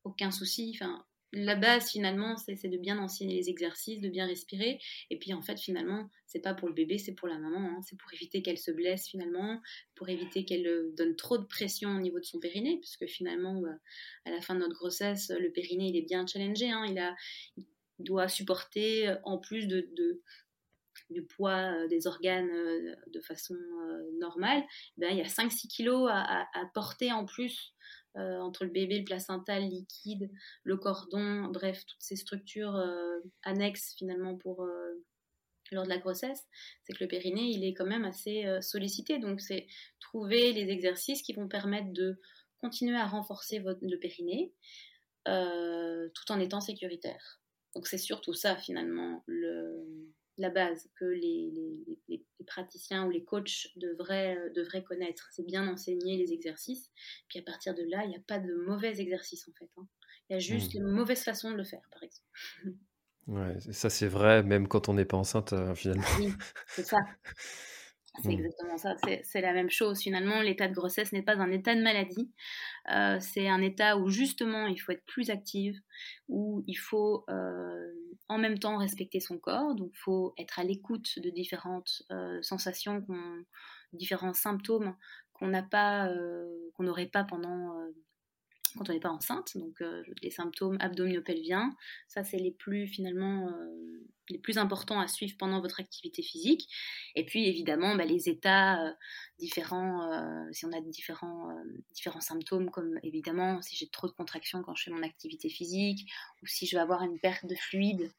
aucun 0.04 0.30
souci. 0.30 0.72
Enfin, 0.74 1.04
la 1.32 1.56
base 1.56 1.90
finalement, 1.90 2.36
c'est 2.36 2.68
de 2.68 2.76
bien 2.76 2.98
enseigner 2.98 3.36
les 3.36 3.50
exercices, 3.50 4.00
de 4.00 4.08
bien 4.08 4.26
respirer. 4.26 4.78
Et 5.10 5.18
puis 5.18 5.34
en 5.34 5.42
fait, 5.42 5.58
finalement, 5.58 6.08
c'est 6.26 6.40
pas 6.40 6.54
pour 6.54 6.68
le 6.68 6.74
bébé, 6.74 6.98
c'est 6.98 7.14
pour 7.14 7.28
la 7.28 7.38
maman. 7.38 7.58
Hein. 7.58 7.80
C'est 7.82 7.98
pour 7.98 8.12
éviter 8.12 8.42
qu'elle 8.42 8.58
se 8.58 8.70
blesse 8.70 9.08
finalement, 9.08 9.60
pour 9.94 10.08
éviter 10.08 10.44
qu'elle 10.44 10.66
euh, 10.66 10.92
donne 10.96 11.16
trop 11.16 11.38
de 11.38 11.44
pression 11.44 11.90
au 11.90 12.00
niveau 12.00 12.20
de 12.20 12.24
son 12.24 12.38
périnée, 12.38 12.78
puisque 12.78 13.06
finalement, 13.06 13.60
bah, 13.60 13.76
à 14.24 14.30
la 14.30 14.40
fin 14.40 14.54
de 14.54 14.60
notre 14.60 14.74
grossesse, 14.74 15.30
le 15.38 15.50
périnée 15.50 15.88
il 15.88 15.96
est 15.96 16.06
bien 16.06 16.26
challengé. 16.26 16.70
Hein. 16.70 16.86
Il, 16.88 16.98
a, 16.98 17.14
doit 17.98 18.28
supporter 18.28 19.08
euh, 19.08 19.16
en 19.24 19.38
plus 19.38 19.66
de, 19.66 19.88
du 21.10 21.22
poids 21.24 21.72
euh, 21.72 21.88
des 21.88 22.06
organes 22.06 22.50
de 23.06 23.20
façon 23.20 23.54
normale, 24.18 24.62
ben, 24.96 25.10
il 25.10 25.18
y 25.18 25.22
a 25.22 25.26
5-6 25.26 25.68
kilos 25.68 26.08
à, 26.10 26.46
porter 26.74 27.12
en 27.12 27.24
plus 27.24 27.74
euh, 28.16 28.38
entre 28.40 28.64
le 28.64 28.70
bébé, 28.70 28.98
le 28.98 29.04
placental 29.04 29.62
liquide, 29.62 30.30
le 30.62 30.76
cordon, 30.76 31.48
bref, 31.48 31.84
toutes 31.86 32.02
ces 32.02 32.16
structures 32.16 32.74
euh, 32.74 33.18
annexes 33.42 33.94
finalement 33.98 34.36
pour 34.36 34.62
euh, 34.62 35.04
lors 35.70 35.84
de 35.84 35.90
la 35.90 35.98
grossesse, 35.98 36.46
c'est 36.84 36.94
que 36.94 37.04
le 37.04 37.08
périnée, 37.08 37.50
il 37.50 37.64
est 37.64 37.74
quand 37.74 37.86
même 37.86 38.04
assez 38.04 38.44
sollicité. 38.62 39.18
Donc, 39.18 39.40
c'est 39.40 39.66
trouver 39.98 40.52
les 40.52 40.70
exercices 40.70 41.22
qui 41.22 41.32
vont 41.32 41.48
permettre 41.48 41.92
de 41.92 42.20
continuer 42.58 42.96
à 42.96 43.06
renforcer 43.06 43.58
votre, 43.58 43.80
le 43.82 43.98
périnée 43.98 44.52
tout 45.24 46.32
en 46.32 46.38
étant 46.38 46.60
sécuritaire. 46.60 47.40
Donc, 47.74 47.88
c'est 47.88 47.98
surtout 47.98 48.32
ça 48.32 48.56
finalement 48.56 49.24
le, 49.26 50.05
la 50.38 50.50
base 50.50 50.88
que 50.98 51.04
les, 51.04 51.52
les, 52.08 52.24
praticiens 52.46 53.06
ou 53.06 53.10
les 53.10 53.24
coachs 53.24 53.68
devraient, 53.76 54.36
euh, 54.36 54.50
devraient 54.50 54.84
connaître. 54.84 55.28
C'est 55.32 55.44
bien 55.44 55.66
enseigner 55.66 56.16
les 56.16 56.32
exercices. 56.32 56.90
Puis 57.28 57.40
à 57.40 57.42
partir 57.42 57.74
de 57.74 57.82
là, 57.82 58.04
il 58.04 58.10
n'y 58.10 58.16
a 58.16 58.22
pas 58.26 58.38
de 58.38 58.54
mauvais 58.66 59.00
exercices 59.00 59.48
en 59.48 59.52
fait. 59.52 59.68
Hein. 59.76 59.88
Il 60.28 60.34
y 60.34 60.36
a 60.36 60.38
juste 60.38 60.74
mmh. 60.74 60.78
une 60.78 60.88
mauvaise 60.88 61.22
façon 61.22 61.50
de 61.50 61.56
le 61.56 61.64
faire, 61.64 61.82
par 61.90 62.02
exemple. 62.02 62.28
Ouais, 63.26 63.58
ça 63.72 63.90
c'est 63.90 64.06
vrai, 64.06 64.44
même 64.44 64.68
quand 64.68 64.88
on 64.88 64.94
n'est 64.94 65.04
pas 65.04 65.16
enceinte, 65.16 65.52
euh, 65.52 65.74
finalement. 65.74 66.04
Oui, 66.20 66.32
c'est 66.68 66.86
ça. 66.86 66.98
C'est 68.22 68.28
mmh. 68.28 68.32
exactement 68.32 68.78
ça. 68.78 68.94
C'est 69.24 69.40
la 69.40 69.52
même 69.52 69.70
chose. 69.70 70.00
Finalement, 70.00 70.40
l'état 70.40 70.68
de 70.68 70.74
grossesse 70.74 71.12
n'est 71.12 71.22
pas 71.22 71.36
un 71.36 71.50
état 71.50 71.74
de 71.74 71.82
maladie. 71.82 72.32
Euh, 72.90 73.18
c'est 73.20 73.48
un 73.48 73.60
état 73.60 73.98
où 73.98 74.08
justement 74.08 74.66
il 74.68 74.78
faut 74.78 74.92
être 74.92 75.04
plus 75.06 75.30
active, 75.30 75.78
où 76.28 76.64
il 76.66 76.76
faut 76.76 77.24
euh, 77.28 77.92
en 78.28 78.38
même 78.38 78.58
temps 78.58 78.76
respecter 78.78 79.20
son 79.20 79.38
corps. 79.38 79.74
Donc, 79.74 79.90
il 79.92 79.98
faut 79.98 80.34
être 80.38 80.58
à 80.58 80.64
l'écoute 80.64 81.18
de 81.18 81.30
différentes 81.30 82.02
euh, 82.10 82.42
sensations, 82.42 83.04
différents 83.92 84.34
symptômes 84.34 84.96
qu'on 85.32 85.48
n'a 85.48 85.62
pas, 85.62 86.10
qu'on 86.74 86.84
n'aurait 86.84 87.06
pas 87.06 87.24
pendant 87.24 87.78
quand 88.76 88.88
on 88.90 88.92
n'est 88.92 89.00
pas 89.00 89.10
enceinte, 89.10 89.56
donc 89.56 89.80
euh, 89.80 90.02
les 90.22 90.30
symptômes 90.30 90.76
abdominopelviens, 90.80 91.74
ça 92.08 92.24
c'est 92.24 92.38
les 92.38 92.52
plus 92.52 92.86
finalement 92.86 93.48
euh, 93.48 94.06
les 94.28 94.38
plus 94.38 94.58
importants 94.58 95.00
à 95.00 95.06
suivre 95.06 95.36
pendant 95.38 95.60
votre 95.60 95.80
activité 95.80 96.22
physique. 96.22 96.68
Et 97.14 97.24
puis 97.24 97.46
évidemment 97.46 97.96
bah, 97.96 98.04
les 98.04 98.28
états 98.28 98.84
euh, 98.84 98.92
différents, 99.38 100.48
si 100.52 100.64
on 100.66 100.72
a 100.72 100.80
différents, 100.80 101.48
différents 101.92 102.20
symptômes 102.20 102.70
comme 102.70 102.98
évidemment 103.02 103.60
si 103.62 103.76
j'ai 103.76 103.88
trop 103.88 104.06
de 104.06 104.12
contractions 104.12 104.62
quand 104.62 104.74
je 104.74 104.84
fais 104.84 104.90
mon 104.90 105.02
activité 105.02 105.48
physique 105.48 106.10
ou 106.42 106.46
si 106.46 106.66
je 106.66 106.76
vais 106.76 106.82
avoir 106.82 107.02
une 107.02 107.18
perte 107.18 107.46
de 107.46 107.54
fluide 107.54 108.10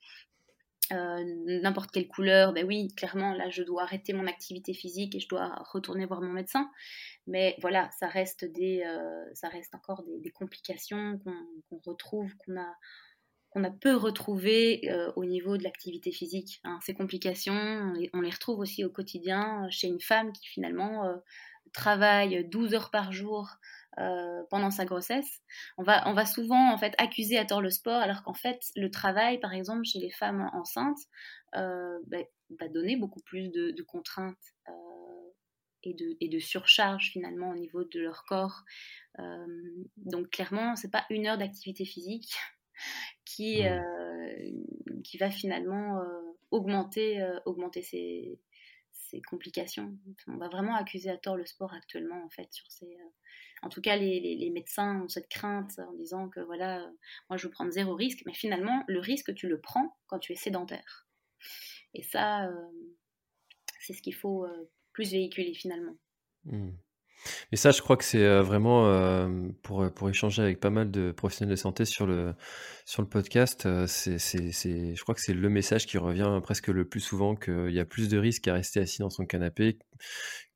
n'importe 0.91 1.91
quelle 1.91 2.07
couleur, 2.07 2.53
ben 2.53 2.65
oui, 2.65 2.93
clairement, 2.95 3.33
là, 3.33 3.49
je 3.49 3.63
dois 3.63 3.83
arrêter 3.83 4.13
mon 4.13 4.27
activité 4.27 4.73
physique 4.73 5.15
et 5.15 5.19
je 5.19 5.27
dois 5.27 5.53
retourner 5.71 6.05
voir 6.05 6.21
mon 6.21 6.31
médecin. 6.31 6.69
Mais 7.25 7.55
voilà, 7.61 7.89
ça 7.99 8.07
reste, 8.07 8.45
des, 8.45 8.83
euh, 8.83 9.25
ça 9.33 9.49
reste 9.49 9.75
encore 9.75 10.03
des, 10.21 10.31
complications 10.31 11.19
qu'on 11.19 11.79
retrouve, 11.85 12.33
qu'on 12.37 12.57
a, 12.57 12.73
qu'on 13.49 13.63
a 13.63 13.69
peu 13.69 13.95
retrouvées 13.95 14.89
euh, 14.89 15.11
au 15.15 15.25
niveau 15.25 15.57
de 15.57 15.63
l'activité 15.63 16.11
physique. 16.11 16.61
Hein. 16.63 16.79
Ces 16.81 16.93
complications, 16.93 17.93
on 18.13 18.21
les, 18.21 18.29
retrouve 18.29 18.59
aussi 18.59 18.85
au 18.85 18.89
quotidien 18.89 19.67
chez 19.69 19.87
une 19.87 20.01
femme 20.01 20.31
qui 20.31 20.47
finalement 20.47 21.05
euh, 21.05 21.15
travaille 21.73 22.47
12 22.47 22.73
heures 22.73 22.91
par 22.91 23.11
jour 23.11 23.57
pendant 24.49 24.69
sa 24.69 24.85
grossesse. 24.85 25.41
On 25.77 25.83
va, 25.83 26.07
on 26.07 26.13
va 26.13 26.25
souvent 26.25 26.71
en 26.71 26.77
fait 26.77 26.93
accuser 26.97 27.37
à 27.37 27.45
tort 27.45 27.61
le 27.61 27.71
sport, 27.71 28.01
alors 28.01 28.23
qu'en 28.23 28.33
fait 28.33 28.59
le 28.75 28.91
travail, 28.91 29.39
par 29.39 29.53
exemple 29.53 29.83
chez 29.85 29.99
les 29.99 30.11
femmes 30.11 30.49
enceintes, 30.53 30.99
bah, 31.53 32.23
va 32.59 32.67
donner 32.69 32.95
beaucoup 32.95 33.21
plus 33.21 33.49
de, 33.49 33.71
de 33.71 33.83
contraintes 33.83 34.37
et 36.19 36.29
de, 36.29 36.39
surcharge 36.39 37.11
finalement 37.11 37.51
au 37.51 37.55
niveau 37.55 37.83
de 37.83 37.99
leur 37.99 38.23
corps. 38.25 38.63
Euh, 39.19 39.85
donc 39.97 40.29
clairement, 40.29 40.75
c'est 40.75 40.91
pas 40.91 41.05
une 41.09 41.27
heure 41.27 41.37
d'activité 41.37 41.85
physique 41.85 42.33
qui, 43.25 43.65
euh, 43.67 44.51
qui 45.03 45.17
va 45.17 45.29
finalement 45.29 45.99
euh, 45.99 46.21
augmenter, 46.51 47.25
augmenter 47.45 47.81
ces, 47.81 48.39
ces, 49.09 49.21
complications. 49.21 49.97
On 50.27 50.37
va 50.37 50.49
vraiment 50.49 50.75
accuser 50.75 51.09
à 51.09 51.17
tort 51.17 51.37
le 51.37 51.45
sport 51.45 51.73
actuellement 51.73 52.23
en 52.23 52.29
fait 52.29 52.51
sur 52.51 52.69
ces. 52.69 52.97
en 53.61 53.69
tout 53.69 53.81
cas, 53.81 53.95
les, 53.95 54.19
les, 54.19 54.49
médecins 54.49 55.01
ont 55.01 55.07
cette 55.07 55.29
crainte 55.29 55.79
en 55.79 55.93
disant 55.93 56.29
que 56.29 56.39
voilà, 56.39 56.89
moi 57.29 57.37
je 57.37 57.47
veux 57.47 57.51
prendre 57.51 57.71
zéro 57.71 57.95
risque, 57.95 58.23
mais 58.25 58.33
finalement 58.33 58.83
le 58.87 58.99
risque 58.99 59.33
tu 59.33 59.47
le 59.47 59.59
prends 59.59 59.97
quand 60.07 60.19
tu 60.19 60.33
es 60.33 60.35
sédentaire. 60.35 61.07
Et 61.93 62.03
ça, 62.03 62.49
c'est 63.79 63.93
ce 63.93 64.01
qu'il 64.01 64.15
faut 64.15 64.45
plus 64.93 65.11
véhiculé 65.11 65.53
finalement. 65.53 65.97
Mmh. 66.45 66.71
Et 67.51 67.55
ça, 67.55 67.71
je 67.71 67.81
crois 67.81 67.97
que 67.97 68.03
c'est 68.03 68.23
euh, 68.23 68.41
vraiment 68.41 68.87
euh, 68.87 69.27
pour, 69.63 69.91
pour 69.93 70.09
échanger 70.09 70.41
avec 70.41 70.59
pas 70.59 70.69
mal 70.69 70.91
de 70.91 71.11
professionnels 71.11 71.51
de 71.51 71.59
santé 71.59 71.85
sur 71.85 72.05
le, 72.05 72.33
sur 72.85 73.01
le 73.01 73.07
podcast. 73.07 73.65
Euh, 73.65 73.87
c'est, 73.87 74.19
c'est, 74.19 74.51
c'est, 74.51 74.95
je 74.95 75.01
crois 75.01 75.15
que 75.15 75.21
c'est 75.21 75.33
le 75.33 75.49
message 75.49 75.85
qui 75.85 75.97
revient 75.97 76.39
presque 76.43 76.67
le 76.67 76.87
plus 76.87 76.99
souvent 76.99 77.35
qu'il 77.35 77.71
y 77.71 77.79
a 77.79 77.85
plus 77.85 78.09
de 78.09 78.17
risques 78.17 78.47
à 78.47 78.53
rester 78.53 78.79
assis 78.79 78.99
dans 78.99 79.09
son 79.09 79.25
canapé 79.25 79.77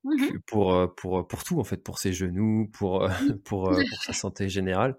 mmh 0.04 0.40
pour, 0.48 0.96
pour, 0.96 1.28
pour 1.28 1.44
tout, 1.44 1.60
en 1.60 1.64
fait, 1.64 1.84
pour 1.84 2.00
ses 2.00 2.14
genoux, 2.14 2.70
pour, 2.74 3.08
pour, 3.46 3.70
pour 3.90 4.04
sa 4.04 4.14
santé 4.14 4.50
générale, 4.50 4.98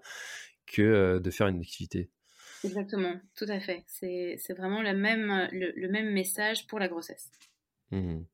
que 0.65 1.19
de 1.19 1.31
faire 1.31 1.47
une 1.47 1.59
activité. 1.59 2.09
Exactement, 2.63 3.19
tout 3.35 3.45
à 3.49 3.59
fait. 3.59 3.83
C'est, 3.87 4.37
c'est 4.37 4.53
vraiment 4.53 4.81
le 4.81 4.93
même, 4.93 5.49
le, 5.51 5.73
le 5.75 5.89
même 5.89 6.11
message 6.13 6.65
pour 6.67 6.79
la 6.79 6.87
grossesse. 6.87 7.29
Mmh 7.93 8.25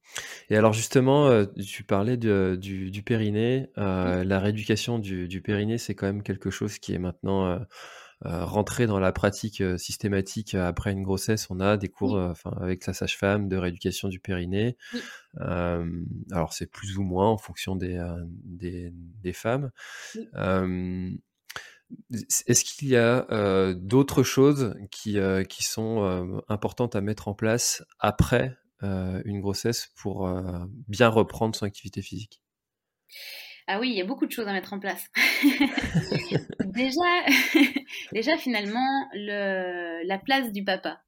Et 0.50 0.56
alors 0.56 0.72
justement, 0.74 1.28
euh, 1.28 1.46
tu 1.66 1.84
parlais 1.84 2.16
du 2.18 2.58
du 2.58 3.04
périnée, 3.04 3.70
euh, 3.78 4.24
la 4.24 4.40
rééducation 4.40 5.00
du 5.00 5.42
périnée, 5.42 5.78
c'est 5.78 5.96
quand 5.96 6.08
même 6.08 6.24
quelque 6.24 6.50
chose 6.50 6.80
qui 6.80 6.94
est 6.94 6.98
maintenant, 6.98 7.46
euh, 7.46 8.46
rentré 8.46 8.88
dans 8.88 9.00
la 9.00 9.12
pratique, 9.12 9.62
systématique, 9.78 10.56
après 10.56 10.92
une 10.94 11.04
grossesse. 11.04 11.48
On 11.50 11.60
a 11.60 11.78
des 11.78 11.90
cours, 11.90 12.16
enfin 12.16 12.52
avec 12.62 12.84
sa 12.84 12.94
sage-femme 12.94 13.50
de 13.50 13.58
rééducation 13.58 14.08
du 14.08 14.20
périnée. 14.20 14.78
alors 15.40 16.54
c'est 16.54 16.68
plus 16.68 16.98
ou 16.98 17.04
moins 17.04 17.28
en 17.30 17.38
fonction 17.38 17.76
des, 17.76 18.02
des 18.46 19.34
femmes. 19.34 19.72
est-ce 22.48 22.64
qu'il 22.64 22.88
y 22.90 22.98
a, 22.98 23.74
d'autres 23.74 24.24
choses 24.24 24.76
qui, 24.92 25.18
qui 25.50 25.64
sont, 25.64 26.42
importantes 26.48 26.96
à 26.96 27.02
mettre 27.02 27.28
en 27.28 27.34
place 27.34 27.84
après 28.00 28.58
euh, 28.84 29.22
une 29.26 29.42
grossesse 29.42 29.92
pour 29.96 30.28
euh, 30.28 30.66
bien 30.88 31.10
reprendre 31.10 31.56
son 31.56 31.66
activité 31.66 32.02
physique 32.02 32.42
ah 33.72 33.80
oui, 33.80 33.92
il 33.92 33.96
y 33.96 34.02
a 34.02 34.06
beaucoup 34.06 34.26
de 34.26 34.32
choses 34.32 34.48
à 34.48 34.52
mettre 34.52 34.74
en 34.74 34.80
place. 34.80 35.06
déjà, 36.66 37.24
déjà, 38.12 38.36
finalement, 38.36 39.08
le, 39.14 40.04
la 40.08 40.18
place 40.18 40.52
du 40.52 40.64
papa. 40.64 41.04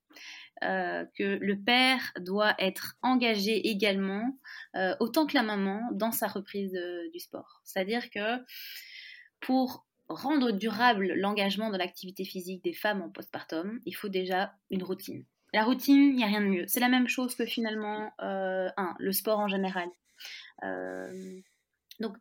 Euh, 0.63 1.03
que 1.17 1.39
le 1.41 1.59
père 1.59 2.11
doit 2.19 2.53
être 2.59 2.97
engagé 3.01 3.67
également, 3.67 4.37
autant 4.99 5.25
que 5.25 5.33
la 5.33 5.41
maman, 5.41 5.81
dans 5.91 6.11
sa 6.11 6.27
reprise 6.27 6.79
du 7.11 7.19
sport. 7.19 7.61
C'est-à-dire 7.63 8.11
que 8.11 8.37
pour 9.39 9.87
rendre 10.07 10.51
durable 10.51 11.13
l'engagement 11.15 11.71
dans 11.71 11.77
l'activité 11.77 12.25
physique 12.25 12.63
des 12.63 12.73
femmes 12.73 13.01
en 13.01 13.09
postpartum, 13.09 13.79
il 13.85 13.93
faut 13.93 14.09
déjà 14.09 14.53
une 14.69 14.83
routine. 14.83 15.25
La 15.53 15.63
routine, 15.63 16.11
il 16.11 16.15
n'y 16.15 16.23
a 16.23 16.27
rien 16.27 16.41
de 16.41 16.47
mieux. 16.47 16.67
C'est 16.67 16.79
la 16.79 16.89
même 16.89 17.07
chose 17.07 17.35
que 17.35 17.45
finalement 17.45 18.11
euh, 18.21 18.69
le 18.99 19.11
sport 19.11 19.39
en 19.39 19.47
général. 19.47 19.89
Euh, 20.63 21.39
donc, 21.99 22.15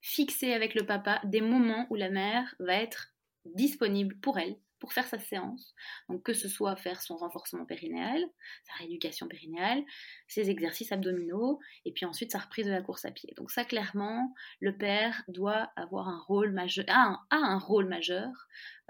fixer 0.00 0.52
avec 0.52 0.74
le 0.74 0.84
papa 0.84 1.20
des 1.24 1.40
moments 1.40 1.86
où 1.90 1.94
la 1.94 2.10
mère 2.10 2.54
va 2.58 2.74
être 2.74 3.14
disponible 3.44 4.16
pour 4.16 4.38
elle, 4.38 4.56
pour 4.84 4.92
faire 4.92 5.06
sa 5.06 5.18
séance. 5.18 5.74
Donc 6.10 6.22
que 6.22 6.34
ce 6.34 6.46
soit 6.46 6.76
faire 6.76 7.00
son 7.00 7.16
renforcement 7.16 7.64
périnéal, 7.64 8.22
sa 8.64 8.74
rééducation 8.74 9.26
périnéale, 9.28 9.82
ses 10.28 10.50
exercices 10.50 10.92
abdominaux, 10.92 11.58
et 11.86 11.92
puis 11.92 12.04
ensuite 12.04 12.32
sa 12.32 12.38
reprise 12.38 12.66
de 12.66 12.70
la 12.70 12.82
course 12.82 13.06
à 13.06 13.10
pied. 13.10 13.32
Donc 13.38 13.50
ça 13.50 13.64
clairement, 13.64 14.34
le 14.60 14.76
père 14.76 15.22
doit 15.28 15.72
avoir 15.76 16.08
un 16.08 16.18
rôle 16.18 16.52
majeur, 16.52 16.84
a 16.86 17.16
un, 17.30 17.58
rôle 17.58 17.88
majeur, 17.88 18.28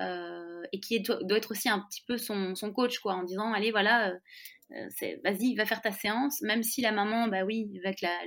euh, 0.00 0.64
et 0.72 0.80
qui 0.80 0.98
doit 1.00 1.36
être 1.36 1.52
aussi 1.52 1.68
un 1.68 1.78
petit 1.78 2.02
peu 2.08 2.18
son, 2.18 2.56
coach, 2.74 2.98
quoi, 2.98 3.14
en 3.14 3.22
disant 3.22 3.52
allez 3.52 3.70
voilà, 3.70 4.08
euh, 4.10 4.18
euh, 4.72 5.16
vas-y, 5.22 5.54
va 5.54 5.64
faire 5.64 5.80
ta 5.80 5.92
séance, 5.92 6.42
même 6.42 6.64
si 6.64 6.80
la 6.80 6.90
maman, 6.90 7.28
bah 7.28 7.44
oui, 7.44 7.70
avec 7.84 8.00
la, 8.00 8.18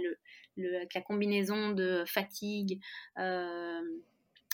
avec 0.58 0.93
la 0.93 1.01
combinaison 1.01 1.71
de 1.71 2.06
fatigue, 2.08 2.80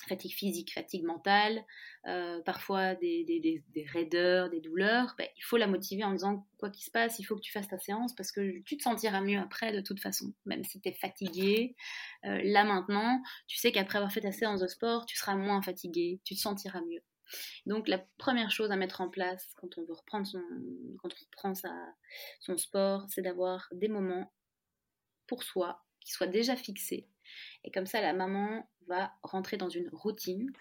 fatigue 0.07 0.33
physique, 0.33 0.73
fatigue 0.73 1.03
mentale, 1.03 1.63
euh, 2.07 2.41
parfois 2.41 2.95
des, 2.95 3.23
des, 3.23 3.63
des, 3.67 3.85
raideurs, 3.85 4.49
des 4.49 4.59
douleurs, 4.59 5.15
ben, 5.17 5.27
il 5.37 5.43
faut 5.43 5.57
la 5.57 5.67
motiver 5.67 6.03
en 6.03 6.11
disant 6.11 6.47
quoi 6.57 6.69
qu'il 6.69 6.83
se 6.83 6.91
passe, 6.91 7.19
il 7.19 7.23
faut 7.23 7.35
que 7.35 7.41
tu 7.41 7.51
fasses 7.51 7.67
ta 7.67 7.79
séance 7.79 8.13
parce 8.15 8.31
que 8.31 8.59
tu 8.61 8.77
te 8.77 8.83
sentiras 8.83 9.21
mieux 9.21 9.39
après 9.39 9.71
de 9.71 9.81
toute 9.81 9.99
façon, 9.99 10.33
même 10.45 10.63
si 10.63 10.81
tu 10.81 10.89
es 10.89 10.93
fatigué. 10.93 11.75
Euh, 12.25 12.41
là 12.43 12.63
maintenant, 12.63 13.21
tu 13.47 13.57
sais 13.57 13.71
qu'après 13.71 13.97
avoir 13.97 14.11
fait 14.11 14.21
ta 14.21 14.31
séance 14.31 14.59
de 14.59 14.67
sport, 14.67 15.05
tu 15.05 15.15
seras 15.15 15.35
moins 15.35 15.61
fatigué, 15.61 16.19
tu 16.23 16.35
te 16.35 16.39
sentiras 16.39 16.81
mieux. 16.81 17.01
Donc 17.65 17.87
la 17.87 17.99
première 18.17 18.51
chose 18.51 18.71
à 18.71 18.75
mettre 18.75 19.01
en 19.01 19.09
place 19.09 19.47
quand 19.55 19.77
on 19.77 19.85
veut 19.85 19.93
reprendre 19.93 20.27
son, 20.27 20.41
quand 21.01 21.09
on 21.09 21.25
reprend 21.25 21.55
sa, 21.55 21.73
son 22.39 22.57
sport, 22.57 23.05
c'est 23.09 23.21
d'avoir 23.21 23.67
des 23.71 23.87
moments 23.87 24.31
pour 25.27 25.43
soi 25.43 25.83
qui 26.01 26.11
soient 26.11 26.27
déjà 26.27 26.55
fixés. 26.55 27.07
Et 27.63 27.71
comme 27.71 27.85
ça, 27.85 28.01
la 28.01 28.13
maman 28.13 28.67
va 28.88 29.13
rentrer 29.24 29.58
dans 29.58 29.69
une 29.69 29.89
routine 29.91 30.52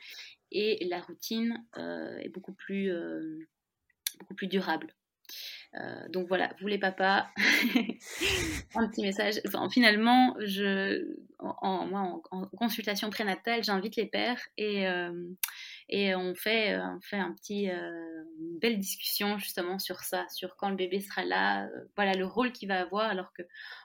et 0.51 0.87
la 0.89 1.01
routine 1.01 1.65
euh, 1.79 2.19
est 2.19 2.29
beaucoup 2.29 2.53
plus, 2.53 2.91
euh, 2.91 3.39
beaucoup 4.19 4.35
plus 4.35 4.47
durable. 4.47 4.95
Euh, 5.75 6.09
donc 6.09 6.29
voilà, 6.29 6.55
vous 6.61 6.67
les 6.67 6.79
papas, 6.79 7.27
un 8.75 8.89
petit 8.89 9.03
message. 9.03 9.41
finalement, 9.71 10.37
je, 10.41 11.17
en, 11.39 11.87
moi, 11.87 12.21
en, 12.31 12.47
consultation 12.49 13.09
prénatale, 13.09 13.65
j'invite 13.65 13.97
les 13.97 14.07
pères 14.07 14.41
et, 14.59 14.87
et 15.95 16.15
on 16.15 16.35
fait, 16.35 16.79
on 16.79 17.01
fait 17.03 17.19
un 17.19 17.33
petit, 17.35 17.67
une 17.67 18.59
belle 18.61 18.79
discussion 18.79 19.39
justement 19.39 19.79
sur 19.79 20.01
ça, 20.01 20.27
sur 20.31 20.57
quand 20.57 20.71
le 20.71 20.77
bébé 20.77 21.01
sera 21.01 21.25
là, 21.25 21.69
voilà 21.97 22.15
le 22.15 22.25
rôle 22.25 22.53
qu'il 22.53 22.69
va 22.69 22.81
avoir, 22.81 23.11
alors 23.11 23.33
que 23.37 23.43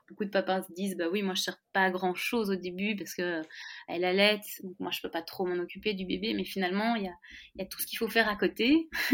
beaucoup 0.07 0.25
de 0.25 0.29
papas 0.29 0.63
se 0.63 0.73
disent 0.73 0.95
bah 0.97 1.07
oui 1.11 1.21
moi 1.21 1.33
je 1.33 1.41
sers 1.41 1.57
pas 1.73 1.89
grand 1.89 2.15
chose 2.15 2.49
au 2.49 2.55
début 2.55 2.95
parce 2.95 3.13
que 3.13 3.21
euh, 3.21 3.41
elle 3.87 4.05
allait 4.05 4.39
donc 4.63 4.75
moi 4.79 4.91
je 4.91 5.01
peux 5.01 5.11
pas 5.11 5.21
trop 5.21 5.45
m'en 5.45 5.61
occuper 5.61 5.93
du 5.93 6.05
bébé 6.05 6.33
mais 6.33 6.45
finalement 6.45 6.95
il 6.95 7.03
y 7.03 7.07
a, 7.07 7.15
y 7.55 7.61
a, 7.61 7.65
tout 7.65 7.79
ce 7.79 7.87
qu'il 7.87 7.97
faut 7.97 8.07
faire 8.07 8.29
à 8.29 8.35
côté 8.35 8.89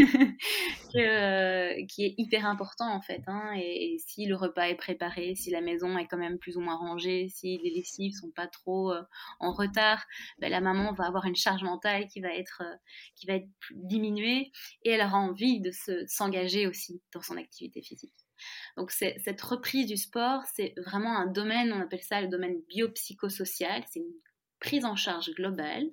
euh, 0.96 1.74
qui 1.90 2.06
est 2.06 2.14
hyper 2.18 2.46
important 2.46 2.94
en 2.94 3.02
fait 3.02 3.24
hein, 3.28 3.54
et, 3.56 3.98
si 4.06 4.26
le 4.26 4.36
repas 4.36 4.68
est 4.68 4.76
préparé 4.76 5.36
si 5.36 5.50
la 5.50 5.62
maison 5.62 5.98
est 5.98 6.08
quand 6.08 6.18
même 6.18 6.38
plus 6.38 6.58
ou 6.58 6.62
moins 6.62 6.78
rangée 6.78 7.28
si 7.30 7.58
les 7.64 7.72
lessives 7.72 8.14
sont 8.14 8.32
pas 8.32 8.48
trop 8.48 8.92
euh, 8.92 9.02
en 9.40 9.52
retard 9.52 10.06
ben, 10.40 10.50
la 10.52 10.62
maman 10.62 10.94
va 10.94 11.06
avoir 11.06 11.26
une 11.26 11.36
charge 11.36 11.64
mentale 11.64 12.08
qui 12.08 12.22
va 12.22 12.34
être 12.34 12.62
qui 13.16 13.26
va 13.26 13.36
être 13.36 13.50
diminuée 13.72 14.52
et 14.84 14.92
elle 14.92 15.02
aura 15.02 15.18
envie 15.18 15.62
de 15.62 15.72
s'engager 16.08 16.68
aussi 16.68 17.02
dans 17.14 17.22
son 17.22 17.38
activité 17.38 17.82
physique 17.82 18.14
donc 18.78 18.92
cette 18.92 19.42
reprise 19.42 19.88
du 19.88 19.98
sport, 19.98 20.42
c'est 20.54 20.74
vraiment 20.78 21.18
un 21.18 21.28
domaine, 21.28 21.72
on 21.74 21.82
appelle 21.82 22.02
ça 22.02 22.22
le 22.22 22.28
domaine 22.28 22.62
biopsychosocial, 22.70 23.84
c'est 23.90 24.00
une 24.00 24.14
prise 24.60 24.86
en 24.86 24.96
charge 24.96 25.32
globale. 25.34 25.90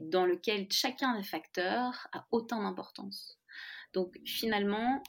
dans 0.00 0.24
lequel 0.24 0.66
chacun 0.70 1.18
des 1.18 1.22
facteurs 1.22 2.08
a 2.12 2.26
autant 2.30 2.62
d'importance. 2.62 3.38
Donc 3.92 4.18
finalement, 4.24 5.02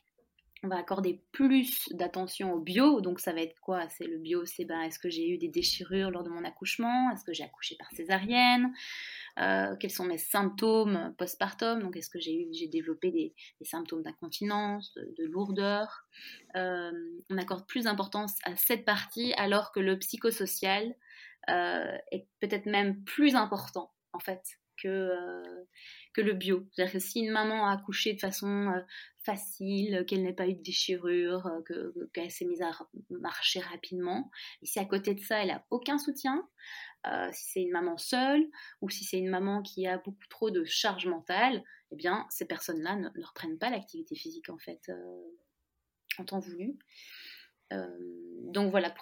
on 0.64 0.70
va 0.70 0.78
accorder 0.78 1.22
plus 1.34 1.90
d'attention 1.92 2.54
au 2.54 2.60
bio. 2.60 3.02
Donc 3.02 3.20
ça 3.20 3.34
va 3.34 3.42
être 3.42 3.60
quoi? 3.60 3.88
C'est 3.90 4.06
le 4.06 4.18
bio, 4.18 4.46
c'est 4.46 4.64
ben, 4.64 4.82
est-ce 4.82 4.98
que 4.98 5.10
j'ai 5.10 5.30
eu 5.30 5.38
des 5.38 5.50
déchirures 5.50 6.10
lors 6.10 6.24
de 6.24 6.30
mon 6.30 6.46
accouchement? 6.46 7.12
Est-ce 7.12 7.26
que 7.26 7.34
j'ai 7.34 7.44
accouché 7.44 7.76
par 7.78 7.92
césarienne? 7.92 8.74
Euh, 9.40 9.76
Quels 9.78 9.92
sont 9.92 10.06
mes 10.06 10.18
symptômes 10.18 11.14
postpartum? 11.18 11.82
Donc 11.82 11.98
est-ce 11.98 12.10
que 12.10 12.20
j'ai 12.20 12.34
eu, 12.34 12.48
j'ai 12.54 12.68
développé 12.68 13.12
des, 13.12 13.34
symptômes 13.62 14.04
d'incontinence, 14.04 14.94
de, 14.96 15.26
lourdeur? 15.26 16.06
Euh, 16.56 16.92
On 17.30 17.38
accorde 17.38 17.68
plus 17.68 17.84
d'importance 17.84 18.36
à 18.46 18.56
cette 18.56 18.86
partie 18.86 19.34
alors 19.34 19.74
que 19.74 19.82
le 19.82 20.00
psychosocial 20.00 20.96
euh, 21.50 21.98
est 22.12 22.26
peut-être 22.40 22.68
même 22.68 23.04
plus 23.04 23.36
important 23.36 23.92
en 24.14 24.20
fait 24.20 24.42
que, 24.84 25.10
que 26.14 26.22
le 26.22 26.34
bio. 26.34 26.68
C'est-à-dire 26.72 26.94
que 26.94 27.00
si 27.00 27.22
une 27.22 27.32
maman 27.32 27.68
a 27.68 27.74
accouché 27.74 28.14
de 28.14 28.20
façon 28.20 28.72
facile, 29.24 30.06
qu'elle 30.06 30.24
n'ait 30.24 30.34
pas 30.34 30.48
eu 30.48 30.54
de 30.54 30.62
déchirure, 30.62 31.48
euh, 31.48 32.08
qu'elle 32.14 32.32
s'est 32.32 32.46
mise 32.46 32.62
à 32.62 32.72
marcher 33.10 33.60
rapidement. 33.60 34.30
Et 34.62 34.66
si 34.66 34.80
à 34.80 34.86
côté 34.86 35.14
de 35.14 35.20
ça, 35.20 35.42
elle 35.42 35.48
n'a 35.48 35.66
aucun 35.72 35.98
soutien, 35.98 36.48
euh, 37.08 37.30
si 37.32 37.52
c'est 37.52 37.62
une 37.62 37.72
maman 37.72 37.98
seule 37.98 38.46
ou 38.82 38.90
si 38.90 39.04
c'est 39.04 39.18
une 39.18 39.30
maman 39.30 39.62
qui 39.62 39.88
a 39.88 39.98
beaucoup 39.98 40.28
trop 40.30 40.52
de 40.52 40.64
charge 40.66 41.06
mentale, 41.06 41.64
eh 41.92 41.96
bien, 41.96 42.26
ces 42.30 42.46
personnes-là 42.46 42.96
ne, 42.96 43.10
reprennent 43.26 43.58
pas 43.58 43.70
l'activité 43.70 44.16
physique 44.16 44.50
en 44.50 44.58
fait 44.58 44.82
euh, 44.90 45.24
en 46.18 46.26
temps 46.26 46.40
voulu. 46.40 46.78
donc 48.52 48.70
voilà, 48.70 48.94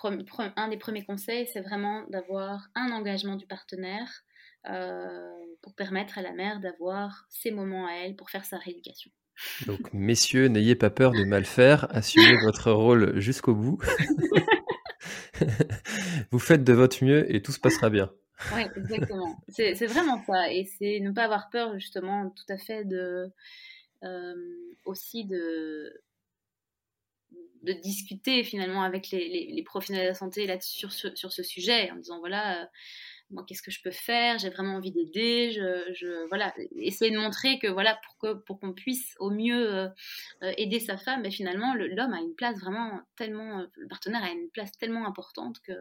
un 0.56 0.68
des 0.70 0.78
premiers 0.78 1.04
conseils, 1.04 1.46
c'est 1.48 1.60
vraiment 1.60 2.04
d'avoir 2.08 2.70
un 2.74 2.92
engagement 2.92 3.36
du 3.36 3.46
partenaire 3.46 4.24
pour 4.64 5.76
permettre 5.76 6.18
à 6.18 6.22
la 6.22 6.34
mère 6.34 6.60
d'avoir 6.60 7.26
ses 7.30 7.52
moments 7.52 7.88
à 7.88 7.94
elle 7.94 8.16
pour 8.16 8.30
faire 8.30 8.46
sa 8.46 8.58
rééducation. 8.58 9.12
Donc, 9.68 9.94
messieurs, 9.94 10.48
n'ayez 10.48 10.76
pas 10.76 10.90
peur 10.90 11.12
de 11.12 11.24
mal 11.24 11.46
faire, 11.46 11.88
assumez 11.96 12.36
votre 12.44 12.72
rôle 12.72 13.20
jusqu'au 13.20 13.56
bout. 13.56 13.80
Vous 16.32 16.40
faites 16.40 16.64
de 16.64 16.74
votre 16.74 17.04
mieux 17.04 17.34
et 17.34 17.42
tout 17.42 17.52
se 17.52 17.60
passera 17.60 17.90
bien. 17.90 18.12
Oui, 18.54 18.62
exactement. 18.76 19.40
C'est 19.50 19.86
vraiment 19.86 20.24
ça. 20.26 20.52
Et 20.52 20.66
c'est 20.66 21.00
ne 21.00 21.12
pas 21.12 21.24
avoir 21.24 21.50
peur, 21.50 21.74
justement, 21.80 22.30
tout 22.30 22.54
à 22.54 22.58
fait 22.58 22.86
de. 22.86 23.32
Euh, 24.04 24.34
aussi 24.86 25.26
de 25.26 26.02
de 27.62 27.74
discuter 27.74 28.44
finalement 28.44 28.82
avec 28.82 29.12
les, 29.12 29.62
professionnels 29.64 30.06
de 30.06 30.10
la 30.10 30.16
santé 30.16 30.48
là 30.48 30.60
sur, 30.60 30.92
sur, 30.92 31.32
ce 31.32 31.44
sujet 31.44 31.92
en 31.92 31.98
disant 31.98 32.20
voilà 32.20 32.64
euh, 32.64 32.66
moi 33.32 33.44
qu'est-ce 33.48 33.62
que 33.62 33.72
je 33.72 33.82
peux 33.82 33.92
faire? 33.92 34.38
J'ai 34.40 34.50
vraiment 34.50 34.76
envie 34.76 34.92
d'aider 34.92 35.52
je, 35.52 36.28
voilà 36.28 36.54
essayer 36.76 37.12
de 37.12 37.18
montrer 37.18 37.60
que 37.60 37.68
voilà 37.68 38.00
pour 38.06 38.18
que 38.18 38.34
pour 38.42 38.60
qu'on 38.60 38.74
puisse 38.74 39.16
au 39.20 39.30
mieux 39.30 39.74
euh, 39.74 39.88
euh, 40.44 40.54
aider 40.58 40.80
sa 40.80 40.98
femme. 40.98 41.30
Finalement 41.32 41.74
l'homme 41.76 42.14
a 42.14 42.20
une 42.20 42.36
place 42.36 42.60
vraiment 42.60 43.02
tellement 43.16 43.60
euh, 43.60 43.66
le 43.78 43.88
partenaire 43.88 44.24
a 44.24 44.32
une 44.32 44.50
place 44.50 44.72
tellement 44.78 45.08
importante 45.08 45.60
que 45.62 45.74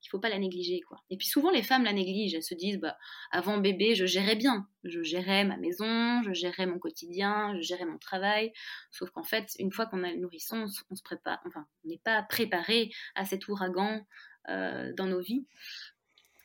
qu'il 0.00 0.10
faut 0.10 0.18
pas 0.18 0.28
la 0.28 0.38
négliger 0.38 0.80
quoi. 0.80 1.02
Et 1.10 1.16
puis 1.16 1.26
souvent 1.26 1.50
les 1.50 1.62
femmes 1.62 1.84
la 1.84 1.92
négligent. 1.92 2.34
Elles 2.34 2.42
se 2.42 2.54
disent 2.54 2.78
bah 2.78 2.96
avant 3.30 3.58
bébé 3.58 3.94
je 3.94 4.06
gérais 4.06 4.36
bien. 4.36 4.68
Je 4.84 5.02
gérais 5.02 5.44
ma 5.44 5.56
maison 5.56 6.22
je 6.22 6.32
gérais 6.32 6.66
mon 6.66 6.78
quotidien 6.78 7.54
je 7.56 7.62
gérais 7.62 7.86
mon 7.86 7.98
travail. 7.98 8.52
Sauf 8.90 9.10
qu'en 9.10 9.24
fait 9.24 9.54
une 9.58 9.72
fois 9.72 9.86
qu'on 9.86 10.04
a 10.04 10.10
le 10.10 10.18
nourrisson 10.18 10.66
on, 10.90 10.94
se 10.94 11.02
prépare 11.02 11.40
enfin 11.46 11.66
on 11.84 11.88
n'est 11.88 12.00
pas 12.02 12.22
préparé 12.22 12.90
à 13.14 13.24
cet 13.24 13.48
ouragan 13.48 14.06
dans 14.46 15.06
nos 15.06 15.20
vies 15.20 15.46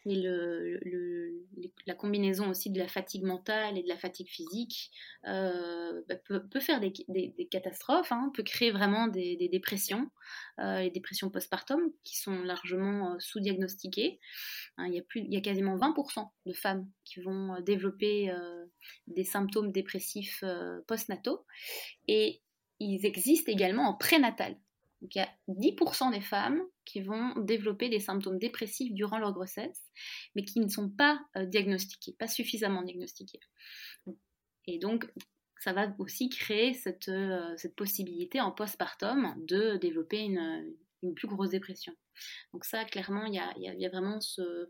et 0.10 0.22
le, 0.22 1.45
la 1.86 1.95
combinaison 1.95 2.49
aussi 2.49 2.70
de 2.70 2.80
la 2.80 2.88
fatigue 2.88 3.24
mentale 3.24 3.78
et 3.78 3.84
de 3.84 3.88
la 3.88 3.97
fatigue 3.97 4.28
physique 4.28 4.91
euh, 5.28 6.01
bah, 6.07 6.16
peut, 6.16 6.60
faire 6.60 6.80
des, 6.80 7.47
catastrophes, 7.49 8.12
hein, 8.12 8.32
peut 8.34 8.43
créer 8.43 8.72
vraiment 8.72 9.07
des, 9.07 9.49
dépressions, 9.51 10.10
euh, 10.60 10.82
les 10.82 10.91
dépressions 10.91 11.30
postpartum 11.30 11.82
qui 12.03 12.18
sont 12.18 12.41
largement 12.43 13.14
euh, 13.14 13.20
sous-diagnostiquées. 13.20 14.20
Hein, 14.78 14.88
il, 14.88 14.93
y 14.93 14.99
a 14.99 15.03
plus, 15.03 15.22
il 15.22 15.34
y 15.34 15.38
a 15.38 15.41
quasiment 15.41 15.78
20% 15.78 16.30
de 16.45 16.53
femmes 16.53 16.89
qui 17.05 17.22
vont 17.22 17.60
développer 17.62 18.32
des 19.07 19.24
symptômes 19.24 19.72
dépressifs 19.72 20.43
postnataux 20.88 21.45
et 22.07 22.41
ils 22.80 23.05
existent 23.05 23.51
également 23.51 23.89
en 23.89 23.93
prénatal. 23.95 24.55
Donc 25.02 25.16
il 25.16 25.20
y 25.20 25.22
a 25.22 25.30
10% 25.47 26.12
des 26.12 26.22
femmes 26.22 26.62
qui 26.86 27.02
vont 27.02 27.34
développer 27.39 27.89
des 27.89 28.00
symptômes 28.00 28.38
dépressifs 28.38 28.93
durant 28.93 29.18
leur 29.18 29.34
grossesse, 29.34 29.89
mais 30.36 30.43
qui 30.43 30.60
ne 30.60 30.68
sont 30.68 30.89
pas 30.89 31.20
euh, 31.38 31.45
diagnostiqués, 31.45 32.16
pas 32.20 32.28
suffisamment 32.28 32.84
diagnostiqués. 32.84 33.39
Et 34.66 34.78
donc 34.78 35.10
ça 35.60 35.74
va 35.74 35.93
aussi 36.00 36.30
créer 36.30 36.74
cette, 36.74 37.10
euh, 37.10 37.54
cette 37.58 37.76
possibilité 37.76 38.41
en 38.41 38.52
postpartum 38.52 39.36
de 39.45 39.78
développer 39.78 40.20
une, 40.20 40.74
une, 41.04 41.14
plus 41.14 41.28
grosse 41.28 41.50
dépression. 41.50 41.93
Donc 42.54 42.66
ça, 42.66 42.86
clairement, 42.86 43.26
il 43.26 43.34
y 43.34 43.39
a, 43.39 43.54
y 43.58 43.86
a, 43.86 43.89
vraiment 43.89 44.20
ce, 44.22 44.70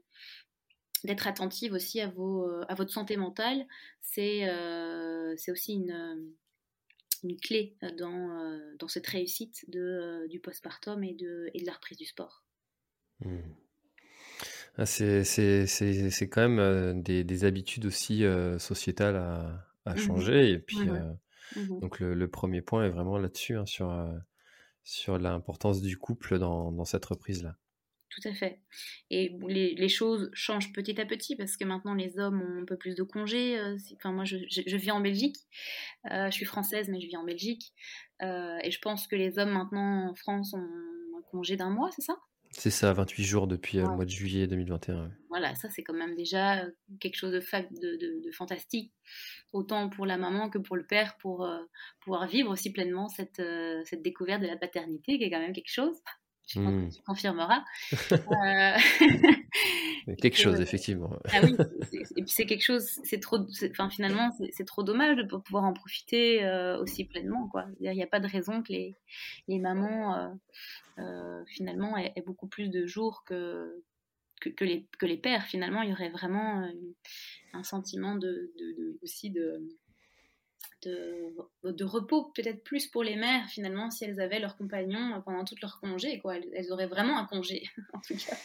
d'être 1.04 1.28
attentive 1.28 1.74
aussi 1.74 2.02
à, 2.02 2.08
vos, 2.10 2.48
à 2.68 2.74
votre 2.76 2.92
santé 2.92 3.18
mentale, 3.18 3.68
c'est 4.02 4.50
euh, 4.50 5.36
aussi 5.48 5.74
une, 5.74 6.34
une 7.24 7.38
clé 7.38 7.76
euh, 7.84 7.92
dans, 7.98 8.32
euh, 8.32 8.76
dans 8.78 8.88
cette 8.88 9.08
réussite 9.08 9.70
de, 9.70 9.80
euh, 9.80 10.28
du 10.28 10.40
postpartum 10.40 11.04
et 11.04 11.14
de, 11.14 11.50
et 11.54 11.62
de 11.62 11.66
la 11.66 11.74
reprise 11.74 11.98
du 11.98 12.06
sport. 12.06 12.44
Mmh. 13.22 13.38
Ah, 14.78 14.86
c'est 14.86 16.30
quand 16.32 16.48
même 16.48 17.04
des, 17.04 17.44
habitudes 17.44 17.86
aussi 17.86 18.24
sociétales 18.60 19.18
à, 19.18 19.68
à 19.86 19.94
mmh 19.94 19.98
changer. 19.98 20.52
Et 20.52 20.58
puis, 20.58 20.80
mmh 20.80 21.18
donc 21.82 22.00
le, 22.00 22.28
premier 22.30 22.62
point 22.62 22.86
est 22.86 22.90
vraiment 22.90 23.18
là-dessus, 23.18 23.58
hein, 23.58 23.66
sur, 23.66 23.92
sur 24.84 25.18
l'importance 25.18 25.82
du 25.82 25.98
couple 25.98 26.40
dans, 26.40 26.72
dans 26.72 26.86
cette 26.86 27.04
reprise-là. 27.04 27.58
Tout 28.20 28.28
à 28.28 28.34
fait. 28.34 28.60
Et 29.10 29.38
les, 29.48 29.90
choses 29.90 30.30
changent 30.34 30.74
petit 30.74 31.00
à 31.00 31.06
petit 31.06 31.36
parce 31.36 31.58
que 31.58 31.64
maintenant 31.64 31.94
les 31.94 32.20
hommes 32.20 32.42
ont 32.42 32.62
un 32.62 32.66
peu 32.66 32.78
plus 32.78 32.96
de 32.96 33.04
congés. 33.04 33.58
Euh, 33.58 33.78
enfin, 33.96 34.12
moi, 34.12 34.26
je, 34.26 34.38
vis 34.76 34.92
en 34.92 35.00
Belgique. 35.00 35.38
Euh, 36.12 36.26
je 36.26 36.32
suis 36.32 36.46
française, 36.46 36.90
mais 36.90 37.00
je 37.00 37.08
vis 37.08 37.18
en 37.18 37.24
Belgique. 37.24 37.74
Euh, 38.22 38.58
et 38.64 38.72
je 38.72 38.80
pense 38.80 39.08
que 39.08 39.16
les 39.16 39.40
hommes 39.40 39.52
maintenant 39.52 40.10
en 40.10 40.16
France 40.16 40.54
ont 40.54 40.58
un 40.58 41.22
congé 41.32 41.56
d'un 41.56 41.70
mois, 41.70 41.90
c'est 41.92 42.02
ça? 42.02 42.18
C'est 42.52 42.72
ça, 42.72 42.92
28 42.94 43.24
jours 43.24 43.48
depuis 43.48 43.78
le 43.78 43.86
mois 43.86 44.06
de 44.06 44.10
juillet 44.10 44.48
2021. 44.48 45.12
Voilà, 45.30 45.54
ça 45.54 45.70
c'est 45.70 45.84
quand 45.84 45.94
même 45.94 46.16
déjà 46.16 46.66
quelque 47.00 47.16
chose 47.16 47.32
de, 47.32 47.40
de, 47.40 48.26
de, 48.26 48.32
fantastique, 48.32 48.92
autant 49.54 49.88
pour 49.88 50.08
la 50.08 50.18
maman 50.18 50.50
que 50.50 50.58
pour 50.58 50.76
le 50.76 50.84
père, 50.84 51.16
pour 51.18 51.48
pouvoir 52.02 52.28
vivre 52.28 52.50
aussi 52.50 52.74
pleinement 52.74 53.08
cette, 53.08 53.42
cette 53.86 54.02
découverte 54.02 54.42
de 54.42 54.48
la 54.48 54.58
paternité, 54.58 55.20
qui 55.20 55.26
est 55.26 55.30
quand 55.30 55.40
même 55.40 55.54
quelque 55.54 55.72
chose 55.72 55.96
tu, 56.50 56.60
mmh. 56.60 56.89
confirmeras. 57.06 57.64
Euh, 58.12 58.78
quelque 60.22 60.38
chose, 60.38 60.60
effectivement. 60.60 61.12
Ah 61.32 61.41
oui, 61.43 61.56
et 61.91 62.22
puis 62.24 62.32
c'est 62.32 62.45
quelque 62.45 62.64
chose, 62.64 63.00
c'est 63.04 63.20
trop, 63.20 63.39
enfin 63.72 63.89
finalement, 63.89 64.32
c'est 64.52 64.66
trop 64.66 64.84
dommage 64.84 65.18
de 65.18 65.24
pas 65.24 65.39
pouvoir 65.39 65.64
en 65.64 65.74
profiter 65.74 66.43
euh, 66.43 66.82
aussi 66.82 67.06
pleinement, 67.06 67.47
quoi. 67.50 67.66
Il 67.80 67.91
n'y 67.91 68.04
a 68.04 68.08
pas 68.08 68.20
de 68.20 68.28
raison 68.28 68.62
que 68.64 68.72
les, 68.72 68.95
les 69.47 69.60
mamans, 69.60 70.38
euh, 71.00 71.43
finalement, 71.47 71.97
aient, 71.97 72.14
beaucoup 72.26 72.47
plus 72.47 72.70
de 72.70 72.86
jours 72.86 73.24
que, 73.26 73.84
que, 74.41 74.64
les, 74.64 74.88
que 74.97 75.06
les 75.06 75.18
pères. 75.18 75.45
Finalement, 75.45 75.82
il 75.82 75.89
y 75.89 75.93
aurait 75.93 76.10
vraiment 76.10 76.68
un 77.54 77.64
sentiment 77.64 78.16
de, 78.16 78.52
de 78.58 79.00
aussi 79.02 79.30
de 79.32 79.62
de, 80.84 81.84
repos, 81.84 82.32
peut-être 82.36 82.64
plus 82.64 82.88
pour 82.88 83.03
les 83.03 83.16
mères 83.16 83.47
finalement 83.49 83.89
si 83.91 84.05
elles 84.05 84.22
avaient 84.22 84.39
leur 84.39 84.57
compagnon 84.57 85.22
pendant 85.24 85.43
tout 85.43 85.55
leur 85.62 85.80
congé. 85.80 86.20
Quoi. 86.20 86.38
Elles, 86.53 86.72
auraient 86.72 86.88
vraiment 86.88 87.18
un 87.18 87.26
congé, 87.26 87.64
en 87.93 87.99
tout 87.99 88.16
cas. 88.16 88.36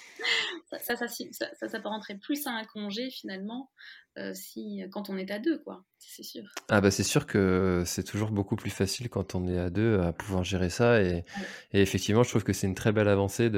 Ça, 0.70 0.96
ça, 0.96 1.08
ça, 1.08 1.08
ça, 1.54 1.68
s'apparenterait 1.68 2.18
plus 2.18 2.46
à 2.46 2.50
un 2.50 2.64
congé 2.64 3.10
finalement 3.10 3.70
euh, 4.16 4.32
si, 4.32 4.80
quand 4.92 5.10
on 5.10 5.16
est 5.16 5.30
à 5.32 5.40
deux, 5.40 5.58
quoi. 5.58 5.84
C'est 5.98 6.22
sûr. 6.22 6.44
Ah 6.68 6.80
bah 6.80 6.90
c'est 6.92 7.02
sûr 7.02 7.26
que 7.26 7.82
c'est 7.86 8.04
toujours 8.04 8.30
beaucoup 8.30 8.54
plus 8.54 8.70
facile 8.70 9.08
quand 9.08 9.34
on 9.34 9.48
est 9.48 9.58
à 9.58 9.70
deux 9.70 9.98
à 10.00 10.12
pouvoir 10.12 10.44
gérer 10.44 10.68
ça 10.68 11.00
et, 11.00 11.24
effectivement 11.72 12.22
je 12.22 12.28
trouve 12.28 12.44
que 12.44 12.52
c'est 12.52 12.66
une 12.66 12.74
très 12.74 12.92
belle 12.92 13.08
avancée 13.08 13.50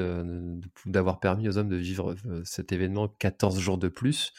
d'avoir 0.86 1.18
permis 1.18 1.48
aux 1.48 1.58
hommes 1.58 1.68
de 1.68 1.76
vivre 1.76 2.14
euh, 2.24 2.42
cet 2.44 2.70
événement 2.72 3.08
14 3.08 3.58
jours 3.58 3.78
de 3.78 3.88
plus, 3.88 4.32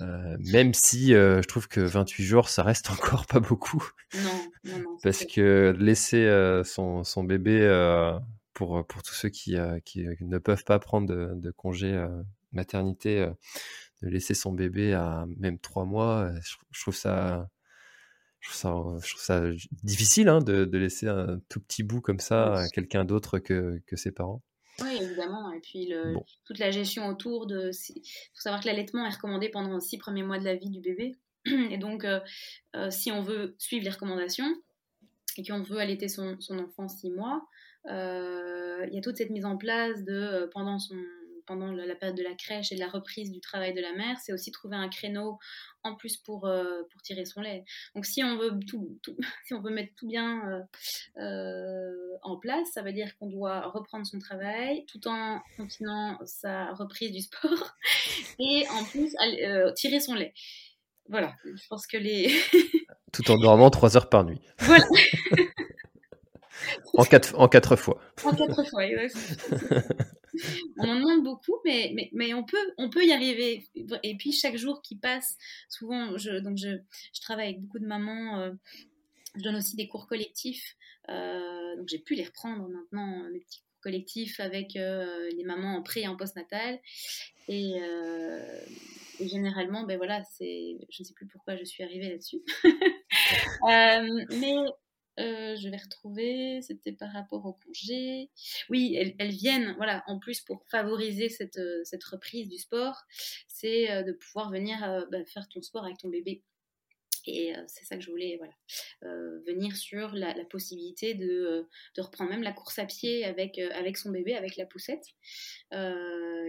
euh, 0.00 0.36
même 0.40 0.74
si 0.74 1.10
je 1.12 1.46
trouve 1.46 1.68
que 1.68 1.80
28 1.80 2.24
jours 2.24 2.48
ça 2.48 2.64
reste 2.64 2.90
encore 2.90 3.24
pas 3.26 3.40
beaucoup. 3.40 3.88
Non, 4.14 4.50
non, 4.64 4.78
non. 4.80 4.96
Parce 5.02 5.24
que 5.24 5.74
laisser 5.78 6.28
son, 6.64 7.04
son, 7.04 7.24
bébé 7.24 7.60
pour, 8.52 8.84
pour 8.86 9.02
tous 9.02 9.14
ceux 9.14 9.28
qui, 9.28 9.56
qui 9.84 10.04
ne 10.20 10.38
peuvent 10.38 10.64
pas 10.64 10.80
prendre 10.80 11.06
de, 11.06 11.30
de 11.34 11.50
congé 11.52 12.04
maternité 12.52 13.28
de 14.02 14.08
laisser 14.08 14.34
son 14.34 14.52
bébé 14.52 14.92
à 14.94 15.26
même 15.38 15.58
trois 15.58 15.84
mois, 15.84 16.30
euh, 16.30 16.40
je, 16.72 16.80
trouve 16.80 16.94
ça, 16.94 17.48
je 18.40 18.48
trouve 18.48 19.20
ça, 19.20 19.42
difficile 19.82 20.28
hein, 20.28 20.40
de, 20.40 20.76
laisser 20.76 21.08
un 21.08 21.40
tout 21.48 21.60
petit 21.60 21.82
bout 21.82 22.00
comme 22.00 22.20
ça 22.20 22.54
à 22.54 22.68
quelqu'un 22.68 23.04
d'autre 23.04 23.38
que, 23.38 23.80
que, 23.86 23.96
ses 23.96 24.12
parents. 24.12 24.42
Oui, 24.80 24.96
évidemment. 25.00 25.52
Et 25.52 25.60
puis 25.60 25.86
le, 25.86 26.14
toute 26.44 26.58
la 26.58 26.70
gestion 26.70 27.08
autour 27.08 27.46
de. 27.46 27.70
Il 27.90 28.02
faut 28.34 28.40
savoir 28.40 28.62
que 28.62 28.66
l'allaitement 28.66 29.04
est 29.06 29.14
recommandé 29.14 29.48
pendant 29.48 29.74
les 29.74 29.80
six 29.80 29.98
premiers 29.98 30.22
mois 30.22 30.38
de 30.38 30.44
la 30.44 30.54
vie 30.54 30.70
du 30.70 30.80
bébé. 30.80 31.16
Et 31.70 31.78
donc, 31.78 32.04
euh, 32.04 32.20
euh, 32.76 32.90
si 32.90 33.10
on 33.10 33.22
veut 33.22 33.54
suivre 33.58 33.84
les 33.84 33.90
recommandations 33.90 34.48
et 35.36 35.44
qu'on 35.44 35.62
veut 35.62 35.78
allaiter 35.78 36.08
son, 36.08 36.36
son, 36.40 36.58
enfant 36.58 36.88
six 36.88 37.10
mois, 37.10 37.46
euh, 37.90 38.84
il 38.88 38.94
y 38.94 38.98
a 38.98 39.00
toute 39.00 39.16
cette 39.16 39.30
mise 39.30 39.44
en 39.44 39.56
place 39.56 40.04
de 40.04 40.48
pendant 40.52 40.78
son 40.78 40.96
pendant 41.48 41.72
la 41.72 41.94
période 41.96 42.16
de 42.16 42.22
la 42.22 42.34
crèche 42.34 42.70
et 42.70 42.74
de 42.74 42.80
la 42.80 42.88
reprise 42.88 43.32
du 43.32 43.40
travail 43.40 43.72
de 43.72 43.80
la 43.80 43.92
mère, 43.92 44.18
c'est 44.22 44.32
aussi 44.32 44.52
trouver 44.52 44.76
un 44.76 44.88
créneau 44.88 45.38
en 45.82 45.96
plus 45.96 46.18
pour, 46.18 46.46
euh, 46.46 46.82
pour 46.92 47.00
tirer 47.00 47.24
son 47.24 47.40
lait. 47.40 47.64
Donc 47.94 48.04
si 48.04 48.22
on 48.22 48.36
veut, 48.36 48.52
tout, 48.68 48.98
si 49.46 49.54
on 49.54 49.60
veut 49.60 49.70
mettre 49.70 49.94
tout 49.96 50.06
bien 50.06 50.42
euh, 50.46 51.22
euh, 51.22 52.18
en 52.22 52.36
place, 52.36 52.68
ça 52.74 52.82
veut 52.82 52.92
dire 52.92 53.16
qu'on 53.16 53.28
doit 53.28 53.62
reprendre 53.70 54.06
son 54.06 54.18
travail 54.18 54.84
tout 54.86 55.08
en 55.08 55.40
continuant 55.56 56.18
sa 56.26 56.72
reprise 56.74 57.12
du 57.12 57.22
sport 57.22 57.76
et 58.38 58.66
en 58.68 58.84
plus 58.84 59.16
tirer 59.74 60.00
son 60.00 60.14
lait. 60.14 60.34
Voilà, 61.08 61.34
je 61.42 61.66
pense 61.68 61.86
que 61.86 61.96
les... 61.96 62.30
tout 63.12 63.30
en 63.30 63.38
dormant 63.38 63.70
trois 63.70 63.96
heures 63.96 64.10
par 64.10 64.24
nuit. 64.24 64.42
Voilà. 64.58 64.84
en, 66.92 67.04
quatre, 67.04 67.34
en 67.38 67.48
quatre 67.48 67.76
fois. 67.76 67.98
En 68.22 68.34
quatre 68.34 68.62
fois, 68.68 68.82
oui 68.84 69.08
on 70.78 70.88
en 70.88 70.94
demande 70.96 71.24
beaucoup, 71.24 71.56
mais, 71.64 72.10
mais, 72.12 72.34
on, 72.34 72.44
peut, 72.44 72.74
on 72.78 72.90
peut 72.90 73.04
y 73.04 73.12
arriver. 73.12 73.64
Et 74.02 74.16
puis 74.16 74.32
chaque 74.32 74.56
jour 74.56 74.82
qui 74.82 74.96
passe, 74.96 75.36
souvent, 75.68 76.16
je, 76.16 76.38
donc 76.38 76.56
je, 76.56 76.78
je 77.14 77.20
travaille 77.20 77.48
avec 77.48 77.60
beaucoup 77.60 77.78
de 77.78 77.86
mamans. 77.86 78.40
Euh, 78.40 78.52
je 79.36 79.42
donne 79.42 79.56
aussi 79.56 79.76
des 79.76 79.88
cours 79.88 80.06
collectifs. 80.06 80.76
Euh, 81.08 81.76
donc 81.76 81.88
j'ai 81.88 81.98
pu 81.98 82.14
les 82.14 82.24
reprendre 82.24 82.68
maintenant, 82.68 83.28
mes 83.30 83.40
petits 83.40 83.60
cours 83.60 83.80
collectifs 83.82 84.40
avec 84.40 84.76
euh, 84.76 85.30
les 85.36 85.44
mamans 85.44 85.76
en 85.76 85.82
pré 85.82 86.02
et 86.02 86.08
en 86.08 86.16
postnatal. 86.16 86.78
Et, 87.48 87.76
et 89.20 89.28
généralement, 89.28 89.84
ben 89.84 89.96
voilà, 89.96 90.22
c'est, 90.36 90.76
je 90.90 91.02
ne 91.02 91.06
sais 91.06 91.14
plus 91.14 91.26
pourquoi 91.26 91.56
je 91.56 91.64
suis 91.64 91.82
arrivée 91.82 92.10
là-dessus. 92.10 92.42
mais 94.38 94.54
euh, 95.18 95.56
je 95.56 95.68
vais 95.68 95.76
retrouver, 95.76 96.62
c'était 96.62 96.92
par 96.92 97.12
rapport 97.12 97.44
au 97.44 97.52
congé. 97.52 98.30
Oui, 98.70 98.94
elles, 98.96 99.30
viennent, 99.30 99.74
voilà, 99.76 100.04
en 100.06 100.18
plus 100.18 100.40
pour 100.40 100.64
favoriser 100.70 101.28
cette, 101.28 101.58
euh, 101.58 101.82
reprise 102.10 102.48
du 102.48 102.58
sport, 102.58 103.02
c'est 103.48 103.90
euh, 103.90 104.02
de 104.02 104.12
pouvoir 104.12 104.50
venir 104.50 104.78
bah, 105.10 105.24
faire 105.26 105.48
ton 105.48 105.60
sport 105.60 105.84
avec 105.84 105.98
ton 105.98 106.08
bébé 106.08 106.42
et 107.28 107.56
euh, 107.56 107.62
c'est 107.66 107.84
ça 107.84 107.96
que 107.96 108.02
je 108.02 108.10
voulais 108.10 108.40
euh, 109.04 109.40
venir 109.46 109.76
sur 109.76 110.14
la, 110.14 110.34
possibilité 110.44 111.14
de, 111.14 111.28
euh, 111.28 111.62
de, 111.96 112.02
reprendre 112.02 112.30
même 112.30 112.42
la 112.42 112.52
course 112.52 112.78
à 112.78 112.86
pied 112.86 113.24
avec, 113.24 113.60
son 113.96 114.10
bébé, 114.10 114.34
avec 114.34 114.56
la 114.56 114.66
poussette, 114.66 115.04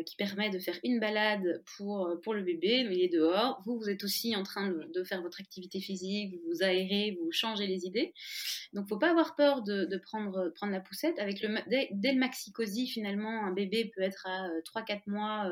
qui 0.06 0.16
permet 0.16 0.50
de 0.50 0.60
faire 0.60 0.80
une 0.84 1.00
balade 1.00 1.62
pour, 1.78 2.34
le 2.34 2.42
bébé, 2.42 2.88
il 2.90 3.02
est 3.02 3.10
dehors. 3.10 3.62
Vous, 3.66 3.78
vous 3.78 3.90
êtes 3.90 4.04
aussi 4.04 4.36
en 4.36 4.44
train 4.44 4.70
de, 4.70 5.04
faire 5.04 5.22
votre 5.22 5.42
activité 5.42 5.80
physique, 5.82 6.34
vous 6.34 6.52
vous 6.52 6.64
aérez, 6.64 7.18
vous 7.20 7.32
changez 7.32 7.68
les 7.68 7.86
idées. 7.86 8.14
Donc, 8.74 8.84
il 8.84 8.86
ne 8.86 8.88
faut 8.88 8.98
pas 8.98 9.12
avoir 9.12 9.36
peur 9.36 9.62
de, 9.64 9.98
prendre, 9.98 10.52
la 10.64 10.80
poussette. 10.80 11.20
Avec 11.20 11.42
le, 11.42 11.58
dès, 11.68 11.90
dès 11.92 12.14
le 12.14 12.20
maxicosi, 12.20 12.88
finalement, 12.88 13.46
un 13.46 13.52
bébé 13.52 13.92
peut 13.94 14.02
être 14.02 14.26
à 14.28 14.50
3-4 14.62 15.02
mois 15.08 15.52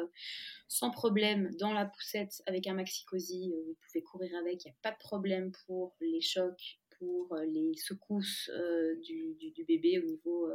sans 0.67 0.91
problème 0.91 1.49
dans 1.55 1.73
la 1.73 1.86
poussette 1.86 2.41
avec 2.45 2.67
un 2.67 2.73
maxi 2.73 3.05
cosy. 3.05 3.53
Euh, 3.55 3.63
vous 3.67 3.75
pouvez 3.86 4.03
courir 4.03 4.36
avec, 4.38 4.65
il 4.65 4.67
n'y 4.67 4.71
a 4.71 4.75
pas 4.82 4.91
de 4.91 4.97
problème 4.97 5.16
pour 5.65 5.95
les 6.01 6.22
chocs, 6.22 6.80
pour 6.97 7.34
euh, 7.34 7.45
les 7.45 7.74
secousses 7.76 8.49
euh, 8.53 8.95
du, 9.01 9.63
bébé 9.68 9.99
au 9.99 10.05
niveau 10.05 10.49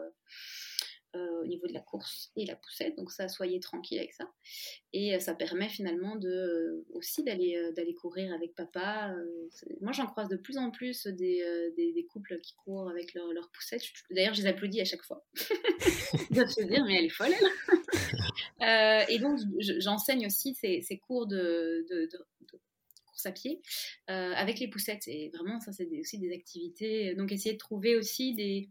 euh, 1.15 1.43
au 1.43 1.47
niveau 1.47 1.67
de 1.67 1.75
la 1.75 1.81
course 1.81 2.31
et 2.37 2.47
la 2.47 2.57
poussette. 2.57 2.97
Donc 2.97 3.11
ça, 3.11 3.29
soyez 3.29 3.61
tranquille 3.61 3.99
avec 3.99 4.15
ça. 4.15 4.33
Et 4.95 5.21
ça 5.21 5.35
permet 5.35 5.69
finalement 5.69 6.17
de, 6.17 6.87
aussi 6.89 7.23
d'aller 7.23 7.71
d'aller 7.77 7.93
courir 7.93 8.33
avec 8.33 8.55
papa. 8.55 9.15
moi, 9.83 9.93
j'en 9.93 10.07
croise 10.07 10.31
de 10.31 10.37
plus 10.37 10.57
en 10.57 10.71
plus 10.71 11.07
des, 11.07 11.45
des, 11.77 12.07
couples 12.07 12.41
qui 12.41 12.55
courent 12.55 12.89
avec 12.89 13.13
leur, 13.13 13.31
leur 13.35 13.51
poussette. 13.51 13.83
D'ailleurs, 14.11 14.33
je 14.33 14.41
les 14.41 14.47
applaudis 14.47 14.81
à 14.81 14.87
chaque 14.87 15.03
fois. 15.03 15.23
Ils 16.31 16.37
doivent 16.37 16.49
se 16.49 16.63
dire, 16.63 16.83
mais 16.87 16.97
elle 16.97 17.05
est 17.05 17.11
folle, 17.11 17.33
elle. 18.61 19.07
et 19.11 19.19
donc, 19.19 19.39
j'enseigne 19.59 20.25
aussi 20.25 20.55
ces, 20.55 20.99
cours 21.07 21.27
de, 21.27 21.85
course 23.23 23.27
à 23.27 23.33
pied 23.33 23.62
avec 24.09 24.59
les 24.59 24.68
poussettes. 24.68 25.07
Et 25.09 25.31
vraiment, 25.35 25.61
ça, 25.61 25.73
c'est 25.73 25.89
aussi 26.01 26.18
des 26.18 26.33
activités. 26.33 27.14
Donc, 27.14 27.33
essayer 27.33 27.55
de 27.55 27.59
trouver 27.59 27.97
aussi 27.97 28.35
des, 28.35 28.68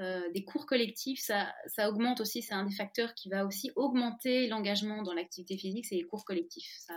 euh, 0.00 0.30
des 0.30 0.44
cours 0.44 0.66
collectifs, 0.66 1.20
ça, 1.20 1.52
ça, 1.66 1.90
augmente 1.90 2.20
aussi, 2.20 2.40
c'est 2.40 2.54
un 2.54 2.64
des 2.64 2.74
facteurs 2.74 3.14
qui 3.14 3.28
va 3.28 3.44
aussi 3.44 3.72
augmenter 3.74 4.46
l'engagement 4.46 5.02
dans 5.02 5.12
l'activité 5.12 5.58
physique, 5.58 5.86
c'est 5.86 5.96
les 5.96 6.04
cours 6.04 6.24
collectifs. 6.24 6.72
Ça, 6.78 6.94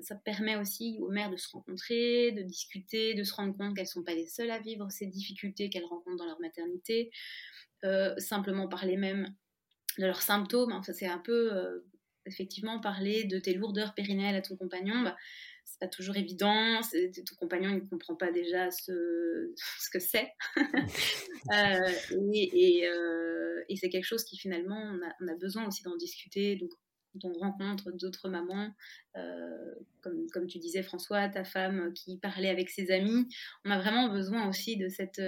ça, 0.00 0.14
permet 0.24 0.56
aussi 0.56 0.96
aux 1.00 1.10
mères 1.10 1.30
de 1.30 1.36
se 1.36 1.48
rencontrer, 1.50 2.32
de 2.32 2.42
discuter, 2.42 3.12
de 3.14 3.24
se 3.24 3.34
rendre 3.34 3.54
compte 3.54 3.74
qu'elles 3.74 3.84
ne 3.84 3.90
sont 3.90 4.04
pas 4.04 4.14
les 4.14 4.26
seules 4.26 4.50
à 4.50 4.58
vivre 4.58 4.90
ces 4.90 5.06
difficultés 5.06 5.68
qu'elles 5.68 5.84
rencontrent 5.84 6.16
dans 6.16 6.24
leur 6.24 6.40
maternité, 6.40 7.10
euh, 7.84 8.16
simplement 8.16 8.68
parler 8.68 8.96
même 8.96 9.34
de 9.98 10.06
leurs 10.06 10.22
symptômes. 10.22 10.72
Enfin, 10.72 10.94
c'est 10.94 11.08
un 11.08 11.18
peu, 11.18 11.52
euh, 11.52 11.80
effectivement, 12.24 12.80
parler 12.80 13.24
de 13.24 13.38
tes 13.38 13.52
lourdeurs 13.52 13.94
périnéales 13.94 14.36
à 14.36 14.40
ton 14.40 14.56
compagnon. 14.56 15.02
Bah, 15.02 15.16
c'est 15.66 15.80
pas 15.80 15.88
toujours 15.88 16.16
évident. 16.16 16.80
Ton 16.80 17.34
compagnon 17.38 17.70
ne 17.70 17.80
comprend 17.80 18.14
pas 18.14 18.30
déjà 18.30 18.70
ce, 18.70 19.52
ce 19.80 19.90
que 19.90 20.00
c'est. 20.00 20.32
Euh, 21.54 21.92
et, 22.34 22.88
euh, 22.88 23.62
et, 23.68 23.76
c'est 23.76 23.88
quelque 23.88 24.04
chose 24.04 24.24
qui 24.24 24.36
finalement, 24.36 24.80
on 24.80 24.96
a, 25.06 25.12
on 25.20 25.28
a 25.28 25.36
besoin 25.36 25.64
aussi 25.64 25.84
d'en 25.84 25.94
discuter. 25.94 26.56
Donc, 26.56 26.70
quand 27.12 27.28
on 27.28 27.32
rencontre 27.38 27.92
d'autres 27.92 28.28
mamans, 28.28 28.74
euh, 29.16 29.74
comme, 30.00 30.26
comme, 30.32 30.48
tu 30.48 30.58
disais 30.58 30.82
François, 30.82 31.28
ta 31.28 31.44
femme 31.44 31.92
qui 31.92 32.18
parlait 32.18 32.48
avec 32.48 32.68
ses 32.68 32.90
amis, 32.90 33.28
on 33.64 33.70
a 33.70 33.78
vraiment 33.78 34.08
besoin 34.08 34.48
aussi 34.48 34.76
de 34.76 34.88
cette 34.88 35.20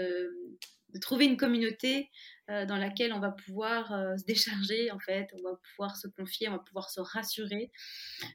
de 0.95 0.99
trouver 0.99 1.27
une 1.27 1.37
communauté 1.37 2.11
euh, 2.51 2.65
dans 2.65 2.77
laquelle 2.77 3.13
on 3.13 3.21
va 3.21 3.31
pouvoir 3.31 3.93
euh, 3.93 4.17
se 4.17 4.25
décharger 4.25 4.91
en 4.91 4.99
fait, 4.99 5.29
on 5.35 5.43
va 5.43 5.59
pouvoir 5.71 5.97
se 5.97 6.09
confier, 6.09 6.49
on 6.49 6.53
va 6.53 6.59
pouvoir 6.59 6.91
se 6.91 7.01
rassurer. 7.01 7.71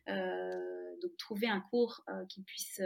Euh, 0.10 0.73
donc 1.04 1.16
trouver 1.18 1.48
un 1.48 1.62
cours 1.62 2.04
qui 2.30 2.42
puisse 2.42 2.82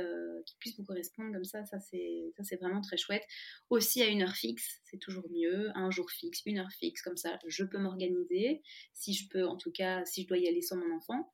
qui 0.46 0.56
puisse 0.58 0.78
vous 0.78 0.84
correspondre 0.84 1.32
comme 1.34 1.46
ça, 1.46 1.64
ça 1.66 1.80
c'est 1.80 2.56
vraiment 2.60 2.82
très 2.82 2.98
chouette. 2.98 3.24
Aussi 3.70 4.02
à 4.02 4.08
une 4.08 4.24
heure 4.24 4.36
fixe, 4.36 4.82
c'est 4.84 4.98
toujours 4.98 5.30
mieux, 5.32 5.70
un 5.76 5.92
jour 5.92 6.10
fixe, 6.12 6.42
une 6.46 6.58
heure 6.60 6.72
fixe, 6.72 7.02
comme 7.02 7.18
ça 7.18 7.40
je 7.48 7.64
peux 7.64 7.78
m'organiser. 7.78 8.62
Si 8.94 9.14
je 9.14 9.30
peux, 9.30 9.46
en 9.46 9.58
tout 9.58 9.72
cas, 9.72 10.04
si 10.06 10.24
je 10.24 10.28
dois 10.28 10.38
y 10.38 10.48
aller 10.48 10.62
sans 10.62 10.78
mon 10.78 10.96
enfant. 10.96 11.32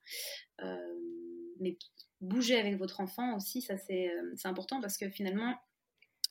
mais 1.60 1.78
bouger 2.22 2.58
avec 2.58 2.78
votre 2.78 3.00
enfant 3.00 3.36
aussi, 3.36 3.62
ça 3.62 3.78
c'est 3.78 4.12
important 4.44 4.82
parce 4.82 4.98
que 4.98 5.10
finalement 5.10 5.56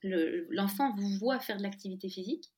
l'enfant 0.02 0.94
vous 0.96 1.18
voit 1.18 1.38
faire 1.38 1.56
de 1.56 1.62
l'activité 1.62 2.08
physique 2.08 2.52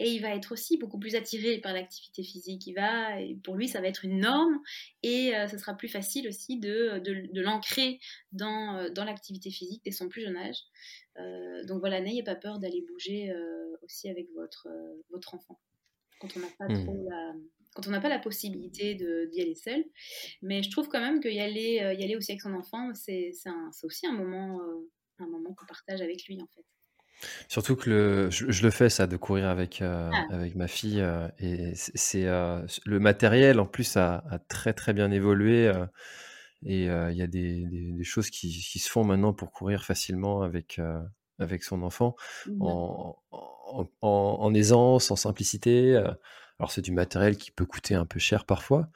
et 0.00 0.10
il 0.12 0.22
va 0.22 0.34
être 0.34 0.52
aussi 0.52 0.76
beaucoup 0.76 0.98
plus 0.98 1.14
attiré 1.14 1.58
par 1.58 1.72
l'activité 1.72 2.22
physique. 2.22 2.66
Il 2.66 2.74
va, 2.74 3.16
pour 3.42 3.56
lui, 3.56 3.68
ça 3.68 3.80
va 3.80 3.88
être 3.88 4.04
une 4.04 4.20
norme 4.20 4.60
et 5.02 5.34
euh, 5.34 5.48
ce 5.48 5.58
sera 5.58 5.74
plus 5.74 5.88
facile 5.88 6.28
aussi 6.28 6.58
de, 6.58 6.98
de, 7.00 7.40
l'ancrer 7.40 7.98
dans, 8.32 8.76
euh, 8.76 8.90
dans 8.90 9.04
l'activité 9.04 9.50
physique 9.50 9.82
dès 9.84 9.90
son 9.90 10.08
plus 10.08 10.22
jeune 10.22 10.36
âge. 10.36 10.58
Euh, 11.18 11.64
donc 11.64 11.80
voilà, 11.80 12.00
n'ayez 12.00 12.22
pas 12.22 12.36
peur 12.36 12.58
d'aller 12.58 12.84
bouger 12.88 13.32
aussi 13.82 14.08
avec 14.08 14.28
votre, 14.34 14.68
votre 15.10 15.34
enfant 15.34 15.58
quand 16.20 16.28
on 16.36 16.40
n'a 16.40 16.50
pas 16.58 16.68
mmh. 16.68 16.84
trop 16.84 17.08
la, 17.08 17.32
quand 17.74 17.86
on 17.86 17.90
n'a 17.90 18.00
pas 18.00 18.08
la 18.08 18.18
possibilité 18.18 18.94
d'y 18.94 19.40
aller 19.40 19.54
seul. 19.54 19.84
Mais 20.42 20.62
je 20.62 20.70
trouve 20.70 20.88
quand 20.88 21.00
même 21.00 21.20
qu'y 21.20 21.40
aller, 21.40 21.74
y 21.74 22.04
aller 22.04 22.16
aussi 22.16 22.32
avec 22.32 22.42
son 22.42 22.54
enfant, 22.54 22.92
c'est 22.94 23.32
aussi 23.82 24.06
un 24.06 24.12
moment, 24.12 24.60
un 25.18 25.26
moment 25.26 25.54
qu'on 25.54 25.66
partage 25.66 26.00
avec 26.00 26.24
lui 26.26 26.40
en 26.40 26.46
fait. 26.54 26.64
Surtout 27.48 27.76
que 27.76 27.90
le, 27.90 28.30
je, 28.30 28.62
le 28.62 28.70
fais 28.70 28.88
ça, 28.88 29.06
de 29.06 29.16
courir 29.16 29.48
avec, 29.48 29.82
euh, 29.82 30.10
ah. 30.12 30.26
avec 30.30 30.54
ma 30.54 30.68
fille. 30.68 31.00
Euh, 31.00 31.28
et 31.38 31.72
c'est 31.74 32.26
euh, 32.26 32.64
le 32.84 33.00
matériel 33.00 33.60
en 33.60 33.66
plus 33.66 33.96
a, 33.96 34.22
très 34.48 34.72
très 34.72 34.92
bien 34.92 35.10
évolué. 35.10 35.72
et 36.64 36.84
il 36.84 37.16
y 37.16 37.22
a 37.22 37.26
des, 37.26 37.64
des, 37.66 38.04
choses 38.04 38.30
qui, 38.30 38.50
qui, 38.50 38.78
se 38.78 38.90
font 38.90 39.04
maintenant 39.04 39.32
pour 39.32 39.52
courir 39.52 39.84
facilement 39.84 40.42
avec, 40.42 40.80
avec 41.38 41.62
son 41.64 41.82
enfant 41.82 42.16
mmh 42.46 42.62
en, 42.62 43.16
en, 43.30 43.88
en, 44.02 44.54
aisance, 44.54 45.10
en 45.10 45.16
simplicité. 45.16 45.96
Alors 46.60 46.72
c'est 46.72 46.82
du 46.82 46.90
matériel 46.90 47.36
qui 47.36 47.52
peut 47.52 47.66
coûter 47.66 47.94
un 47.94 48.04
peu 48.04 48.18
cher 48.18 48.44
parfois, 48.44 48.88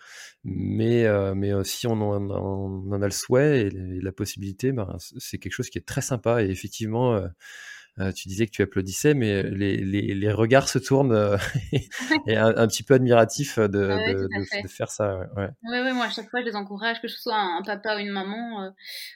mais, 0.43 1.07
mais 1.35 1.53
si 1.65 1.87
on 1.87 1.93
en, 1.93 2.31
on 2.31 2.93
en, 2.93 3.03
a 3.03 3.05
le 3.05 3.13
souhait 3.13 3.69
et 3.69 3.71
la 3.71 4.13
possibilité, 4.13 4.73
ben, 4.73 4.97
c'est 4.99 5.39
quelque 5.39 5.53
chose 5.53 5.71
qui 5.71 5.79
est 5.79 5.87
très 5.87 6.01
sympa. 6.03 6.43
Et 6.43 6.51
effectivement, 6.51 7.21
tu 8.15 8.29
disais 8.29 8.47
que 8.47 8.53
tu 8.53 8.63
applaudissais, 8.63 9.15
mais 9.15 9.43
les, 9.43 9.77
les, 9.77 10.15
les 10.15 10.33
regards 10.33 10.69
se 10.69 10.79
tournent 10.79 11.13
et 12.27 12.37
un, 12.37 12.57
un, 12.57 12.67
petit 12.67 12.83
peu 12.83 12.95
admiratif 12.95 13.59
de, 13.59 13.67
de, 13.67 14.63
de, 14.63 14.69
faire 14.69 14.91
ça. 14.91 15.29
Ouais. 15.37 15.49
Ouais, 15.65 15.93
moi 15.93 16.07
à 16.07 16.11
chaque 16.11 16.31
fois 16.31 16.41
je 16.41 16.47
les 16.47 16.57
encourage, 16.57 17.01
que 17.01 17.09
ce 17.09 17.21
soit 17.21 17.39
un, 17.39 17.63
papa 17.63 17.97
ou 17.97 17.99
une 17.99 18.11
maman, 18.11 18.73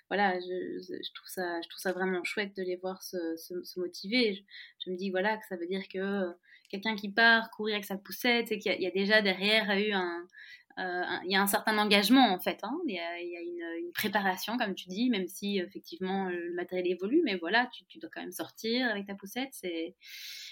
voilà, 0.09 0.39
je, 0.39 0.83
je, 0.83 1.13
trouve 1.15 1.29
ça, 1.29 1.61
je 1.63 1.69
trouve 1.69 1.81
ça 1.81 1.93
vraiment 1.93 2.23
chouette 2.25 2.55
de 2.57 2.63
les 2.63 2.77
voir 2.77 3.03
se, 3.03 3.17
se, 3.37 3.81
motiver. 3.81 4.35
Je, 4.35 4.41
je, 4.85 4.91
me 4.91 4.97
dis 4.97 5.11
voilà 5.11 5.37
que 5.37 5.47
ça 5.49 5.57
veut 5.57 5.67
dire 5.67 5.83
que 5.93 6.35
quelqu'un 6.71 6.97
qui 6.97 7.11
part 7.11 7.51
courir 7.51 7.75
avec 7.75 7.85
sa 7.85 7.97
poussette 7.97 8.53
et 8.53 8.59
qu'il 8.59 8.81
y, 8.81 8.87
a 8.87 8.91
déjà 8.91 9.23
derrière 9.23 9.71
eu 9.77 9.93
un, 9.93 10.21
euh, 10.21 10.66
il 10.79 11.31
y 11.31 11.37
a 11.37 11.43
un 11.43 11.47
certain 11.47 11.79
engagement 11.79 12.33
en 12.33 12.39
fait. 12.39 12.59
Hein. 12.63 12.79
Il 12.87 12.95
y 12.95 12.99
a, 12.99 13.21
une, 13.21 13.93
préparation, 13.95 14.59
comme 14.59 14.75
tu 14.75 14.89
dis, 14.89 15.09
même 15.09 15.27
si 15.27 15.59
effectivement 15.59 16.29
le 16.29 16.53
matériel 16.55 16.87
évolue, 16.87 17.23
mais 17.25 17.37
voilà, 17.37 17.71
tu, 17.89 17.99
dois 17.99 18.11
quand 18.13 18.21
même 18.21 18.33
sortir 18.33 18.91
avec 18.91 19.07
ta 19.07 19.15
poussette. 19.15 19.49
C'est 19.53 19.95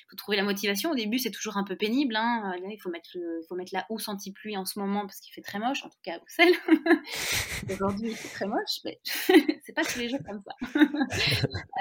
faut 0.08 0.16
trouver 0.16 0.36
la 0.36 0.42
motivation. 0.42 0.90
Au 0.90 0.94
début, 0.94 1.18
c'est 1.18 1.30
toujours 1.30 1.56
un 1.56 1.64
peu 1.64 1.76
pénible. 1.76 2.16
Hein. 2.16 2.54
il 2.70 2.78
faut 2.80 2.90
mettre, 2.90 3.16
faut 3.48 3.54
mettre 3.54 3.72
la 3.72 3.86
housse 3.90 4.08
anti-pluie 4.08 4.56
en 4.56 4.64
ce 4.64 4.78
moment 4.78 5.02
parce 5.02 5.20
qu'il 5.20 5.32
fait 5.32 5.42
très 5.42 5.58
moche, 5.58 5.84
en 5.84 5.88
tout 5.88 5.98
cas 6.02 6.14
à 6.14 6.18
Bruxelles. 6.18 6.54
Aujourd'hui, 7.70 8.10
il 8.10 8.16
fait 8.16 8.28
très 8.28 8.46
moche, 8.46 8.80
mais 8.84 9.00
c'est 9.64 9.72
pas 9.74 9.84
tous 9.84 9.98
les 9.98 10.08
jours 10.08 10.20
comme 10.26 10.42
ça. 10.42 10.80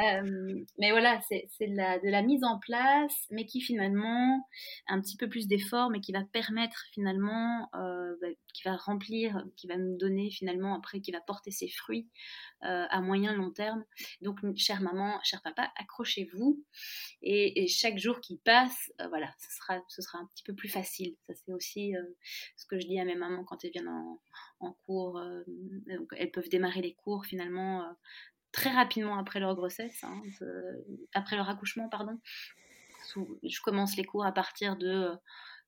Euh, 0.04 0.64
mais 0.80 0.92
voilà, 0.92 1.20
c'est 1.30 1.48
de 1.62 2.10
la, 2.10 2.22
mise 2.24 2.44
en 2.44 2.60
place, 2.60 3.14
mais 3.30 3.46
qui 3.46 3.62
finalement 3.62 4.50
un 4.88 5.00
petit 5.00 5.18
peu 5.18 5.30
plus 5.30 5.48
d'effort, 5.48 5.90
mais 5.90 6.00
qui 6.00 6.12
va 6.12 6.24
permettre 6.32 6.86
finalement 6.94 7.70
euh, 7.76 8.16
bah, 8.22 8.28
qui 8.54 8.64
va 8.64 8.76
remplir, 8.76 9.43
qui 9.58 9.68
va 9.68 9.78
nous 9.78 9.97
donner 9.97 10.30
finalement 10.30 10.76
après, 10.76 11.01
qui 11.01 11.12
va 11.12 11.20
porter 11.20 11.51
ses 11.51 11.68
fruits 11.68 12.08
euh, 12.64 12.86
à 12.89 13.01
moyen 13.01 13.34
long 13.34 13.51
terme. 13.51 13.84
Donc, 14.22 14.39
chère 14.56 14.82
maman, 14.82 15.20
cher 15.24 15.41
papa, 15.41 15.72
accrochez-vous 15.76 16.64
et, 17.22 17.68
chaque 17.68 17.97
jour 17.97 18.22
qui 18.22 18.38
passe, 18.38 18.91
euh, 19.01 19.08
voilà, 19.08 19.34
ce 19.39 20.01
sera, 20.01 20.20
un 20.20 20.26
petit 20.28 20.43
peu 20.43 20.54
plus 20.54 20.70
facile. 20.70 21.16
Ça, 21.28 21.34
c'est 21.34 21.54
aussi 21.54 21.95
euh, 21.95 22.04
ce 22.56 22.66
que 22.66 22.80
je 22.80 22.88
dis 22.88 22.99
à 22.99 23.06
mes 23.06 23.16
mamans 23.16 23.43
quand 23.43 23.64
elles 23.66 23.72
viennent 23.72 23.89
en, 24.60 24.74
cours. 24.86 25.22
elles 26.16 26.32
peuvent 26.32 26.49
démarrer 26.49 26.82
les 26.82 26.93
cours 26.93 27.26
finalement 27.26 27.86
très 28.54 28.70
rapidement 28.70 29.18
après 29.18 29.41
leur 29.41 29.56
grossesse, 29.56 30.04
hein, 30.04 30.22
après 31.14 31.36
leur 31.36 31.49
accouchement, 31.49 31.89
pardon. 31.89 32.18
Je 33.43 33.62
commence 33.62 33.97
les 33.97 34.06
cours 34.06 34.26
à 34.26 34.32
partir 34.32 34.78
de 34.78 35.12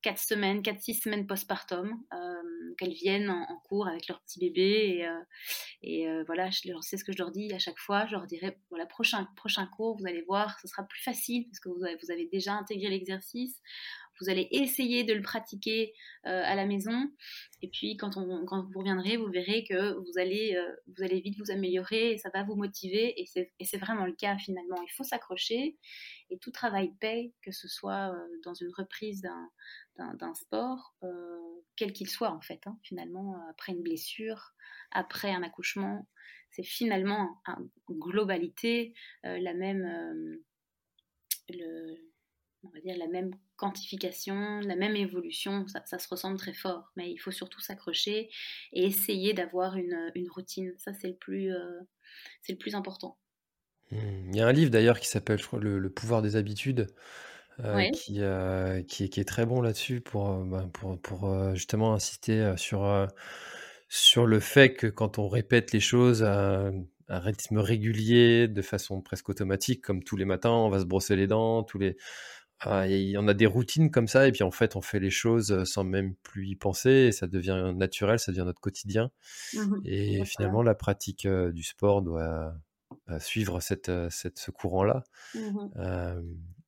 4 0.02 0.20
semaines, 0.20 0.62
4-6 0.62 1.02
semaines 1.02 1.28
postpartum, 1.28 2.00
euh, 2.14 2.76
qu'elles 2.78 2.94
viennent 2.94 3.30
en, 3.30 3.58
cours 3.68 3.88
avec 3.88 4.08
leur 4.08 4.22
petit 4.22 4.40
bébé. 4.40 5.06
Et, 5.82 6.08
euh, 6.08 6.20
euh, 6.20 6.24
voilà, 6.26 6.50
je 6.52 6.70
leur 6.70 6.84
sais 6.84 6.98
ce 6.98 7.04
que 7.04 7.12
je 7.12 7.18
leur 7.18 7.32
dis 7.32 7.52
à 7.54 7.60
chaque 7.60 7.80
fois. 7.80 8.06
Je 8.06 8.12
leur 8.12 8.28
dirai, 8.28 8.58
voilà, 8.70 8.86
prochain, 8.86 9.28
prochain 9.36 9.66
cours, 9.66 9.98
vous 9.98 10.08
allez 10.08 10.22
voir, 10.22 10.60
ce 10.60 10.68
sera 10.68 10.84
plus 10.84 11.02
facile 11.02 11.48
parce 11.48 11.60
que 11.60 11.70
vous 11.70 12.12
avez 12.12 12.28
déjà 12.28 12.54
intégré 12.54 12.90
l'exercice. 12.90 13.62
Vous 14.22 14.30
allez 14.30 14.48
essayer 14.52 15.04
de 15.04 15.14
le 15.14 15.22
pratiquer 15.22 15.94
à 16.24 16.56
la 16.56 16.66
maison. 16.66 17.12
Et 17.62 17.70
puis, 17.70 17.98
quand, 17.98 18.18
on, 18.18 18.46
quand 18.46 18.64
vous 18.72 18.80
reviendrez, 18.80 19.18
vous 19.18 19.30
verrez 19.30 19.64
que 19.64 19.94
vous 19.94 20.18
allez, 20.18 20.58
vous 20.88 21.04
allez 21.04 21.22
vite 21.22 21.38
vous 21.38 21.52
améliorer 21.52 22.14
et 22.14 22.18
ça 22.18 22.30
va 22.34 22.44
vous 22.44 22.56
motiver. 22.56 23.14
Et 23.22 23.26
c'est 23.66 23.78
vraiment 23.78 24.06
le 24.06 24.14
cas 24.14 24.38
finalement. 24.38 24.82
Il 24.82 24.92
faut 24.92 25.04
s'accrocher 25.04 25.78
et 26.30 26.38
tout 26.40 26.52
travail 26.52 26.94
paye, 27.00 27.34
que 27.42 27.52
ce 27.52 27.68
soit 27.68 28.16
dans 28.44 28.54
une 28.54 28.72
reprise 28.76 29.22
d'un 29.22 29.50
d'un 29.98 30.34
sport, 30.34 30.94
euh, 31.04 31.40
quel 31.76 31.94
qu'il 31.94 32.10
soit 32.10 32.32
en 32.32 32.42
fait, 32.42 32.62
hein, 32.66 32.78
finalement, 32.84 33.40
après 33.50 33.72
une 33.72 33.82
blessure, 33.82 34.54
après 34.92 35.32
un 35.32 35.44
accouchement, 35.44 36.08
c'est 36.52 36.64
finalement 36.64 37.42
en 37.48 37.58
globalité 37.90 38.94
euh, 39.26 39.40
la 39.40 39.54
même, 39.54 40.40
euh, 41.52 41.96
on 42.66 42.70
va 42.74 42.80
dire 42.82 42.98
la 42.98 43.08
même 43.08 43.32
quantification, 43.56 44.60
la 44.62 44.76
même 44.76 44.96
évolution, 44.96 45.66
ça, 45.68 46.00
se 46.00 46.08
ressemble 46.08 46.38
très 46.38 46.54
fort, 46.54 46.92
mais 46.96 47.12
il 47.12 47.18
faut 47.18 47.32
surtout 47.32 47.62
s'accrocher 47.62 48.30
et 48.74 48.86
essayer 48.86 49.34
d'avoir 49.34 49.78
une, 49.78 50.12
une, 50.16 50.30
routine, 50.30 50.74
ça 50.78 50.94
c'est 50.94 51.10
le 51.10 51.16
plus, 51.16 51.52
c'est 52.42 52.54
le 52.54 52.58
plus 52.58 52.76
important. 52.76 53.18
Mmh. 53.92 53.98
Il 54.32 54.36
y 54.36 54.42
a 54.42 54.48
un 54.48 54.52
livre 54.52 54.72
d'ailleurs 54.72 55.00
qui 55.00 55.08
s'appelle, 55.08 55.40
je 55.40 55.46
crois, 55.46 55.60
le, 55.60 55.90
pouvoir 55.90 56.22
des 56.22 56.36
habitudes. 56.36 56.88
Euh, 57.64 57.90
qui, 57.92 58.18
euh, 58.20 58.84
qui 58.84 59.06
est 59.06 59.08
qui 59.08 59.22
est 59.22 59.26
très 59.26 59.46
bon 59.46 59.62
là-dessus 59.62 60.02
pour, 60.02 60.30
euh, 60.30 60.44
bah, 60.44 60.70
pour 60.74 61.00
pour, 61.00 61.56
justement 61.56 61.94
insister, 61.94 62.54
sur, 62.58 63.08
sur 63.88 64.26
le 64.26 64.42
fait 64.42 64.74
que 64.74 64.88
quand 64.88 65.20
on 65.20 65.30
répète 65.30 65.72
les 65.72 65.80
choses 65.80 66.22
à 66.22 66.70
un 67.08 67.20
rythme 67.20 67.60
régulier, 67.60 68.50
de 68.50 68.62
façon 68.62 69.02
presque 69.02 69.30
automatique, 69.30 69.82
comme 69.82 70.04
tous 70.04 70.18
les 70.18 70.26
matins, 70.26 70.52
on 70.52 70.70
va 70.70 70.80
se 70.80 70.86
brosser 70.86 71.16
les 71.16 71.28
dents, 71.28 71.64
tous 71.64 71.78
les 71.78 71.96
ah, 72.62 72.88
il 72.88 73.10
y 73.10 73.18
en 73.18 73.28
a 73.28 73.34
des 73.34 73.46
routines 73.46 73.92
comme 73.92 74.08
ça 74.08 74.28
et 74.28 74.32
puis 74.32 74.44
en 74.44 74.52
fait, 74.52 74.76
on 74.76 74.82
fait 74.82 75.00
les 75.00 75.10
choses, 75.10 75.64
sans 75.66 75.84
même 75.84 76.16
plus 76.24 76.48
y 76.48 76.56
penser 76.56 76.90
et 76.90 77.12
ça 77.12 77.28
devient 77.28 77.74
naturel, 77.76 78.18
ça 78.20 78.32
devient 78.32 78.46
notre 78.46 78.62
quotidien 78.62 79.12
mmh 79.54 79.76
et 79.86 80.26
finalement 80.26 80.64
la 80.64 80.76
pratique, 80.76 81.28
du 81.28 81.64
sport 81.64 82.02
doit, 82.02 82.56
bah, 83.08 83.20
suivre 83.20 83.60
cette, 83.60 83.92
cette 84.10 84.40
ce 84.40 84.52
courant-là. 84.52 85.04
Mmh 85.36 86.22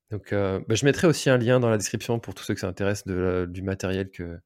donc, 0.10 0.32
euh, 0.32 0.62
bah, 0.68 0.76
je 0.76 0.86
mettrai 0.86 1.08
aussi 1.08 1.30
un 1.30 1.38
lien 1.38 1.60
dans 1.60 1.70
la 1.70 1.78
description 1.78 2.20
pour 2.20 2.34
tous 2.34 2.44
ceux 2.44 2.54
que 2.54 2.60
ça 2.60 2.68
intéresse 2.68 3.06
de, 3.06 3.46
du 3.50 3.62
matériel 3.62 4.10
que, 4.10 4.40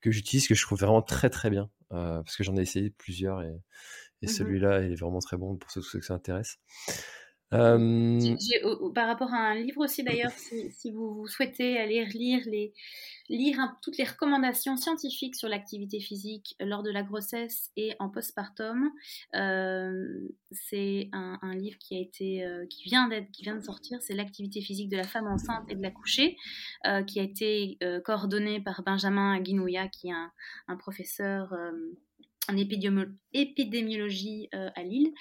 que 0.00 0.10
j'utilise, 0.10 0.48
que 0.48 0.54
je 0.54 0.62
trouve 0.62 0.80
vraiment 0.80 1.02
très 1.02 1.28
très 1.28 1.50
bien, 1.50 1.70
euh, 1.92 2.22
parce 2.22 2.36
que 2.36 2.44
j'en 2.44 2.56
ai 2.56 2.62
essayé 2.62 2.90
plusieurs 2.90 3.42
et, 3.42 3.60
et 4.22 4.26
mmh 4.26 4.28
celui-là 4.28 4.82
il 4.82 4.92
est 4.92 5.00
vraiment 5.00 5.18
très 5.18 5.36
bon 5.36 5.56
pour 5.56 5.70
tous 5.70 5.82
ceux 5.82 5.98
que 5.98 6.06
ça 6.06 6.14
intéresse. 6.14 6.58
Euh... 7.52 8.36
par 8.94 9.06
rapport 9.06 9.32
à 9.32 9.38
un 9.38 9.54
livre 9.54 9.84
aussi 9.84 10.02
d'ailleurs, 10.02 10.30
si, 10.30 10.90
vous 10.90 11.26
souhaitez 11.28 11.78
aller 11.78 12.04
lire 12.06 12.42
les, 12.46 12.72
lire 13.28 13.58
toutes 13.82 13.98
les 13.98 14.04
recommandations 14.04 14.76
scientifiques 14.76 15.36
sur 15.36 15.48
l'activité 15.48 16.00
physique 16.00 16.54
lors 16.60 16.82
de 16.82 16.90
la 16.90 17.02
grossesse 17.02 17.70
et 17.76 17.94
en 17.98 18.08
postpartum. 18.08 18.90
Euh, 19.34 20.28
c'est 20.50 21.10
un, 21.12 21.38
livre 21.54 21.78
qui 21.78 21.96
a 21.96 22.00
été, 22.00 22.44
euh, 22.44 22.66
qui 22.66 22.84
vient 22.84 23.08
d'être, 23.08 23.30
qui 23.32 23.42
vient 23.42 23.56
de 23.56 23.64
sortir. 23.64 24.00
C'est 24.02 24.14
l'activité 24.14 24.60
physique 24.60 24.88
de 24.88 24.96
la 24.96 25.04
femme 25.04 25.26
enceinte 25.26 25.64
et 25.68 25.74
de 25.74 25.82
l'accouchée, 25.82 26.36
euh, 26.86 27.02
qui 27.02 27.20
a 27.20 27.22
été 27.22 27.78
coordonné 28.04 28.60
par 28.60 28.82
Benjamin 28.82 29.38
Guinouya, 29.40 29.88
qui 29.88 30.08
est 30.08 30.14
un 30.68 30.76
professeur 30.76 31.54
en 32.48 32.56
épidémiologie 32.56 34.48
euh, 34.54 34.68
à 34.74 34.82
Lille, 34.82 35.12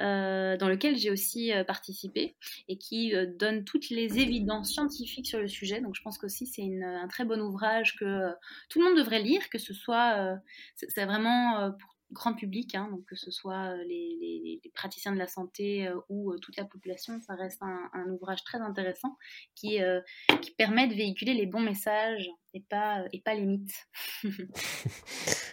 euh, 0.00 0.56
dans 0.56 0.68
lequel 0.68 0.96
j'ai 0.96 1.10
aussi 1.10 1.52
euh, 1.52 1.64
participé 1.64 2.36
et 2.68 2.78
qui 2.78 3.12
donne 3.38 3.64
toutes 3.64 3.90
les 3.90 4.18
évidences 4.18 4.72
scientifiques 4.72 5.26
sur 5.26 5.40
le 5.40 5.48
sujet. 5.48 5.80
Donc 5.80 5.94
je 5.94 6.02
pense 6.02 6.18
qu'aussi 6.18 6.46
c'est 6.46 6.62
un 6.84 7.08
très 7.08 7.24
bon 7.24 7.40
ouvrage 7.40 7.96
que 7.96 8.30
tout 8.68 8.80
le 8.80 8.88
monde 8.88 8.98
devrait 8.98 9.22
lire, 9.22 9.48
que 9.50 9.58
ce 9.58 9.72
soit, 9.72 10.36
c'est 10.74 11.04
vraiment 11.04 11.70
pour 11.72 11.93
grand 12.14 12.34
public, 12.34 12.74
hein, 12.74 12.88
donc 12.90 13.04
que 13.04 13.16
ce 13.16 13.30
soit 13.30 13.76
les, 13.84 14.60
praticiens 14.72 15.12
de 15.12 15.18
la 15.18 15.26
santé 15.26 15.88
ou 16.08 16.36
toute 16.38 16.56
la 16.56 16.64
population, 16.64 17.20
ça 17.20 17.34
reste 17.34 17.62
un, 17.62 18.08
ouvrage 18.08 18.42
très 18.44 18.58
intéressant 18.58 19.16
qui, 19.54 19.78
permet 20.56 20.88
de 20.88 20.94
véhiculer 20.94 21.34
les 21.34 21.46
bons 21.46 21.60
messages 21.60 22.28
et 22.54 22.60
pas, 22.60 23.04
et 23.12 23.20
pas 23.20 23.34
les 23.34 23.44
mythes. 23.44 23.88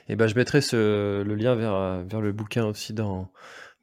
et 0.08 0.16
ben, 0.16 0.28
je 0.28 0.36
mettrai 0.36 0.60
le 0.72 1.36
lien 1.36 1.56
vers, 1.56 2.04
vers 2.06 2.22
le 2.22 2.32
bouquin 2.32 2.66
aussi 2.66 2.94
dans, 2.94 3.32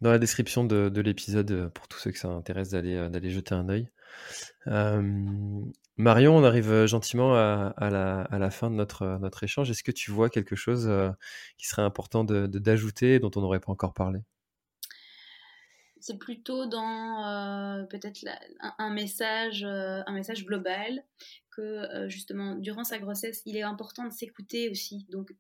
dans 0.01 0.11
la 0.11 0.19
description 0.19 0.65
de, 0.65 0.89
de 0.89 1.01
l'épisode 1.01 1.71
pour 1.75 1.89
tous 1.89 1.99
ceux 1.99 2.11
que 2.11 2.19
ça 2.19 2.29
intéresse 2.29 2.71
d'aller, 2.71 3.09
d'aller 3.11 3.31
jeter 3.31 3.55
un 3.55 3.69
œil. 3.69 3.89
Marion, 5.99 6.37
on 6.37 6.45
arrive 6.45 6.87
gentiment 6.87 7.35
à, 7.35 7.91
la, 7.91 8.51
fin 8.51 8.71
de 8.71 8.77
notre, 8.77 9.19
notre 9.19 9.43
échange. 9.43 9.69
Est-ce 9.69 9.83
que 9.83 9.91
tu 9.91 10.13
vois 10.13 10.31
quelque 10.31 10.55
chose 10.55 10.89
qui 11.57 11.67
serait 11.67 11.83
important 11.83 12.23
d'ajouter 12.23 13.19
dont 13.19 13.33
on 13.35 13.41
n'aurait 13.41 13.59
pas 13.59 13.73
encore 13.73 13.95
parlé? 13.95 14.21
C'est 16.01 16.19
plutôt 16.19 16.67
dans 16.67 17.85
peut-être 17.91 18.25
un, 18.79 18.91
message, 18.91 19.67
global 20.45 21.03
que 21.51 22.09
justement 22.09 22.55
durant 22.55 22.85
sa 22.85 23.01
grossesse, 23.01 23.43
il 23.45 23.57
est 23.57 23.63
important 23.63 24.05
de 24.05 24.13
s'écouter 24.13 24.71
aussi. 24.71 25.05
Donc 25.11 25.35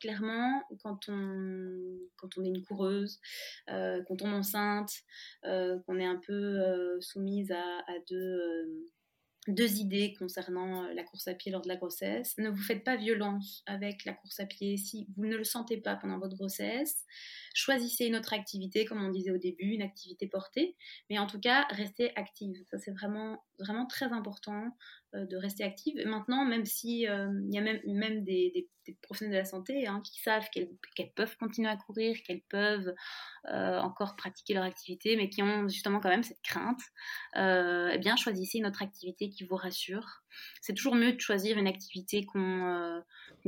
clairement, 0.00 0.62
quand 0.84 1.08
on, 1.08 2.44
est 2.44 2.48
une 2.48 2.62
coureuse, 2.62 3.20
quand 3.66 4.04
on 4.10 4.16
tombe 4.16 4.34
enceinte, 4.34 4.92
qu'on 5.42 5.98
est 5.98 6.06
un 6.06 6.20
peu 6.24 7.00
soumise 7.00 7.50
à 7.50 7.98
deux 8.08 8.86
deux 9.48 9.78
idées 9.78 10.14
concernant 10.18 10.84
euh, 10.84 10.94
la 10.94 11.04
course 11.04 11.28
à 11.28 11.34
pied 11.34 11.52
lors 11.52 11.62
de 11.62 11.68
la 11.68 11.76
grossesse. 11.76 12.34
Ne 12.38 12.50
vous 12.50 12.62
faites 12.62 12.84
pas 12.84 12.96
violence 12.96 13.62
avec 13.66 14.04
la 14.04 14.12
course 14.12 14.40
à 14.40 14.46
pied 14.46 14.76
si 14.76 15.06
vous 15.16 15.26
ne 15.26 15.36
le 15.36 15.44
sentez 15.44 15.76
pas 15.76 15.96
pendant 15.96 16.18
votre 16.18 16.36
grossesse. 16.36 17.04
Choisissez 17.54 18.06
une 18.06 18.16
autre 18.16 18.32
activité, 18.32 18.84
comme 18.84 19.02
on 19.02 19.10
disait 19.10 19.30
au 19.30 19.38
début, 19.38 19.70
une 19.70 19.82
activité 19.82 20.26
portée. 20.26 20.76
Mais 21.10 21.18
en 21.18 21.26
tout 21.26 21.40
cas, 21.40 21.66
restez 21.70 22.14
active. 22.16 22.56
Ça, 22.70 22.78
c'est 22.78 22.92
vraiment, 22.92 23.44
vraiment 23.58 23.86
très 23.86 24.12
important 24.12 24.70
de 25.24 25.36
rester 25.36 25.64
active. 25.64 25.94
Maintenant, 26.06 26.44
même 26.44 26.64
si 26.64 27.02
il 27.02 27.54
y 27.54 27.58
a 27.58 27.60
même, 27.60 27.80
même 27.86 28.24
des, 28.24 28.68
professionnels 29.02 29.34
de 29.34 29.38
la 29.38 29.44
santé 29.44 29.86
hein, 29.86 30.00
qui 30.04 30.20
savent 30.20 30.48
qu'elles 30.50 31.12
peuvent 31.14 31.36
continuer 31.38 31.68
à 31.68 31.76
courir, 31.76 32.16
qu'elles 32.24 32.42
peuvent 32.48 32.94
encore 33.44 34.16
pratiquer 34.16 34.54
leur 34.54 34.64
activité, 34.64 35.16
mais 35.16 35.28
qui 35.28 35.42
ont 35.42 35.68
justement 35.68 36.00
quand 36.00 36.08
même 36.08 36.22
cette 36.22 36.42
crainte, 36.42 36.80
eh 37.34 37.98
bien 37.98 38.16
choisissez 38.16 38.58
une 38.58 38.66
autre 38.66 38.82
activité 38.82 39.28
qui 39.30 39.44
vous 39.44 39.56
rassure. 39.56 40.22
C'est 40.60 40.74
toujours 40.74 40.94
mieux 40.94 41.12
de 41.12 41.20
choisir 41.20 41.58
une 41.58 41.66
activité 41.66 42.24
qu'on 42.26 43.02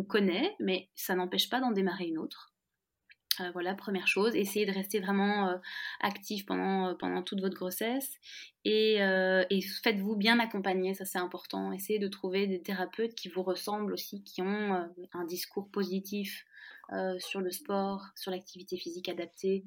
connaît, 0.09 0.57
mais 0.61 0.89
ça 0.95 1.14
n'empêche 1.14 1.49
pas 1.49 1.61
d'en 1.61 1.73
démarrer 1.73 2.07
une 2.07 2.19
autre. 2.19 2.53
Euh, 3.41 3.51
voilà, 3.53 3.74
première 3.74 4.07
chose, 4.07 4.34
essayez 4.34 4.66
de 4.66 4.72
rester 4.72 5.01
vraiment 5.01 5.49
euh, 5.49 5.57
actif 6.01 6.47
pendant, 6.47 6.89
euh, 6.89 6.95
pendant 6.95 7.22
toute 7.22 7.41
votre 7.41 7.57
grossesse 7.57 8.18
et 8.64 8.99
faites-vous 9.82 10.14
bien 10.16 10.39
accompagner, 10.41 10.93
ça 10.93 11.07
c'est 11.07 11.18
important. 11.18 11.72
Essayez 11.72 11.99
de 11.99 12.09
trouver 12.09 12.47
des 12.47 12.61
thérapeutes 12.61 13.14
qui 13.14 13.30
vous 13.30 13.43
ressemblent 13.43 13.95
aussi, 13.95 14.22
qui 14.24 14.43
ont 14.43 14.86
un 15.14 15.24
discours 15.24 15.70
positif 15.70 16.45
sur 17.18 17.41
le 17.41 17.51
sport, 17.51 18.05
sur 18.14 18.30
l'activité 18.30 18.76
physique 18.76 19.09
adaptée, 19.09 19.64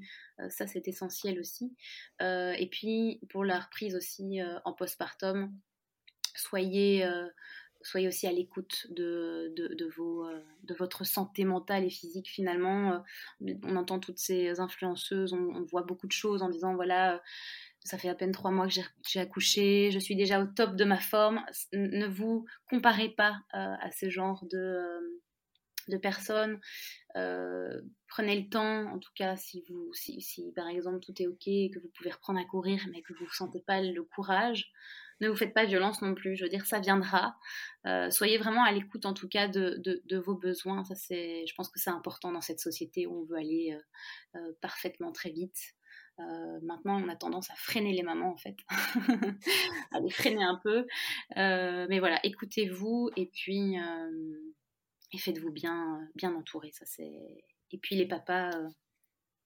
ça 0.49 0.67
c'est 0.67 0.88
essentiel 0.88 1.39
aussi. 1.39 1.76
et 2.19 2.69
puis 2.72 3.19
pour 3.30 3.43
la 3.43 3.59
reprise 3.59 3.95
aussi 3.95 4.39
en 4.65 4.74
postpartum, 4.74 5.51
soyez 6.36 7.03
soyez 7.84 8.08
aussi 8.08 8.28
à 8.28 8.32
l'écoute 8.32 8.88
de, 8.92 9.54
de, 9.56 9.86
vos, 9.96 10.26
euh, 10.26 10.40
de 10.64 10.74
votre 10.74 11.04
santé 11.04 11.46
mentale 11.46 11.84
et 11.84 11.90
physique 11.90 12.30
finalement. 12.30 13.04
Euh, 13.42 13.54
on 13.64 13.76
entend 13.76 14.00
toutes 14.00 14.20
ces 14.20 14.60
influenceuses, 14.60 15.34
on, 15.34 15.64
voit 15.64 15.84
beaucoup 15.84 16.08
de 16.08 16.12
choses 16.12 16.42
en 16.42 16.50
disant 16.50 16.76
voilà, 16.76 17.16
euh, 17.16 17.20
ça 17.84 17.98
fait 17.98 18.10
à 18.10 18.16
peine 18.16 18.32
trois 18.32 18.52
mois 18.52 18.68
que 18.68 18.74
j'ai 19.08 19.20
accouché, 19.20 19.90
je 19.92 20.00
suis 20.00 20.16
déjà 20.16 20.42
au 20.42 20.46
top 20.46 20.76
de 20.76 20.84
ma 20.84 21.00
forme. 21.00 21.44
Ne 21.74 22.08
vous 22.08 22.46
comparez 22.70 23.10
pas 23.10 23.40
à 23.54 23.90
ce 23.92 24.10
genre 24.10 24.46
de, 24.52 25.20
de 25.88 25.98
personnes. 25.98 26.60
prenez 27.16 28.40
le 28.40 28.50
temps, 28.50 28.86
en 28.92 29.00
tout 29.00 29.12
cas, 29.16 29.36
si, 29.36 29.64
vous, 29.68 29.92
si, 29.94 30.22
si, 30.22 30.52
par 30.52 30.68
exemple 30.68 31.00
tout 31.00 31.20
est 31.22 31.28
ok, 31.28 31.74
que 31.74 31.80
vous 31.80 31.90
pouvez 31.96 32.12
reprendre 32.12 32.40
à 32.40 32.46
courir, 32.46 32.86
mais 32.92 33.02
que 33.02 33.14
vous 33.14 33.26
ne 33.26 33.32
sentez 33.32 33.62
pas 33.62 33.82
le 33.82 34.04
courage, 34.04 34.72
ne 35.22 35.30
vous 35.30 35.36
faites 35.36 35.53
pas 35.53 35.65
violence 35.65 36.01
non 36.01 36.13
plus. 36.15 36.36
Je 36.36 36.43
veux 36.43 36.49
dire, 36.49 36.65
ça 36.65 36.80
viendra. 36.80 37.38
Euh, 37.86 38.09
soyez 38.09 38.38
vraiment 38.38 38.63
à 38.63 38.72
l'écoute, 38.72 39.05
en 39.05 39.13
tout 39.13 39.30
cas, 39.30 39.47
de, 39.47 40.17
vos 40.17 40.36
besoins. 40.36 40.84
C'est, 40.95 41.45
je 41.47 41.55
pense 41.55 41.69
que 41.69 41.80
c'est 41.80 41.89
important 41.89 42.32
dans 42.32 42.41
cette 42.41 42.59
société 42.59 43.05
où 43.05 43.22
on 43.22 43.26
veut 43.26 43.38
aller 43.38 43.74
euh, 43.74 44.39
euh, 44.39 44.53
parfaitement 44.61 45.11
très 45.11 45.30
vite. 45.30 45.59
maintenant, 46.63 47.01
on 47.01 47.09
a 47.09 47.15
tendance 47.15 47.49
à 47.49 47.55
freiner 47.55 47.93
les 47.93 48.03
mamans, 48.03 48.32
en 48.32 48.38
fait, 48.38 48.57
à 49.91 49.99
les 49.99 50.11
freiner 50.11 50.43
un 50.43 50.59
peu. 50.63 50.86
mais 51.36 51.99
voilà, 51.99 52.19
écoutez-vous 52.24 53.09
et 53.15 53.28
puis 53.28 53.78
et 55.13 55.17
faites-vous 55.17 55.51
bien, 55.51 56.07
bien 56.15 56.34
entourer. 56.36 56.72
Ça, 56.72 56.86
c'est... 56.86 57.43
Et 57.74 57.78
puis 57.78 57.95
les 57.95 58.07
papas, 58.07 58.51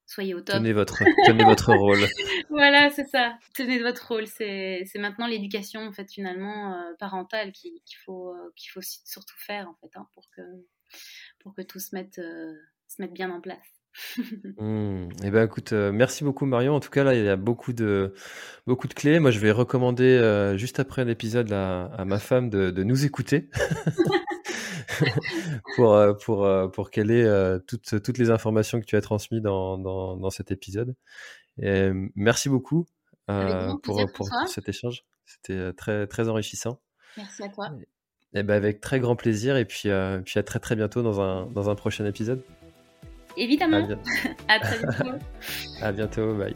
soyez 0.06 0.34
au 0.34 0.42
top. 0.42 0.58
Tenez 0.58 0.74
votre, 0.74 1.04
tenez 1.26 1.44
votre 1.44 1.74
rôle. 1.74 2.00
voilà, 2.50 2.90
c'est 2.90 3.08
ça. 3.08 3.38
Tenez 3.54 3.80
votre 3.80 4.08
rôle. 4.08 4.28
C'est, 4.28 4.86
maintenant 4.96 5.28
l'éducation 5.28 5.82
en 5.82 5.92
fait 5.92 6.12
finalement 6.12 6.74
euh, 6.74 6.94
parentale 7.00 7.52
qu'il, 7.52 7.80
faut, 8.06 8.30
euh, 8.30 8.54
qu'il 8.56 8.70
faut 8.72 8.82
surtout 8.82 9.36
faire 9.38 9.68
en 9.68 9.76
fait 9.82 9.98
hein, 9.98 10.08
pour 10.14 10.30
que 10.36 10.42
pour 11.40 11.54
que 11.54 11.62
tout 11.62 11.80
se 11.80 11.94
mette, 11.94 12.20
euh, 12.20 12.54
se 12.88 13.02
mette 13.02 13.14
bien 13.14 13.32
en 13.32 13.42
place. 13.42 13.60
Mmh. 14.58 15.10
Eh 15.24 15.32
ben 15.32 15.46
écoute, 15.46 15.72
merci 15.72 16.24
beaucoup 16.24 16.46
Marion. 16.46 16.76
En 16.76 16.80
tout 16.80 16.90
cas 16.90 17.04
là, 17.04 17.16
il 17.16 17.24
y 17.24 17.30
a 17.30 17.38
beaucoup 17.38 17.72
de 17.72 18.14
beaucoup 18.68 18.88
de 18.88 18.94
clés. 18.94 19.20
Moi, 19.20 19.32
je 19.32 19.40
vais 19.40 19.52
recommander 19.52 20.54
juste 20.58 20.80
après 20.80 21.06
l'épisode 21.06 21.52
à, 21.52 21.86
à, 21.86 22.06
ma 22.06 22.20
femme 22.20 22.50
de, 22.50 22.72
de 22.72 22.84
nous 22.84 23.06
écouter. 23.06 23.50
pour, 25.76 25.94
euh, 25.94 26.14
pour, 26.14 26.46
euh, 26.46 26.68
pour 26.68 26.92
qu'elle 26.92 27.12
ait 27.12 27.26
euh, 27.26 27.60
toutes, 27.60 28.02
toutes 28.02 28.18
les 28.18 28.30
informations 28.30 28.80
que 28.80 28.86
tu 28.86 28.96
as 28.96 29.02
transmises 29.02 29.42
dans, 29.42 29.78
dans, 29.78 30.18
dans 30.18 30.30
cet 30.30 30.52
épisode. 30.52 30.96
Et 31.62 31.90
merci 32.16 32.50
beaucoup 32.50 32.86
pour, 33.28 34.12
pour, 34.14 34.30
cet 34.48 34.70
échange. 34.70 35.06
C'était 35.26 35.74
très, 35.74 36.06
très 36.08 36.30
enrichissant. 36.30 36.82
Merci 37.18 37.44
à 37.44 37.50
toi. 37.50 37.72
Et, 38.34 38.44
ben 38.44 38.56
avec 38.56 38.82
très 38.82 39.00
grand 39.00 39.16
plaisir. 39.16 39.56
Et 39.56 39.66
puis, 39.66 39.90
puis 40.26 40.40
à 40.40 40.44
très 40.44 40.60
très 40.60 40.76
bientôt 40.76 41.02
dans 41.02 41.22
un, 41.22 41.46
dans 41.48 41.70
un 41.70 41.76
prochain 41.76 42.06
épisode. 42.06 42.44
Évidemment. 43.38 43.88
À, 44.48 44.54
à 44.56 44.60
très 44.60 44.80
bientôt. 44.80 45.18
à 45.82 45.92
bientôt. 45.92 46.34
Bye. 46.36 46.56